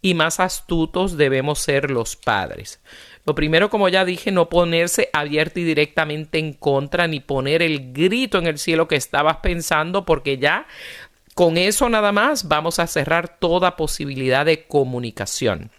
y 0.02 0.14
más 0.14 0.40
astutos 0.40 1.16
debemos 1.16 1.60
ser 1.60 1.90
los 1.90 2.16
padres. 2.16 2.80
Lo 3.24 3.36
primero, 3.36 3.70
como 3.70 3.88
ya 3.88 4.04
dije, 4.04 4.32
no 4.32 4.48
ponerse 4.48 5.08
abierto 5.12 5.60
y 5.60 5.64
directamente 5.64 6.38
en 6.38 6.52
contra, 6.52 7.06
ni 7.06 7.20
poner 7.20 7.62
el 7.62 7.92
grito 7.92 8.38
en 8.38 8.48
el 8.48 8.58
cielo 8.58 8.88
que 8.88 8.96
estabas 8.96 9.36
pensando, 9.36 10.04
porque 10.04 10.38
ya 10.38 10.66
con 11.34 11.56
eso 11.56 11.88
nada 11.88 12.12
más 12.12 12.48
vamos 12.48 12.78
a 12.78 12.86
cerrar 12.86 13.38
toda 13.38 13.76
posibilidad 13.76 14.44
de 14.44 14.66
comunicación. 14.66 15.70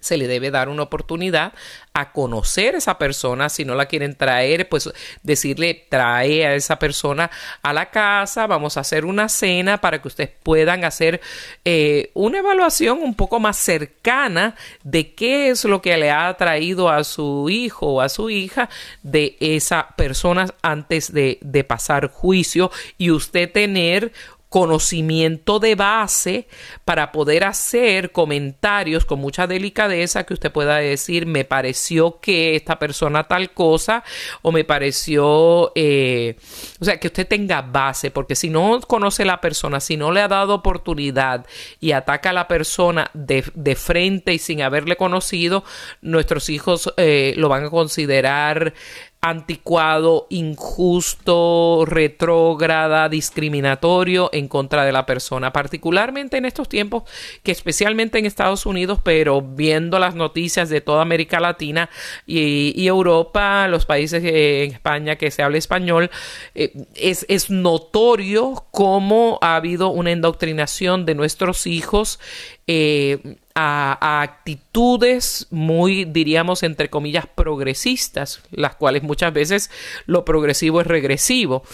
Se 0.00 0.16
le 0.16 0.28
debe 0.28 0.52
dar 0.52 0.68
una 0.68 0.84
oportunidad 0.84 1.52
a 1.92 2.12
conocer 2.12 2.76
a 2.76 2.78
esa 2.78 2.96
persona. 2.96 3.48
Si 3.48 3.64
no 3.64 3.74
la 3.74 3.86
quieren 3.86 4.14
traer, 4.14 4.68
pues 4.68 4.88
decirle 5.24 5.86
trae 5.88 6.46
a 6.46 6.54
esa 6.54 6.78
persona 6.78 7.28
a 7.62 7.72
la 7.72 7.90
casa. 7.90 8.46
Vamos 8.46 8.76
a 8.76 8.80
hacer 8.80 9.04
una 9.04 9.28
cena 9.28 9.80
para 9.80 10.00
que 10.00 10.06
ustedes 10.06 10.30
puedan 10.44 10.84
hacer 10.84 11.20
eh, 11.64 12.12
una 12.14 12.38
evaluación 12.38 13.02
un 13.02 13.16
poco 13.16 13.40
más 13.40 13.56
cercana 13.56 14.54
de 14.84 15.14
qué 15.14 15.48
es 15.48 15.64
lo 15.64 15.82
que 15.82 15.96
le 15.96 16.12
ha 16.12 16.32
traído 16.36 16.88
a 16.88 17.02
su 17.02 17.48
hijo 17.50 17.94
o 17.94 18.00
a 18.00 18.08
su 18.08 18.30
hija 18.30 18.68
de 19.02 19.36
esa 19.40 19.88
persona 19.96 20.46
antes 20.62 21.12
de, 21.12 21.38
de 21.40 21.64
pasar 21.64 22.12
juicio 22.12 22.70
y 22.96 23.10
usted 23.10 23.50
tener 23.50 24.12
conocimiento 24.48 25.58
de 25.58 25.74
base 25.74 26.48
para 26.84 27.10
poder 27.10 27.44
hacer 27.44 28.12
comentarios 28.12 29.04
con 29.04 29.18
mucha 29.18 29.46
delicadeza 29.46 30.24
que 30.24 30.34
usted 30.34 30.52
pueda 30.52 30.76
decir 30.76 31.26
me 31.26 31.44
pareció 31.44 32.20
que 32.20 32.54
esta 32.54 32.78
persona 32.78 33.24
tal 33.24 33.50
cosa 33.50 34.04
o 34.42 34.52
me 34.52 34.64
pareció 34.64 35.72
eh, 35.74 36.36
o 36.80 36.84
sea 36.84 37.00
que 37.00 37.08
usted 37.08 37.26
tenga 37.26 37.62
base 37.62 38.10
porque 38.12 38.36
si 38.36 38.48
no 38.48 38.80
conoce 38.80 39.24
la 39.24 39.40
persona 39.40 39.80
si 39.80 39.96
no 39.96 40.12
le 40.12 40.20
ha 40.20 40.28
dado 40.28 40.54
oportunidad 40.54 41.44
y 41.80 41.92
ataca 41.92 42.30
a 42.30 42.34
la 42.34 42.46
persona 42.46 43.10
de, 43.14 43.44
de 43.54 43.74
frente 43.74 44.32
y 44.32 44.38
sin 44.38 44.62
haberle 44.62 44.96
conocido 44.96 45.64
nuestros 46.02 46.48
hijos 46.50 46.94
eh, 46.96 47.34
lo 47.36 47.48
van 47.48 47.64
a 47.64 47.70
considerar 47.70 48.74
anticuado, 49.20 50.26
injusto, 50.30 51.84
retrógrada, 51.84 53.08
discriminatorio 53.08 54.30
en 54.32 54.46
contra 54.46 54.84
de 54.84 54.92
la 54.92 55.04
persona, 55.04 55.52
particularmente 55.52 56.36
en 56.36 56.44
estos 56.44 56.68
tiempos 56.68 57.02
que 57.42 57.50
especialmente 57.50 58.18
en 58.18 58.26
Estados 58.26 58.66
Unidos, 58.66 59.00
pero 59.02 59.42
viendo 59.42 59.98
las 59.98 60.14
noticias 60.14 60.68
de 60.68 60.80
toda 60.80 61.02
América 61.02 61.40
Latina 61.40 61.90
y, 62.24 62.86
Europa, 62.86 63.66
los 63.68 63.84
países 63.84 64.22
en 64.22 64.72
España 64.72 65.16
que 65.16 65.30
se 65.32 65.42
habla 65.42 65.58
español, 65.58 66.10
eh, 66.54 66.72
es, 66.94 67.26
es 67.28 67.50
notorio 67.50 68.64
cómo 68.70 69.38
ha 69.42 69.56
habido 69.56 69.88
una 69.88 70.12
indoctrinación 70.12 71.04
de 71.04 71.16
nuestros 71.16 71.66
hijos 71.66 72.20
eh, 72.68 73.38
a, 73.56 74.22
actitudes 74.22 75.46
muy, 75.50 76.04
diríamos, 76.04 76.62
entre 76.62 76.90
comillas, 76.90 77.26
progresistas, 77.26 78.42
las 78.50 78.76
cuales 78.76 79.02
muchas 79.02 79.32
veces 79.32 79.70
lo 80.04 80.24
progresivo 80.24 80.80
es 80.80 80.86
regresivo. 80.86 81.64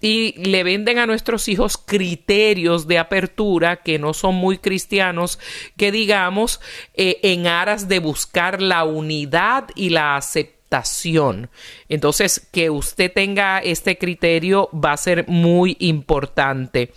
Y 0.00 0.34
le 0.36 0.64
venden 0.64 0.98
a 0.98 1.06
nuestros 1.06 1.48
hijos 1.48 1.78
criterios 1.78 2.88
de 2.88 2.98
apertura 2.98 3.76
que 3.76 3.98
no 3.98 4.14
son 4.14 4.34
muy 4.34 4.58
cristianos, 4.58 5.38
que 5.76 5.92
digamos, 5.92 6.60
eh, 6.94 7.20
en 7.22 7.46
aras 7.46 7.88
de 7.88 8.00
buscar 8.00 8.60
la 8.60 8.84
unidad 8.84 9.68
y 9.76 9.90
la 9.90 10.16
aceptación. 10.16 11.50
Entonces, 11.88 12.48
que 12.52 12.68
usted 12.68 13.12
tenga 13.12 13.60
este 13.60 13.96
criterio 13.96 14.68
va 14.72 14.92
a 14.92 14.96
ser 14.96 15.28
muy 15.28 15.76
importante 15.78 16.92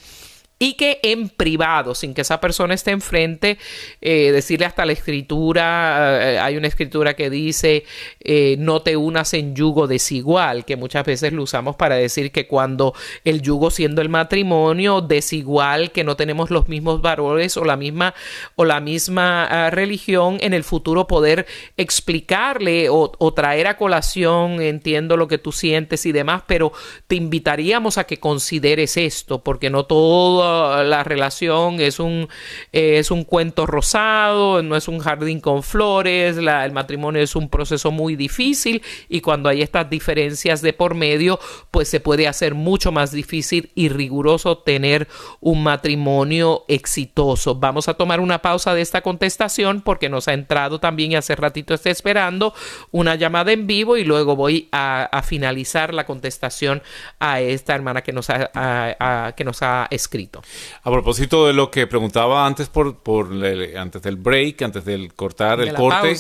y 0.58 0.76
que 0.76 1.00
en 1.04 1.28
privado, 1.28 1.96
sin 1.96 2.14
que 2.14 2.22
esa 2.22 2.40
persona 2.40 2.74
esté 2.74 2.92
enfrente, 2.92 3.58
eh, 4.00 4.32
decirle 4.32 4.66
hasta 4.66 4.86
la 4.86 4.94
escritura, 4.94 6.34
eh, 6.34 6.40
hay 6.40 6.56
una 6.56 6.68
escritura 6.68 7.14
que 7.14 7.30
dice 7.30 7.84
eh, 8.22 8.56
no 8.58 8.82
te 8.82 8.96
unas 8.96 9.34
en 9.34 9.54
yugo 9.54 9.88
desigual, 9.88 10.64
que 10.64 10.78
muchas 10.78 11.06
veces 11.06 11.34
lo 11.34 11.44
usamos 11.44 11.76
para 11.76 11.96
decir 11.96 12.32
que 12.32 12.48
cuando 12.48 12.94
el 13.26 13.42
yugo 13.42 13.70
siendo 13.70 14.02
el 14.02 14.08
matrimonio 14.08 15.02
desigual, 15.02 15.92
que 15.92 16.06
no 16.06 16.16
tenemos 16.16 16.52
los 16.52 16.70
mismos 16.70 17.02
valores 17.02 17.58
o 17.58 17.66
la 17.66 17.76
misma 17.76 18.14
o 18.56 18.64
la 18.64 18.80
misma 18.80 19.46
ah, 19.46 19.70
religión, 19.72 20.38
en 20.40 20.54
el 20.54 20.64
futuro 20.64 21.06
poder 21.06 21.46
explicarle 21.76 22.88
o, 22.88 23.12
o 23.18 23.34
traer 23.34 23.68
a 23.68 23.78
colación, 23.78 24.62
entiendo 24.62 25.18
lo 25.18 25.28
que 25.28 25.38
tú 25.38 25.52
sientes 25.52 26.06
y 26.06 26.14
demás, 26.14 26.44
pero 26.48 26.72
te 27.08 27.16
invitaríamos 27.16 27.98
a 27.98 28.06
que 28.06 28.22
consideres 28.22 28.96
esto, 28.96 29.44
porque 29.44 29.70
no 29.70 29.86
todo 29.86 30.45
la 30.84 31.04
relación 31.04 31.80
es 31.80 32.00
un, 32.00 32.28
es 32.72 33.12
un 33.12 33.24
cuento 33.24 33.66
rosado, 33.66 34.62
no 34.64 34.76
es 34.76 34.88
un 34.88 35.00
jardín 35.00 35.40
con 35.40 35.64
flores, 35.64 36.38
el 36.38 36.72
matrimonio 36.72 37.22
es 37.22 37.36
un 37.36 37.50
proceso 37.50 37.92
muy 37.92 38.16
difícil 38.16 38.82
y 39.10 39.22
cuando 39.22 39.50
hay 39.50 39.62
estas 39.62 39.90
diferencias 39.90 40.62
de 40.62 40.74
por 40.74 40.96
medio, 40.96 41.40
pues 41.72 41.90
se 41.90 42.00
puede 42.00 42.28
hacer 42.28 42.54
mucho 42.54 42.92
más 42.92 43.12
difícil 43.12 43.72
y 43.76 43.90
riguroso 43.90 44.60
tener 44.60 45.08
un 45.40 45.64
matrimonio 45.64 46.66
exitoso. 46.68 47.56
Vamos 47.56 47.88
a 47.88 47.96
tomar 47.96 48.20
una 48.20 48.42
pausa 48.42 48.74
de 48.74 48.82
esta 48.82 49.02
contestación 49.02 49.82
porque 49.82 50.10
nos 50.10 50.28
ha 50.28 50.34
entrado 50.34 50.80
también 50.80 51.12
y 51.12 51.16
hace 51.16 51.36
ratito 51.36 51.74
está 51.74 51.90
esperando 51.90 52.54
una 52.92 53.16
llamada 53.16 53.52
en 53.52 53.68
vivo 53.68 53.98
y 53.98 54.04
luego 54.04 54.36
voy 54.36 54.70
a, 54.72 55.10
finalizar 55.26 55.94
la 55.94 56.06
contestación 56.06 56.84
a 57.20 57.42
esta 57.42 57.74
hermana 57.74 58.02
que 58.02 58.12
nos 58.12 58.30
ha, 58.30 59.34
que 59.36 59.44
nos 59.44 59.62
ha 59.64 59.88
escrito. 59.90 60.35
A 60.84 60.92
propósito 60.92 61.48
de 61.48 61.54
lo 61.54 61.72
que 61.72 61.88
preguntaba 61.88 62.46
antes 62.46 62.70
por, 62.70 62.98
por 62.98 63.30
antes 63.78 64.02
del 64.02 64.16
break, 64.16 64.62
antes 64.62 64.86
del 64.86 65.14
cortar 65.14 65.62
el 65.62 65.74
corte, 65.74 66.16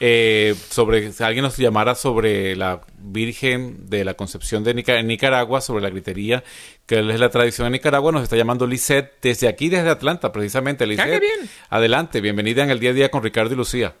eh, 0.00 0.54
sobre 0.68 1.12
si 1.12 1.22
alguien 1.24 1.42
nos 1.42 1.56
llamara 1.56 1.94
sobre 1.94 2.56
la 2.56 2.80
Virgen 2.98 3.88
de 3.88 4.04
la 4.04 4.14
Concepción 4.14 4.64
de 4.64 4.74
Nicaragua, 4.74 5.60
sobre 5.60 5.82
la 5.82 5.90
gritería, 5.90 6.42
que 6.86 6.98
es 6.98 7.20
la 7.20 7.28
tradición 7.30 7.66
en 7.66 7.72
Nicaragua, 7.72 8.12
nos 8.12 8.22
está 8.22 8.36
llamando 8.36 8.66
Lisette 8.66 9.14
desde 9.22 9.48
aquí, 9.48 9.68
desde 9.68 9.90
Atlanta, 9.90 10.32
precisamente. 10.32 10.84
Ah, 10.84 10.86
Lisette, 10.86 11.20
bien. 11.20 11.48
adelante, 11.70 12.20
bienvenida 12.20 12.64
en 12.64 12.70
el 12.70 12.80
día 12.80 12.90
a 12.90 12.94
día 12.94 13.10
con 13.10 13.22
Ricardo 13.22 13.54
y 13.54 13.56
Lucía. 13.56 13.94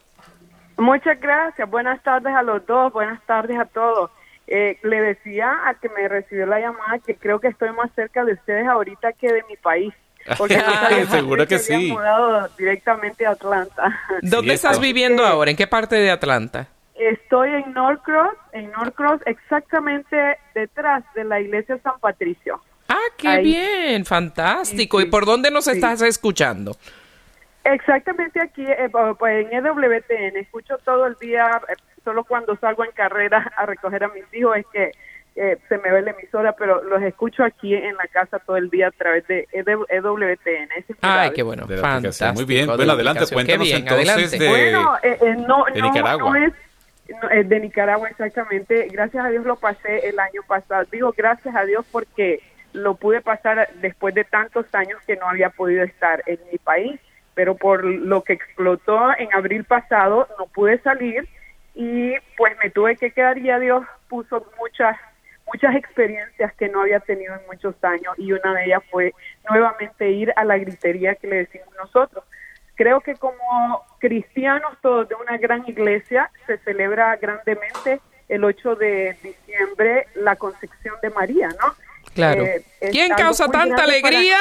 Muchas 0.76 1.20
gracias, 1.20 1.68
buenas 1.68 2.02
tardes 2.02 2.32
a 2.34 2.42
los 2.42 2.64
dos, 2.66 2.92
buenas 2.92 3.20
tardes 3.26 3.58
a 3.58 3.64
todos. 3.64 4.10
Eh, 4.50 4.78
le 4.82 5.00
decía 5.02 5.60
a 5.66 5.74
que 5.74 5.90
me 5.90 6.08
recibió 6.08 6.46
la 6.46 6.58
llamada 6.58 6.98
que 7.04 7.14
creo 7.14 7.38
que 7.38 7.48
estoy 7.48 7.70
más 7.72 7.90
cerca 7.94 8.24
de 8.24 8.32
ustedes 8.32 8.66
ahorita 8.66 9.12
que 9.12 9.30
de 9.30 9.44
mi 9.48 9.56
país. 9.56 9.92
Porque 10.38 10.58
seguro 11.10 11.46
que, 11.46 11.58
sí. 11.58 11.92
mudado 11.92 12.48
directamente 12.56 13.26
a 13.26 13.30
Atlanta. 13.30 14.00
¿Dónde 14.22 14.54
estás 14.54 14.80
viviendo 14.80 15.24
ahora? 15.24 15.50
¿En 15.50 15.56
qué 15.56 15.66
parte 15.66 15.96
de 15.96 16.10
Atlanta? 16.10 16.66
Estoy 16.94 17.50
en 17.50 17.72
Norcross, 17.74 18.34
en 18.52 18.70
Norcross, 18.72 19.20
exactamente 19.26 20.38
detrás 20.54 21.04
de 21.14 21.24
la 21.24 21.40
iglesia 21.40 21.78
San 21.82 21.98
Patricio. 22.00 22.60
Ah, 22.88 22.96
qué 23.16 23.38
bien, 23.38 24.04
fantástico. 24.04 25.00
¿Y 25.00 25.04
por 25.04 25.26
dónde 25.26 25.50
nos 25.50 25.68
estás 25.68 26.00
escuchando? 26.02 26.76
Exactamente 27.64 28.40
aquí, 28.40 28.64
eh, 28.64 28.90
pues 29.18 29.46
en 29.46 29.52
EWTN. 29.52 30.38
Escucho 30.38 30.78
todo 30.78 31.06
el 31.06 31.14
día, 31.20 31.60
eh, 31.68 31.74
solo 32.08 32.24
cuando 32.24 32.56
salgo 32.56 32.86
en 32.86 32.92
carrera 32.92 33.52
a 33.54 33.66
recoger 33.66 34.02
a 34.02 34.08
mis 34.08 34.24
hijos 34.32 34.56
es 34.56 34.66
que 34.72 34.92
eh, 35.36 35.58
se 35.68 35.76
me 35.76 35.92
ve 35.92 36.00
la 36.00 36.12
emisora, 36.12 36.52
pero 36.52 36.82
los 36.82 37.02
escucho 37.02 37.44
aquí 37.44 37.74
en 37.74 37.94
la 37.96 38.06
casa 38.06 38.38
todo 38.38 38.56
el 38.56 38.70
día 38.70 38.88
a 38.88 38.90
través 38.92 39.26
de 39.26 39.46
EWTN. 39.52 40.96
Ay, 41.02 41.32
qué 41.34 41.42
bueno, 41.42 41.66
fantástico. 41.68 42.32
Muy 42.32 42.44
bien, 42.46 42.66
bueno, 42.66 42.92
adelante, 42.92 43.26
cuéntanos 43.30 43.70
entonces 43.70 44.30
de, 44.30 44.48
bueno, 44.48 44.96
no, 45.46 45.66
de 45.66 45.82
Nicaragua. 45.82 46.30
No, 46.30 47.28
es, 47.30 47.48
de 47.48 47.60
Nicaragua 47.60 48.08
exactamente. 48.08 48.88
Gracias 48.90 49.22
a 49.22 49.28
Dios 49.28 49.44
lo 49.44 49.56
pasé 49.56 50.08
el 50.08 50.18
año 50.18 50.40
pasado. 50.48 50.86
Digo 50.90 51.12
gracias 51.14 51.54
a 51.54 51.66
Dios 51.66 51.84
porque 51.92 52.40
lo 52.72 52.94
pude 52.94 53.20
pasar 53.20 53.68
después 53.82 54.14
de 54.14 54.24
tantos 54.24 54.64
años 54.72 54.98
que 55.06 55.16
no 55.16 55.28
había 55.28 55.50
podido 55.50 55.84
estar 55.84 56.22
en 56.24 56.38
mi 56.50 56.56
país, 56.56 56.98
pero 57.34 57.54
por 57.54 57.84
lo 57.84 58.24
que 58.24 58.32
explotó 58.32 59.10
en 59.18 59.30
abril 59.34 59.64
pasado 59.64 60.26
no 60.38 60.46
pude 60.46 60.78
salir 60.78 61.28
y 61.80 62.12
pues 62.36 62.56
me 62.60 62.70
tuve 62.70 62.96
que 62.96 63.12
quedar 63.12 63.38
y 63.38 63.50
a 63.50 63.58
Dios 63.60 63.86
puso 64.08 64.44
muchas 64.58 64.96
muchas 65.46 65.76
experiencias 65.76 66.52
que 66.54 66.68
no 66.68 66.82
había 66.82 66.98
tenido 66.98 67.34
en 67.36 67.40
muchos 67.46 67.74
años 67.82 68.14
y 68.18 68.32
una 68.32 68.52
de 68.52 68.64
ellas 68.64 68.82
fue 68.90 69.14
nuevamente 69.48 70.10
ir 70.10 70.32
a 70.34 70.44
la 70.44 70.58
gritería 70.58 71.14
que 71.14 71.28
le 71.28 71.36
decimos 71.36 71.68
nosotros. 71.78 72.24
Creo 72.74 73.00
que 73.00 73.14
como 73.14 73.82
cristianos 73.98 74.76
todos 74.82 75.08
de 75.08 75.14
una 75.14 75.38
gran 75.38 75.64
iglesia 75.68 76.30
se 76.46 76.58
celebra 76.58 77.16
grandemente 77.16 78.00
el 78.28 78.42
8 78.42 78.74
de 78.74 79.16
diciembre 79.22 80.08
la 80.16 80.34
concepción 80.34 80.96
de 81.00 81.10
María, 81.10 81.48
¿no? 81.48 81.74
Claro. 82.12 82.44
Eh, 82.44 82.64
¿Quién 82.90 83.14
causa 83.14 83.46
tanta 83.46 83.84
alegría? 83.84 84.38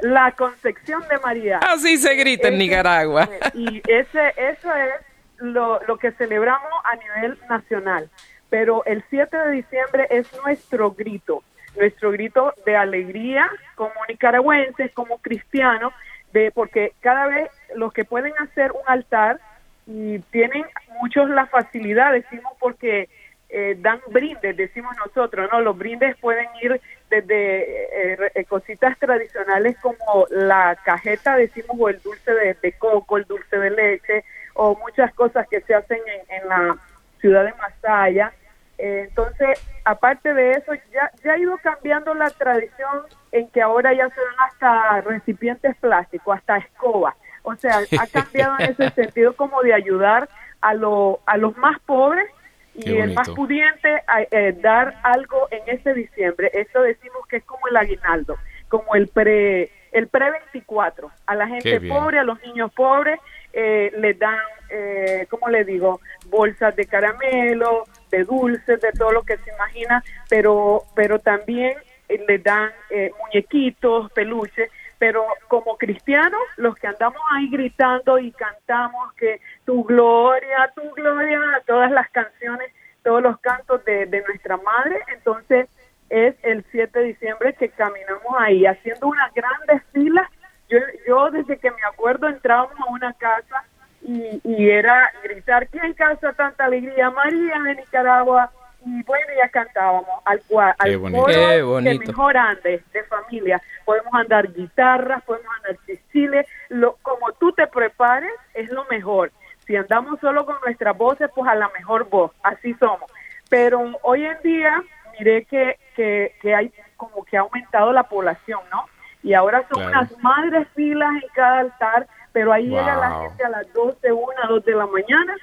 La 0.00 0.32
concepción 0.32 1.02
de 1.08 1.18
María. 1.18 1.58
Así 1.62 1.96
se 1.96 2.14
grita 2.14 2.48
en 2.48 2.58
Nicaragua. 2.58 3.28
Y 3.54 3.82
ese, 3.88 4.34
eso 4.36 4.72
es 4.72 5.07
lo, 5.38 5.80
lo 5.86 5.96
que 5.98 6.12
celebramos 6.12 6.70
a 6.84 6.96
nivel 6.96 7.38
nacional. 7.48 8.08
Pero 8.50 8.84
el 8.84 9.04
7 9.10 9.36
de 9.36 9.50
diciembre 9.50 10.06
es 10.10 10.26
nuestro 10.44 10.92
grito, 10.92 11.42
nuestro 11.76 12.10
grito 12.10 12.54
de 12.64 12.76
alegría 12.76 13.50
como 13.74 13.92
nicaragüenses, 14.08 14.92
como 14.92 15.18
cristianos, 15.18 15.92
de 16.32 16.50
porque 16.50 16.92
cada 17.00 17.26
vez 17.26 17.50
los 17.74 17.92
que 17.92 18.04
pueden 18.04 18.32
hacer 18.38 18.72
un 18.72 18.82
altar 18.86 19.40
y 19.86 20.18
tienen 20.30 20.64
muchos 21.00 21.28
la 21.30 21.46
facilidad, 21.46 22.12
decimos 22.12 22.52
porque 22.58 23.08
eh, 23.50 23.76
dan 23.80 24.00
brindes, 24.08 24.56
decimos 24.56 24.94
nosotros, 24.98 25.48
¿no? 25.50 25.60
Los 25.62 25.78
brindes 25.78 26.16
pueden 26.18 26.46
ir 26.60 26.78
desde 27.08 28.12
eh, 28.12 28.30
eh, 28.34 28.44
cositas 28.44 28.98
tradicionales 28.98 29.78
como 29.78 30.26
la 30.30 30.76
cajeta, 30.84 31.36
decimos, 31.36 31.76
o 31.78 31.88
el 31.88 31.98
dulce 32.02 32.30
de, 32.60 32.72
coco, 32.72 33.16
el 33.16 33.24
dulce 33.24 33.58
de 33.58 33.70
leche, 33.70 34.24
o 34.58 34.76
muchas 34.76 35.14
cosas 35.14 35.46
que 35.48 35.60
se 35.60 35.74
hacen 35.74 36.00
en, 36.28 36.48
la 36.48 36.76
ciudad 37.20 37.44
de 37.44 37.54
Masaya. 37.54 38.32
entonces, 38.76 39.64
aparte 39.84 40.34
de 40.34 40.52
eso, 40.52 40.72
ya, 40.92 41.12
ya 41.22 41.32
ha 41.32 41.38
ido 41.38 41.56
cambiando 41.58 42.12
la 42.14 42.28
tradición 42.30 43.04
en 43.30 43.48
que 43.50 43.62
ahora 43.62 43.92
ya 43.92 44.08
se 44.08 44.20
dan 44.20 44.48
hasta 44.48 45.00
recipientes 45.02 45.76
plásticos, 45.76 46.36
hasta 46.36 46.56
escobas. 46.56 47.14
O 47.44 47.54
sea, 47.54 47.78
ha 47.78 48.06
cambiado 48.12 48.56
en 48.58 48.72
ese 48.72 48.90
sentido 48.90 49.34
como 49.34 49.62
de 49.62 49.74
ayudar 49.74 50.28
a, 50.60 50.74
lo, 50.74 51.20
a 51.26 51.36
los 51.36 51.56
más 51.56 51.78
pobres 51.80 52.28
y 52.74 52.96
el 52.96 53.14
más 53.14 53.28
pudiente 53.30 54.02
eh, 54.32 54.56
dar 54.60 54.98
algo 55.04 55.46
en 55.52 55.62
ese 55.66 55.94
diciembre. 55.94 56.50
Eso 56.52 56.82
decimos 56.82 57.26
que 57.28 57.36
es 57.36 57.44
como 57.44 57.68
el 57.68 57.76
aguinaldo, 57.76 58.36
como 58.68 58.96
el 58.96 59.06
pre 59.06 59.70
el 59.92 60.08
pre 60.08 60.30
24. 60.30 61.10
A 61.26 61.34
la 61.34 61.46
gente 61.48 61.80
pobre, 61.80 62.18
a 62.18 62.24
los 62.24 62.40
niños 62.42 62.72
pobres 62.72 63.18
eh, 63.52 63.92
les 63.96 64.18
dan, 64.18 64.38
eh, 64.70 65.26
¿cómo 65.30 65.48
le 65.48 65.64
digo? 65.64 66.00
Bolsas 66.26 66.74
de 66.76 66.86
caramelo, 66.86 67.84
de 68.10 68.24
dulces, 68.24 68.80
de 68.80 68.92
todo 68.92 69.12
lo 69.12 69.22
que 69.22 69.36
se 69.38 69.50
imagina, 69.50 70.02
pero 70.28 70.82
pero 70.94 71.18
también 71.18 71.76
eh, 72.08 72.24
les 72.26 72.42
dan 72.42 72.70
muñequitos, 73.18 74.10
peluches 74.12 74.70
pero 74.98 75.26
como 75.46 75.76
cristianos, 75.76 76.40
los 76.56 76.74
que 76.74 76.88
andamos 76.88 77.20
ahí 77.32 77.48
gritando 77.50 78.18
y 78.18 78.32
cantamos 78.32 79.12
que 79.14 79.40
tu 79.64 79.84
gloria, 79.84 80.70
tu 80.74 80.90
gloria, 80.92 81.40
todas 81.66 81.90
las 81.90 82.08
canciones, 82.10 82.72
todos 83.04 83.22
los 83.22 83.38
cantos 83.38 83.84
de, 83.84 84.06
nuestra 84.26 84.56
madre, 84.56 84.98
entonces 85.14 85.68
es 86.10 86.34
el 86.42 86.64
7 86.70 86.98
de 86.98 87.04
diciembre 87.06 87.54
que 87.54 87.68
caminamos 87.68 88.34
ahí 88.38 88.66
haciendo 88.66 89.08
unas 89.08 89.32
grandes 89.34 89.82
filas. 89.92 90.28
Yo, 90.68 90.78
yo 91.06 91.30
desde 91.30 91.58
que 91.58 91.70
me 91.70 91.82
acuerdo 91.90 92.28
entrábamos 92.28 92.78
a 92.78 92.90
una 92.90 93.12
casa 93.14 93.64
y, 94.02 94.40
y 94.44 94.70
era 94.70 95.10
gritar, 95.22 95.66
¿quién 95.68 95.92
causa 95.94 96.32
tanta 96.32 96.64
alegría? 96.66 97.10
María 97.10 97.58
de 97.64 97.74
Nicaragua, 97.76 98.50
y 98.84 99.02
bueno, 99.02 99.26
ya 99.36 99.48
cantábamos 99.48 100.20
al, 100.24 100.40
cual, 100.42 100.74
al 100.78 101.00
coro 101.00 101.26
que 101.26 101.98
mejor 101.98 102.36
ande 102.36 102.82
de 102.92 103.04
familia. 103.04 103.60
Podemos 103.84 104.14
andar 104.14 104.52
guitarras, 104.52 105.22
podemos 105.24 105.52
andar 105.56 105.76
chichiles, 105.84 106.46
lo, 106.68 106.96
como 107.02 107.32
tú 107.32 107.52
te 107.52 107.66
prepares 107.66 108.32
es 108.54 108.70
lo 108.70 108.84
mejor. 108.86 109.32
Si 109.66 109.76
andamos 109.76 110.20
solo 110.20 110.46
con 110.46 110.56
nuestras 110.64 110.96
voces, 110.96 111.28
pues 111.34 111.48
a 111.50 111.54
la 111.54 111.68
mejor 111.70 112.08
voz, 112.08 112.32
así 112.42 112.74
somos. 112.74 113.10
Pero 113.50 113.82
hoy 114.02 114.24
en 114.24 114.38
día, 114.42 114.82
miré 115.18 115.44
que, 115.44 115.78
que, 115.94 116.34
que 116.40 116.54
hay 116.54 116.72
como 116.96 117.24
que 117.24 117.36
ha 117.36 117.40
aumentado 117.40 117.92
la 117.92 118.04
población, 118.04 118.60
¿no? 118.70 118.86
Y 119.22 119.34
ahora 119.34 119.66
son 119.68 119.84
unas 119.84 120.16
madres 120.18 120.68
filas 120.74 121.10
en 121.22 121.28
cada 121.34 121.60
altar, 121.60 122.06
pero 122.32 122.52
ahí 122.52 122.68
llega 122.68 122.96
la 122.96 123.20
gente 123.22 123.44
a 123.44 123.48
las 123.48 123.72
12, 123.72 124.12
1, 124.12 124.32
2 124.48 124.64
de 124.64 124.74
la 124.74 124.86
mañana 124.86 125.36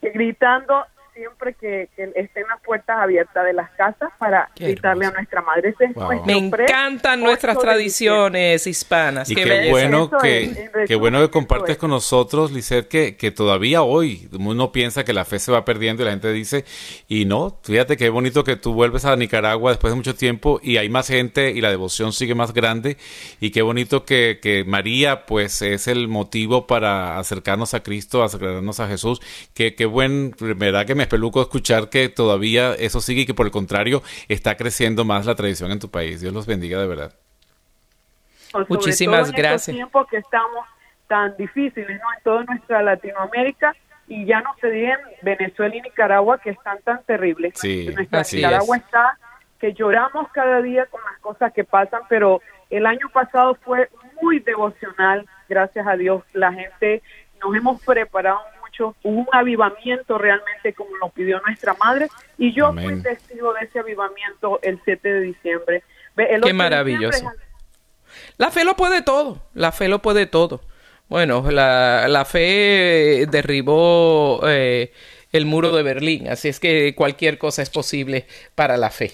gritando 0.00 0.84
siempre 1.16 1.54
que, 1.54 1.88
estén 1.96 2.46
las 2.48 2.60
puertas 2.60 2.98
abiertas 2.98 3.44
de 3.44 3.52
las 3.54 3.70
casas 3.70 4.12
para 4.18 4.50
gritarle 4.54 5.06
a 5.06 5.10
nuestra 5.10 5.40
madre. 5.40 5.74
Me 6.26 6.36
encantan 6.36 7.20
nuestras 7.20 7.58
tradiciones 7.58 8.66
hispanas. 8.66 9.30
Y 9.30 9.34
qué, 9.34 9.70
bueno 9.70 10.10
que, 10.10 10.70
qué 10.86 10.94
bueno 10.94 11.20
que 11.20 11.30
compartes 11.30 11.78
con 11.78 11.90
nosotros, 11.90 12.52
Lisset, 12.52 12.86
que, 12.86 13.16
que 13.16 13.30
todavía 13.30 13.82
hoy 13.82 14.28
uno 14.38 14.70
piensa 14.72 15.04
que 15.04 15.12
la 15.12 15.24
fe 15.24 15.38
se 15.38 15.50
va 15.50 15.64
perdiendo 15.64 16.02
y 16.02 16.04
la 16.04 16.12
gente 16.12 16.32
dice, 16.32 16.64
y 17.08 17.24
no, 17.24 17.58
fíjate 17.62 17.96
qué 17.96 18.10
bonito 18.10 18.44
que 18.44 18.56
tú 18.56 18.74
vuelves 18.74 19.04
a 19.04 19.16
Nicaragua 19.16 19.70
después 19.70 19.92
de 19.92 19.96
mucho 19.96 20.14
tiempo 20.14 20.60
y 20.62 20.76
hay 20.76 20.88
más 20.88 21.08
gente 21.08 21.50
y 21.50 21.60
la 21.60 21.70
devoción 21.70 22.12
sigue 22.12 22.34
más 22.34 22.52
grande 22.52 22.98
y 23.40 23.50
qué 23.50 23.62
bonito 23.62 24.04
que, 24.04 24.38
que 24.42 24.64
María 24.64 25.24
pues 25.24 25.62
es 25.62 25.88
el 25.88 26.08
motivo 26.08 26.66
para 26.66 27.18
acercarnos 27.18 27.72
a 27.72 27.82
Cristo, 27.82 28.22
acercarnos 28.22 28.80
a 28.80 28.88
Jesús. 28.88 29.20
Qué, 29.54 29.74
qué 29.74 29.86
buen, 29.86 30.34
verdad 30.38 30.84
que 30.84 30.94
me 30.94 31.05
peluco 31.06 31.40
escuchar 31.40 31.88
que 31.88 32.08
todavía 32.08 32.74
eso 32.74 33.00
sigue 33.00 33.22
y 33.22 33.26
que 33.26 33.34
por 33.34 33.46
el 33.46 33.52
contrario 33.52 34.02
está 34.28 34.56
creciendo 34.56 35.04
más 35.04 35.26
la 35.26 35.34
tradición 35.34 35.70
en 35.70 35.78
tu 35.78 35.90
país. 35.90 36.20
Dios 36.20 36.32
los 36.32 36.46
bendiga 36.46 36.80
de 36.80 36.86
verdad. 36.86 37.14
Pues 38.52 38.68
Muchísimas 38.68 39.32
gracias. 39.32 39.68
En 39.68 39.76
tiempos 39.76 40.06
que 40.08 40.18
estamos 40.18 40.66
tan 41.08 41.36
difíciles 41.36 41.88
¿no? 41.88 42.12
en 42.16 42.22
toda 42.22 42.44
nuestra 42.44 42.82
Latinoamérica 42.82 43.74
y 44.08 44.24
ya 44.24 44.40
no 44.40 44.54
se 44.60 44.70
digan 44.70 44.98
Venezuela 45.22 45.74
y 45.76 45.82
Nicaragua 45.82 46.38
que 46.38 46.50
están 46.50 46.78
tan 46.82 47.02
terribles. 47.04 47.54
Sí, 47.56 47.90
nuestra 47.94 48.22
Nicaragua 48.32 48.76
está 48.76 49.18
que 49.60 49.72
lloramos 49.72 50.28
cada 50.32 50.60
día 50.62 50.86
con 50.86 51.00
las 51.10 51.18
cosas 51.20 51.52
que 51.52 51.64
pasan, 51.64 52.02
pero 52.08 52.40
el 52.70 52.86
año 52.86 53.08
pasado 53.12 53.56
fue 53.62 53.88
muy 54.20 54.38
devocional, 54.40 55.26
gracias 55.48 55.86
a 55.86 55.96
Dios. 55.96 56.22
La 56.32 56.52
gente 56.52 57.02
nos 57.42 57.54
hemos 57.56 57.82
preparado 57.82 58.40
hubo 58.80 59.20
un 59.20 59.28
avivamiento 59.32 60.18
realmente 60.18 60.72
como 60.72 60.96
lo 60.96 61.08
pidió 61.10 61.40
nuestra 61.40 61.74
madre 61.74 62.08
y 62.38 62.52
yo 62.52 62.72
fui 62.72 63.00
testigo 63.02 63.52
de 63.54 63.66
ese 63.66 63.78
avivamiento 63.78 64.58
el 64.62 64.80
7 64.84 65.08
de 65.08 65.20
diciembre. 65.20 65.82
Qué 66.16 66.52
maravilloso. 66.52 67.30
La 68.38 68.50
fe 68.50 68.64
lo 68.64 68.76
puede 68.76 69.02
todo, 69.02 69.42
la 69.54 69.72
fe 69.72 69.88
lo 69.88 70.00
puede 70.00 70.26
todo. 70.26 70.62
Bueno, 71.08 71.50
la, 71.50 72.08
la 72.08 72.24
fe 72.24 73.26
derribó 73.30 74.40
eh, 74.48 74.92
el 75.36 75.46
muro 75.46 75.74
de 75.74 75.82
Berlín. 75.82 76.28
Así 76.28 76.48
es 76.48 76.60
que 76.60 76.94
cualquier 76.94 77.38
cosa 77.38 77.62
es 77.62 77.70
posible 77.70 78.26
para 78.54 78.76
la 78.76 78.90
fe. 78.90 79.12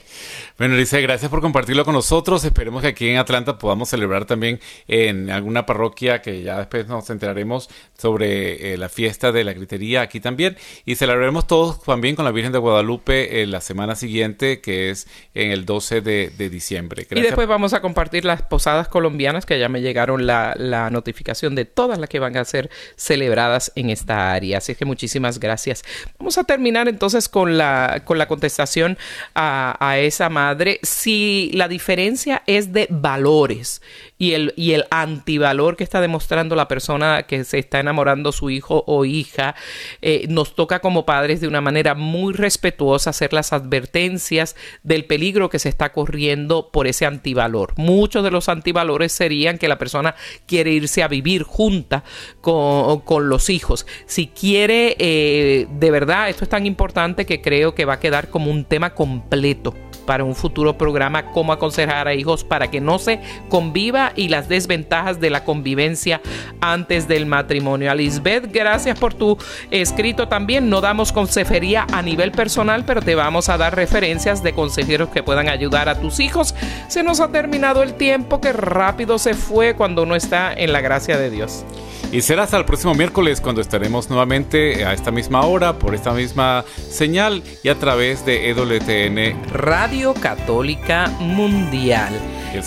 Bueno, 0.58 0.74
Elisa, 0.74 0.98
gracias 1.00 1.30
por 1.30 1.40
compartirlo 1.40 1.84
con 1.84 1.94
nosotros. 1.94 2.44
Esperemos 2.44 2.82
que 2.82 2.88
aquí 2.88 3.08
en 3.08 3.18
Atlanta 3.18 3.58
podamos 3.58 3.88
celebrar 3.88 4.24
también 4.24 4.60
en 4.88 5.30
alguna 5.30 5.66
parroquia 5.66 6.22
que 6.22 6.42
ya 6.42 6.58
después 6.58 6.86
nos 6.86 7.08
enteraremos 7.10 7.68
sobre 7.98 8.72
eh, 8.72 8.76
la 8.78 8.88
fiesta 8.88 9.32
de 9.32 9.44
la 9.44 9.52
gritería 9.52 10.02
aquí 10.02 10.20
también. 10.20 10.56
Y 10.84 10.94
celebraremos 10.94 11.46
todos 11.46 11.82
también 11.82 12.16
con 12.16 12.24
la 12.24 12.30
Virgen 12.30 12.52
de 12.52 12.58
Guadalupe 12.58 13.42
en 13.42 13.50
la 13.50 13.60
semana 13.60 13.94
siguiente, 13.94 14.60
que 14.60 14.90
es 14.90 15.06
en 15.34 15.50
el 15.50 15.64
12 15.64 16.00
de, 16.00 16.30
diciembre. 16.50 17.06
Y 17.10 17.20
después 17.20 17.46
vamos 17.46 17.72
a 17.72 17.80
compartir 17.80 18.24
las 18.24 18.42
posadas 18.42 18.88
colombianas, 18.88 19.46
que 19.46 19.58
ya 19.58 19.68
me 19.68 19.80
llegaron 19.80 20.26
la, 20.26 20.54
la 20.56 20.90
notificación 20.90 21.54
de 21.54 21.64
todas 21.64 21.98
las 21.98 22.08
que 22.08 22.18
van 22.18 22.36
a 22.36 22.44
ser 22.44 22.70
celebradas 22.96 23.72
en 23.74 23.90
esta 23.90 24.32
área. 24.32 24.58
Así 24.58 24.74
que 24.74 24.84
muchísimas 24.84 25.38
gracias. 25.38 25.84
Vamos 26.18 26.38
a 26.38 26.44
terminar 26.44 26.88
entonces 26.88 27.28
con 27.28 27.58
la, 27.58 28.02
con 28.04 28.18
la 28.18 28.28
contestación 28.28 28.96
a, 29.34 29.76
a 29.80 29.98
esa 29.98 30.28
madre. 30.28 30.78
Si 30.82 31.50
la 31.54 31.68
diferencia 31.68 32.42
es 32.46 32.72
de 32.72 32.86
valores 32.90 33.82
y 34.22 34.34
el, 34.74 34.84
antivalor 34.90 35.76
que 35.76 35.82
está 35.82 36.00
demostrando 36.00 36.54
la 36.54 36.68
persona 36.68 37.24
que 37.24 37.42
se 37.42 37.58
está 37.58 37.80
enamorando 37.80 38.30
su 38.30 38.50
hijo 38.50 38.84
o 38.86 39.04
hija, 39.04 39.56
eh, 40.00 40.26
nos 40.28 40.54
toca 40.54 40.78
como 40.78 41.04
padres 41.04 41.40
de 41.40 41.48
una 41.48 41.60
manera 41.60 41.96
muy 41.96 42.32
respetuosa 42.32 43.10
hacer 43.10 43.32
las 43.32 43.52
advertencias 43.52 44.54
del 44.84 45.06
peligro 45.06 45.50
que 45.50 45.58
se 45.58 45.68
está 45.68 45.92
corriendo 45.92 46.70
por 46.70 46.86
ese 46.86 47.04
antivalor. 47.04 47.72
Muchos 47.76 48.22
de 48.22 48.30
los 48.30 48.48
antivalores 48.48 49.10
serían 49.10 49.58
que 49.58 49.66
la 49.66 49.78
persona 49.78 50.14
quiere 50.46 50.70
irse 50.70 51.02
a 51.02 51.08
vivir 51.08 51.42
junta 51.42 52.04
con, 52.40 53.00
con 53.00 53.28
los 53.28 53.50
hijos. 53.50 53.88
Si 54.06 54.28
quiere, 54.28 54.94
eh, 55.00 55.66
de 55.68 55.90
verdad, 55.90 56.28
esto 56.28 56.44
es 56.44 56.48
tan 56.48 56.64
importante 56.64 57.26
que 57.26 57.42
creo 57.42 57.74
que 57.74 57.86
va 57.86 57.94
a 57.94 58.00
quedar 58.00 58.30
como 58.30 58.52
un 58.52 58.66
tema 58.66 58.94
completo 58.94 59.74
para 60.02 60.24
un 60.24 60.34
futuro 60.34 60.76
programa 60.76 61.30
cómo 61.32 61.52
aconsejar 61.52 62.08
a 62.08 62.14
hijos 62.14 62.44
para 62.44 62.70
que 62.70 62.80
no 62.80 62.98
se 62.98 63.20
conviva 63.48 64.12
y 64.16 64.28
las 64.28 64.48
desventajas 64.48 65.20
de 65.20 65.30
la 65.30 65.44
convivencia 65.44 66.20
antes 66.60 67.08
del 67.08 67.26
matrimonio. 67.26 67.90
A 67.90 67.94
Lisbeth, 67.94 68.52
gracias 68.52 68.98
por 68.98 69.14
tu 69.14 69.38
escrito 69.70 70.28
también. 70.28 70.68
No 70.68 70.80
damos 70.80 71.12
consejería 71.12 71.86
a 71.92 72.02
nivel 72.02 72.32
personal, 72.32 72.84
pero 72.84 73.02
te 73.02 73.14
vamos 73.14 73.48
a 73.48 73.58
dar 73.58 73.74
referencias 73.74 74.42
de 74.42 74.52
consejeros 74.52 75.08
que 75.10 75.22
puedan 75.22 75.48
ayudar 75.48 75.88
a 75.88 76.00
tus 76.00 76.20
hijos. 76.20 76.54
Se 76.88 77.02
nos 77.02 77.20
ha 77.20 77.28
terminado 77.28 77.82
el 77.82 77.94
tiempo 77.94 78.40
que 78.40 78.52
rápido 78.52 79.18
se 79.18 79.34
fue 79.34 79.74
cuando 79.74 80.02
uno 80.02 80.14
está 80.14 80.52
en 80.52 80.72
la 80.72 80.80
gracia 80.80 81.18
de 81.18 81.30
Dios. 81.30 81.64
Y 82.12 82.20
será 82.20 82.42
hasta 82.42 82.58
el 82.58 82.66
próximo 82.66 82.94
miércoles 82.94 83.40
cuando 83.40 83.62
estaremos 83.62 84.10
nuevamente 84.10 84.84
a 84.84 84.92
esta 84.92 85.10
misma 85.10 85.46
hora, 85.46 85.78
por 85.78 85.94
esta 85.94 86.12
misma 86.12 86.62
señal 86.76 87.42
y 87.62 87.70
a 87.70 87.74
través 87.74 88.26
de 88.26 88.50
EWTN 88.50 89.50
Radio 89.50 90.12
Católica 90.12 91.08
Mundial. 91.20 92.12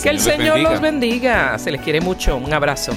Que 0.02 0.08
el 0.10 0.18
Señor, 0.18 0.58
los 0.58 0.80
bendiga. 0.80 1.56
Se 1.60 1.70
les 1.70 1.80
quiere 1.80 2.00
mucho. 2.00 2.36
Un 2.36 2.52
abrazo. 2.52 2.92